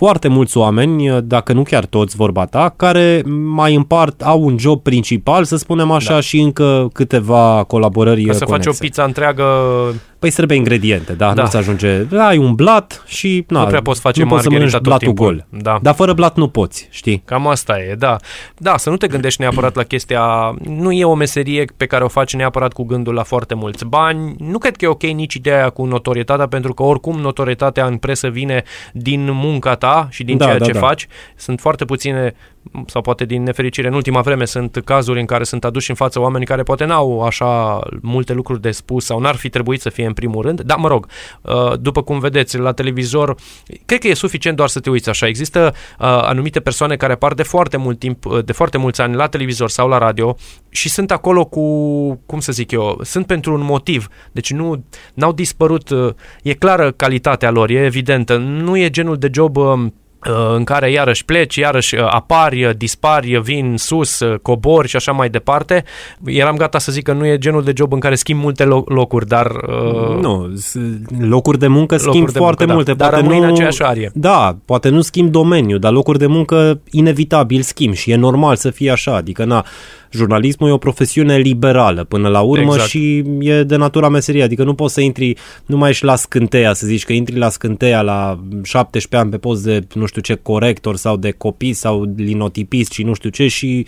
foarte 0.04 0.28
mulți 0.28 0.56
oameni, 0.56 1.22
dacă 1.24 1.52
nu 1.52 1.62
chiar 1.62 1.84
toți 1.84 2.16
vorba 2.16 2.44
ta, 2.44 2.74
care 2.76 3.22
mai 3.46 3.74
împart, 3.74 4.22
au 4.22 4.42
un 4.42 4.58
job 4.58 4.82
principal, 4.82 5.44
să 5.44 5.56
spunem 5.56 5.90
așa, 5.90 6.12
da. 6.12 6.20
și 6.20 6.40
încă 6.40 6.88
câteva 6.92 7.64
colaborări 7.66 8.24
Ca 8.24 8.32
să 8.32 8.44
conexe. 8.44 8.68
faci 8.68 8.76
o 8.76 8.78
pizza 8.80 9.04
întreagă 9.04 9.44
Păi 10.22 10.30
să 10.30 10.36
trebuie 10.36 10.58
ingrediente, 10.58 11.12
da, 11.12 11.32
Da. 11.34 11.42
nu 11.42 11.48
se 11.48 11.56
ajunge. 11.56 12.06
Ai 12.18 12.36
un 12.36 12.54
blat 12.54 13.02
și 13.06 13.44
na, 13.48 13.60
Nu 13.60 13.66
prea 13.66 13.82
poți 13.82 14.00
face 14.00 14.22
nu 14.22 14.26
poți 14.28 14.42
să 14.42 14.48
margherita 14.50 14.78
mănânci 14.78 15.06
tot 15.06 15.14
blatul 15.14 15.34
timpul. 15.36 15.46
gol. 15.58 15.62
Da. 15.62 15.78
Dar 15.82 15.94
fără 15.94 16.12
blat 16.12 16.36
nu 16.36 16.48
poți, 16.48 16.88
știi? 16.90 17.22
Cam 17.24 17.46
asta 17.46 17.78
e, 17.78 17.94
da. 17.94 18.16
Da, 18.56 18.76
să 18.76 18.90
nu 18.90 18.96
te 18.96 19.06
gândești 19.06 19.40
neapărat 19.40 19.74
la 19.74 19.82
chestia... 19.82 20.54
Nu 20.64 20.92
e 20.92 21.04
o 21.04 21.14
meserie 21.14 21.64
pe 21.76 21.86
care 21.86 22.04
o 22.04 22.08
faci 22.08 22.34
neapărat 22.34 22.72
cu 22.72 22.82
gândul 22.84 23.14
la 23.14 23.22
foarte 23.22 23.54
mulți 23.54 23.84
bani. 23.84 24.34
Nu 24.38 24.58
cred 24.58 24.76
că 24.76 24.84
e 24.84 24.88
ok 24.88 25.02
nici 25.02 25.34
ideea 25.34 25.56
aia 25.56 25.68
cu 25.70 25.84
notorietatea, 25.84 26.46
pentru 26.48 26.74
că 26.74 26.82
oricum 26.82 27.18
notorietatea 27.20 27.84
în 27.86 27.96
presă 27.96 28.28
vine 28.28 28.62
din 28.92 29.28
munca 29.32 29.74
ta 29.74 30.06
și 30.10 30.24
din 30.24 30.36
Da, 30.36 30.44
ceea 30.44 30.58
da, 30.58 30.64
ce 30.64 30.72
da. 30.72 30.78
faci. 30.78 31.06
Sunt 31.36 31.60
foarte 31.60 31.84
puține, 31.84 32.34
sau 32.86 33.02
poate 33.02 33.24
din 33.24 33.42
nefericire, 33.42 33.88
în 33.88 33.94
ultima 33.94 34.20
vreme 34.20 34.44
sunt 34.44 34.80
cazuri 34.84 35.20
în 35.20 35.26
care 35.26 35.44
sunt 35.44 35.64
aduși 35.64 35.90
în 35.90 35.96
față 35.96 36.20
oameni 36.20 36.44
care 36.44 36.62
poate 36.62 36.84
n-au 36.84 37.22
așa 37.22 37.80
multe 38.02 38.32
lucruri 38.32 38.60
de 38.60 38.70
spus 38.70 39.04
sau 39.04 39.20
n-ar 39.20 39.36
fi 39.36 39.48
trebuit 39.48 39.80
să 39.80 39.88
fie 39.88 40.06
în 40.06 40.12
primul 40.12 40.42
rând. 40.42 40.60
Dar, 40.60 40.78
mă 40.78 40.88
rog, 40.88 41.06
uh, 41.42 41.72
după 41.80 42.02
cum 42.02 42.18
vedeți, 42.18 42.58
la 42.58 42.72
televizor, 42.72 43.34
cred 43.86 44.00
că 44.00 44.08
e 44.08 44.14
suficient 44.14 44.56
doar 44.56 44.68
să 44.68 44.80
te 44.80 44.90
uiți 44.90 45.08
așa. 45.08 45.26
Există 45.26 45.74
uh, 45.74 46.06
anumite 46.06 46.60
persoane 46.60 46.96
care 46.96 47.12
apar 47.12 47.34
de 47.34 47.42
foarte 47.42 47.76
mult 47.76 47.98
timp, 47.98 48.24
uh, 48.24 48.44
de 48.44 48.52
foarte 48.52 48.78
mulți 48.78 49.00
ani 49.00 49.14
la 49.14 49.26
televizor 49.26 49.70
sau 49.70 49.88
la 49.88 49.98
radio 49.98 50.36
și 50.68 50.88
sunt 50.88 51.10
acolo 51.10 51.44
cu, 51.44 51.62
cum 52.26 52.40
să 52.40 52.52
zic 52.52 52.70
eu, 52.70 53.00
sunt 53.02 53.26
pentru 53.26 53.54
un 53.54 53.62
motiv. 53.62 54.08
Deci 54.32 54.52
nu 54.52 54.84
n-au 55.14 55.32
dispărut, 55.32 55.90
uh, 55.90 56.14
e 56.42 56.54
clară 56.54 56.90
calitatea 56.90 57.50
lor, 57.50 57.70
e 57.70 57.84
evidentă. 57.84 58.36
Nu 58.36 58.76
e 58.76 58.90
genul 58.90 59.16
de 59.16 59.30
job 59.32 59.56
um, 59.56 59.84
uh, 59.84 59.90
în 60.56 60.64
care 60.64 60.90
iarăși 60.90 61.24
pleci, 61.24 61.56
iarăși 61.56 61.94
uh, 61.94 62.06
apari, 62.10 62.64
uh, 62.64 62.70
dispari, 62.76 63.34
uh, 63.36 63.42
vin 63.42 63.74
sus, 63.76 64.20
uh, 64.20 64.38
cobori 64.42 64.88
și 64.88 64.96
așa 64.96 65.12
mai 65.12 65.28
departe. 65.28 65.84
Eram 66.24 66.56
gata 66.56 66.78
să 66.78 66.92
zic 66.92 67.02
că 67.04 67.12
nu 67.12 67.26
e 67.26 67.38
genul 67.38 67.62
de 67.62 67.72
job 67.76 67.92
în 67.92 68.00
care 68.00 68.14
schimb 68.14 68.40
multe 68.40 68.64
lo- 68.64 68.84
locuri, 68.84 69.26
dar... 69.26 69.46
Uh, 69.46 70.16
Nu, 70.20 70.52
s- 70.56 70.76
locuri 71.18 71.58
de 71.58 71.66
muncă 71.66 71.96
schimb 71.96 72.14
Locuri 72.14 72.32
de 72.32 72.38
foarte 72.38 72.64
muncă, 72.64 72.66
da. 72.66 72.74
multe. 72.74 72.92
Dar 72.94 73.08
poate 73.08 73.24
rămâi 73.24 73.38
nu, 73.38 73.44
în 73.46 73.52
aceeași 73.52 73.82
arie. 73.82 74.10
Da, 74.14 74.56
poate 74.64 74.88
nu 74.88 75.00
schimb 75.00 75.30
domeniu, 75.30 75.78
dar 75.78 75.92
locuri 75.92 76.18
de 76.18 76.26
muncă 76.26 76.80
inevitabil 76.90 77.60
schimb 77.62 77.94
și 77.94 78.10
e 78.10 78.16
normal 78.16 78.56
să 78.56 78.70
fie 78.70 78.90
așa. 78.90 79.14
Adică, 79.14 79.44
na, 79.44 79.64
jurnalismul 80.12 80.68
e 80.68 80.72
o 80.72 80.78
profesiune 80.78 81.36
liberală 81.36 82.04
până 82.04 82.28
la 82.28 82.40
urmă 82.40 82.72
Exact. 82.72 82.88
și 82.88 83.24
e 83.40 83.62
de 83.62 83.76
natura 83.76 84.08
meseriei. 84.08 84.42
Adică 84.42 84.64
nu 84.64 84.74
poți 84.74 84.94
să 84.94 85.00
intri, 85.00 85.36
nu 85.66 85.76
mai 85.76 85.90
ești 85.90 86.04
la 86.04 86.16
scânteia, 86.16 86.72
să 86.72 86.86
zici 86.86 87.04
că 87.04 87.12
intri 87.12 87.36
la 87.36 87.48
scânteia 87.48 88.02
la 88.02 88.40
17 88.62 89.16
ani 89.16 89.30
pe 89.30 89.38
post 89.38 89.62
de 89.64 89.86
nu 89.94 90.06
știu 90.06 90.20
ce 90.20 90.34
corector 90.34 90.96
sau 90.96 91.16
de 91.16 91.30
copii 91.30 91.72
sau 91.72 92.12
linotipist 92.16 92.92
și 92.92 93.02
nu 93.02 93.14
știu 93.14 93.30
ce 93.30 93.46
și 93.46 93.86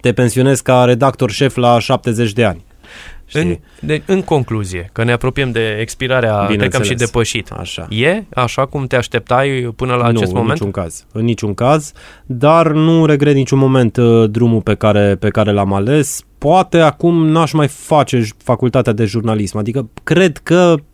te 0.00 0.12
pensionezi 0.12 0.62
ca 0.62 0.84
redactor 0.84 1.30
șef 1.30 1.56
la 1.56 1.78
70 1.78 2.32
de 2.32 2.44
ani. 2.44 2.64
Știi? 3.26 3.40
În, 3.40 3.56
de, 3.80 4.02
în 4.06 4.22
concluzie, 4.22 4.90
că 4.92 5.04
ne 5.04 5.12
apropiem 5.12 5.50
de 5.50 5.76
expirarea, 5.80 6.28
cred 6.30 6.38
că 6.38 6.44
am 6.44 6.50
Bineînțeles. 6.52 6.86
și 6.88 6.94
depășit. 6.94 7.50
Așa. 7.50 7.86
E 7.90 8.22
așa 8.34 8.66
cum 8.66 8.86
te 8.86 8.96
așteptai 8.96 9.72
până 9.76 9.94
la 9.94 10.02
nu, 10.02 10.16
acest 10.16 10.30
în 10.32 10.36
moment? 10.38 10.52
niciun 10.52 10.70
caz. 10.70 11.06
În 11.12 11.24
niciun 11.24 11.54
caz, 11.54 11.92
dar 12.26 12.70
nu 12.72 13.06
regret 13.06 13.34
niciun 13.34 13.58
moment 13.58 13.96
uh, 13.96 14.30
drumul 14.30 14.60
pe 14.60 14.74
care, 14.74 15.16
pe 15.16 15.28
care 15.28 15.52
l-am 15.52 15.72
ales. 15.72 16.20
Poate 16.38 16.78
acum 16.78 17.26
n-aș 17.26 17.52
mai 17.52 17.68
face 17.68 18.20
j- 18.20 18.36
facultatea 18.44 18.92
de 18.92 19.04
jurnalism, 19.04 19.58
adică 19.58 19.88
cred 20.02 20.36
că 20.38 20.74
m, 20.76 20.84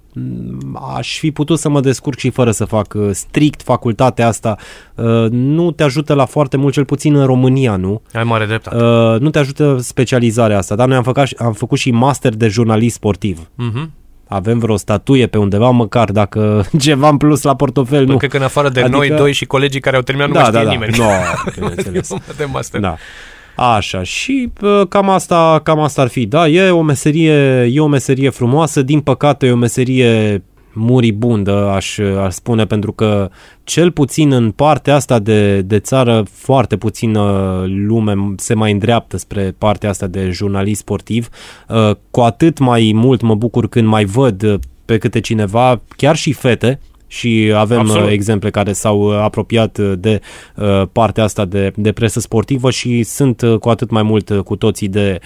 aș 0.96 1.18
fi 1.18 1.30
putut 1.30 1.58
să 1.58 1.68
mă 1.68 1.80
descurc 1.80 2.18
și 2.18 2.30
fără 2.30 2.50
să 2.50 2.64
fac 2.64 2.94
uh, 2.96 3.08
strict 3.12 3.62
facultatea 3.62 4.26
asta. 4.26 4.56
Uh, 4.94 5.26
Nu 5.30 5.70
te 5.70 5.82
ajută 5.82 6.14
la 6.14 6.24
foarte 6.24 6.56
mult, 6.56 6.72
cel 6.72 6.84
puțin 6.84 7.14
în 7.14 7.26
România, 7.26 7.76
nu? 7.76 8.02
Ai 8.12 8.24
mare 8.24 8.46
dreptate. 8.46 8.76
Uh, 8.84 9.20
Nu 9.20 9.30
te 9.30 9.38
ajută 9.38 9.76
specializarea 9.80 10.58
asta, 10.58 10.74
dar 10.74 10.86
noi 10.88 10.96
am 10.96 11.02
făcut, 11.02 11.24
am 11.38 11.52
făcut 11.52 11.78
și 11.78 11.90
master 11.90 12.34
de 12.34 12.48
jurnalist 12.48 12.94
sportiv. 12.94 13.48
Mhm. 13.54 13.90
Avem 14.28 14.58
vreo 14.58 14.76
statuie 14.76 15.26
pe 15.26 15.38
undeva, 15.38 15.70
măcar 15.70 16.10
dacă 16.10 16.64
ceva 16.78 17.08
în 17.08 17.16
plus 17.16 17.42
la 17.42 17.56
portofel, 17.56 18.04
Bă, 18.04 18.10
nu. 18.12 18.16
Cred 18.18 18.30
că 18.30 18.36
în 18.36 18.42
afară 18.42 18.68
de 18.68 18.80
Adică- 18.80 18.96
noi 18.96 19.08
doi 19.08 19.32
și 19.32 19.44
colegii 19.44 19.80
care 19.80 19.96
au 19.96 20.02
terminat, 20.02 20.28
nu 20.30 20.34
Da, 20.34 20.40
mai 20.40 20.50
știe 20.50 20.62
da, 20.64 20.68
da. 20.68 20.72
nimeni. 20.72 20.96
No, 20.98 21.04
bineînțeles. 21.54 22.10
Eu 22.10 22.18
de 22.36 22.44
master. 22.44 22.80
Da. 22.80 22.96
Așa, 23.56 24.02
și 24.02 24.52
uh, 24.62 24.82
cam 24.88 25.08
asta, 25.08 25.60
cam 25.62 25.80
asta 25.80 26.02
ar 26.02 26.08
fi. 26.08 26.26
Da, 26.26 26.48
e 26.48 26.70
o 26.70 26.82
meserie, 26.82 27.62
e 27.72 27.80
o 27.80 27.86
meserie 27.86 28.30
frumoasă, 28.30 28.82
din 28.82 29.00
păcate 29.00 29.46
e 29.46 29.52
o 29.52 29.56
meserie 29.56 30.42
muribundă, 30.74 31.70
aș, 31.74 31.98
aș 31.98 32.34
spune, 32.34 32.66
pentru 32.66 32.92
că 32.92 33.30
cel 33.64 33.90
puțin 33.90 34.32
în 34.32 34.50
partea 34.50 34.94
asta 34.94 35.18
de, 35.18 35.60
de 35.60 35.78
țară 35.78 36.24
foarte 36.30 36.76
puțină 36.76 37.22
lume 37.66 38.34
se 38.36 38.54
mai 38.54 38.72
îndreaptă 38.72 39.16
spre 39.16 39.54
partea 39.58 39.88
asta 39.88 40.06
de 40.06 40.30
jurnalist 40.30 40.80
sportiv. 40.80 41.28
Uh, 41.68 41.90
Cu 42.10 42.20
atât 42.20 42.58
mai 42.58 42.92
mult 42.94 43.20
mă 43.20 43.34
bucur 43.34 43.68
când 43.68 43.86
mai 43.86 44.04
văd 44.04 44.42
uh, 44.42 44.54
pe 44.84 44.98
câte 44.98 45.20
cineva, 45.20 45.80
chiar 45.96 46.16
și 46.16 46.32
fete, 46.32 46.80
și 47.12 47.52
avem 47.56 47.78
Absolut. 47.78 48.06
uh, 48.06 48.12
exemple 48.12 48.50
care 48.50 48.72
s-au 48.72 49.00
uh, 49.00 49.14
apropiat 49.16 49.78
uh, 49.78 49.92
de 49.98 50.20
uh, 50.56 50.82
partea 50.92 51.24
asta 51.24 51.44
de, 51.44 51.72
de 51.76 51.92
presă 51.92 52.20
sportivă 52.20 52.70
și 52.70 53.02
sunt 53.02 53.40
uh, 53.40 53.58
cu 53.58 53.68
atât 53.68 53.90
mai 53.90 54.02
mult 54.02 54.28
uh, 54.28 54.38
cu 54.38 54.56
toții 54.56 54.88
de, 54.88 55.18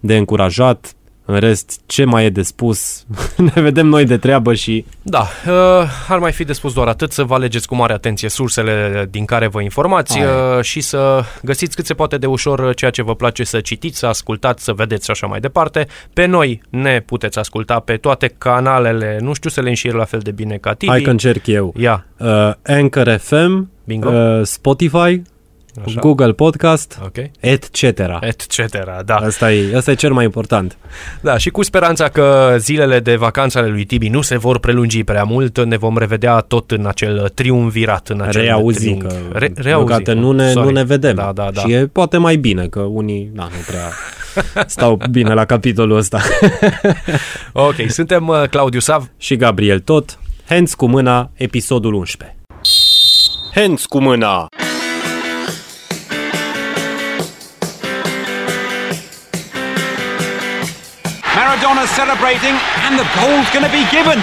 de 0.00 0.16
încurajat. 0.16 0.94
În 1.26 1.38
rest, 1.38 1.80
ce 1.86 2.04
mai 2.04 2.24
e 2.24 2.30
de 2.30 2.42
spus? 2.42 3.04
ne 3.54 3.60
vedem 3.62 3.86
noi 3.86 4.04
de 4.04 4.16
treabă 4.16 4.54
și 4.54 4.84
Da, 5.02 5.26
uh, 5.46 5.88
ar 6.08 6.18
mai 6.18 6.32
fi 6.32 6.44
de 6.44 6.52
spus 6.52 6.72
doar 6.72 6.88
atât, 6.88 7.12
să 7.12 7.22
vă 7.22 7.34
alegeți 7.34 7.66
cu 7.68 7.74
mare 7.74 7.92
atenție 7.92 8.28
sursele 8.28 9.06
din 9.10 9.24
care 9.24 9.46
vă 9.46 9.60
informați 9.62 10.18
Aia 10.18 10.56
uh, 10.56 10.62
și 10.62 10.80
să 10.80 11.22
găsiți 11.42 11.76
cât 11.76 11.86
se 11.86 11.94
poate 11.94 12.18
de 12.18 12.26
ușor 12.26 12.58
uh, 12.58 12.76
ceea 12.76 12.90
ce 12.90 13.02
vă 13.02 13.14
place 13.14 13.44
să 13.44 13.60
citiți, 13.60 13.98
să 13.98 14.06
ascultați, 14.06 14.64
să 14.64 14.72
vedeți 14.72 15.04
și 15.04 15.10
așa 15.10 15.26
mai 15.26 15.40
departe. 15.40 15.86
Pe 16.12 16.26
noi 16.26 16.62
ne 16.70 17.00
puteți 17.00 17.38
asculta 17.38 17.78
pe 17.80 17.96
toate 17.96 18.34
canalele, 18.38 19.18
nu 19.20 19.32
știu 19.32 19.50
să 19.50 19.60
le 19.60 19.68
înșir 19.68 19.92
la 19.92 20.04
fel 20.04 20.20
de 20.20 20.30
bine 20.30 20.56
ca 20.56 20.72
Tibi. 20.72 20.90
hai 20.92 21.00
că 21.02 21.10
încerc 21.10 21.46
eu. 21.46 21.74
Ia, 21.76 22.06
Uh, 22.18 22.52
Anchor 22.66 23.16
FM, 23.16 23.70
Bingo. 23.84 24.08
uh, 24.08 24.40
Spotify, 24.42 25.22
Așa. 25.86 26.00
Google 26.00 26.32
Podcast, 26.32 27.00
ok. 27.04 27.16
etc. 27.40 27.82
Etc. 28.20 28.76
Da. 29.04 29.14
Asta 29.14 29.52
e, 29.52 29.76
asta 29.76 29.90
e 29.90 29.94
cel 29.94 30.12
mai 30.12 30.24
important. 30.24 30.76
da, 31.20 31.36
și 31.36 31.50
cu 31.50 31.62
speranța 31.62 32.08
că 32.08 32.54
zilele 32.58 33.00
de 33.00 33.16
vacanță 33.16 33.58
ale 33.58 33.68
lui 33.68 33.84
Tibi 33.84 34.08
nu 34.08 34.22
se 34.22 34.38
vor 34.38 34.58
prelungi 34.58 35.04
prea 35.04 35.22
mult, 35.24 35.64
ne 35.64 35.76
vom 35.76 35.98
revedea 35.98 36.38
tot 36.40 36.70
în 36.70 36.86
acel 36.86 37.28
triumvirat, 37.34 38.08
în 38.08 38.20
acel 38.20 38.42
Reauzi, 38.42 38.78
triunghi. 38.78 39.06
că 39.06 39.14
Re, 39.32 39.38
reauzi. 39.54 39.62
deocamdată 39.62 40.12
nu 40.12 40.32
ne, 40.32 40.50
Sorry. 40.50 40.66
nu 40.66 40.72
ne 40.72 40.84
vedem. 40.84 41.14
Da, 41.14 41.30
da, 41.34 41.50
da. 41.52 41.60
Și 41.60 41.72
e 41.72 41.86
poate 41.86 42.16
mai 42.16 42.36
bine, 42.36 42.66
că 42.66 42.80
unii 42.80 43.30
da, 43.34 43.42
nu 43.42 43.56
prea 43.66 43.88
stau 44.66 44.98
bine 45.10 45.34
la 45.34 45.44
capitolul 45.44 45.96
ăsta. 45.96 46.20
Ok, 47.52 47.74
suntem 47.88 48.28
uh, 48.28 48.42
Claudiu 48.50 48.80
Sav. 48.80 49.10
și 49.18 49.36
Gabriel 49.36 49.80
tot. 49.80 50.18
Hands 50.48 50.74
cu 50.74 50.86
mâna, 50.86 51.30
episodul 51.34 51.94
11. 51.94 52.36
Hands 53.54 53.86
cu 53.86 54.00
mâna! 54.00 54.46
Maradona 61.64 61.86
celebrating, 61.86 62.54
and 62.84 62.98
the 62.98 63.06
goal's 63.16 63.48
going 63.50 63.64
to 63.64 63.70
be 63.70 63.84
given. 63.90 64.20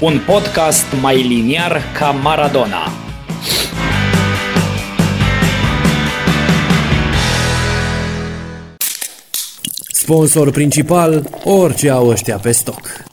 Un 0.00 0.24
podcast 0.24 0.86
mai 1.00 1.22
liniar 1.22 1.82
ca 1.92 2.10
Maradona. 2.10 2.92
Sponsor 9.92 10.50
principal, 10.50 11.24
orice 11.44 11.90
au 11.90 12.08
ăștia 12.08 12.36
pe 12.36 12.52
stoc. 12.52 13.09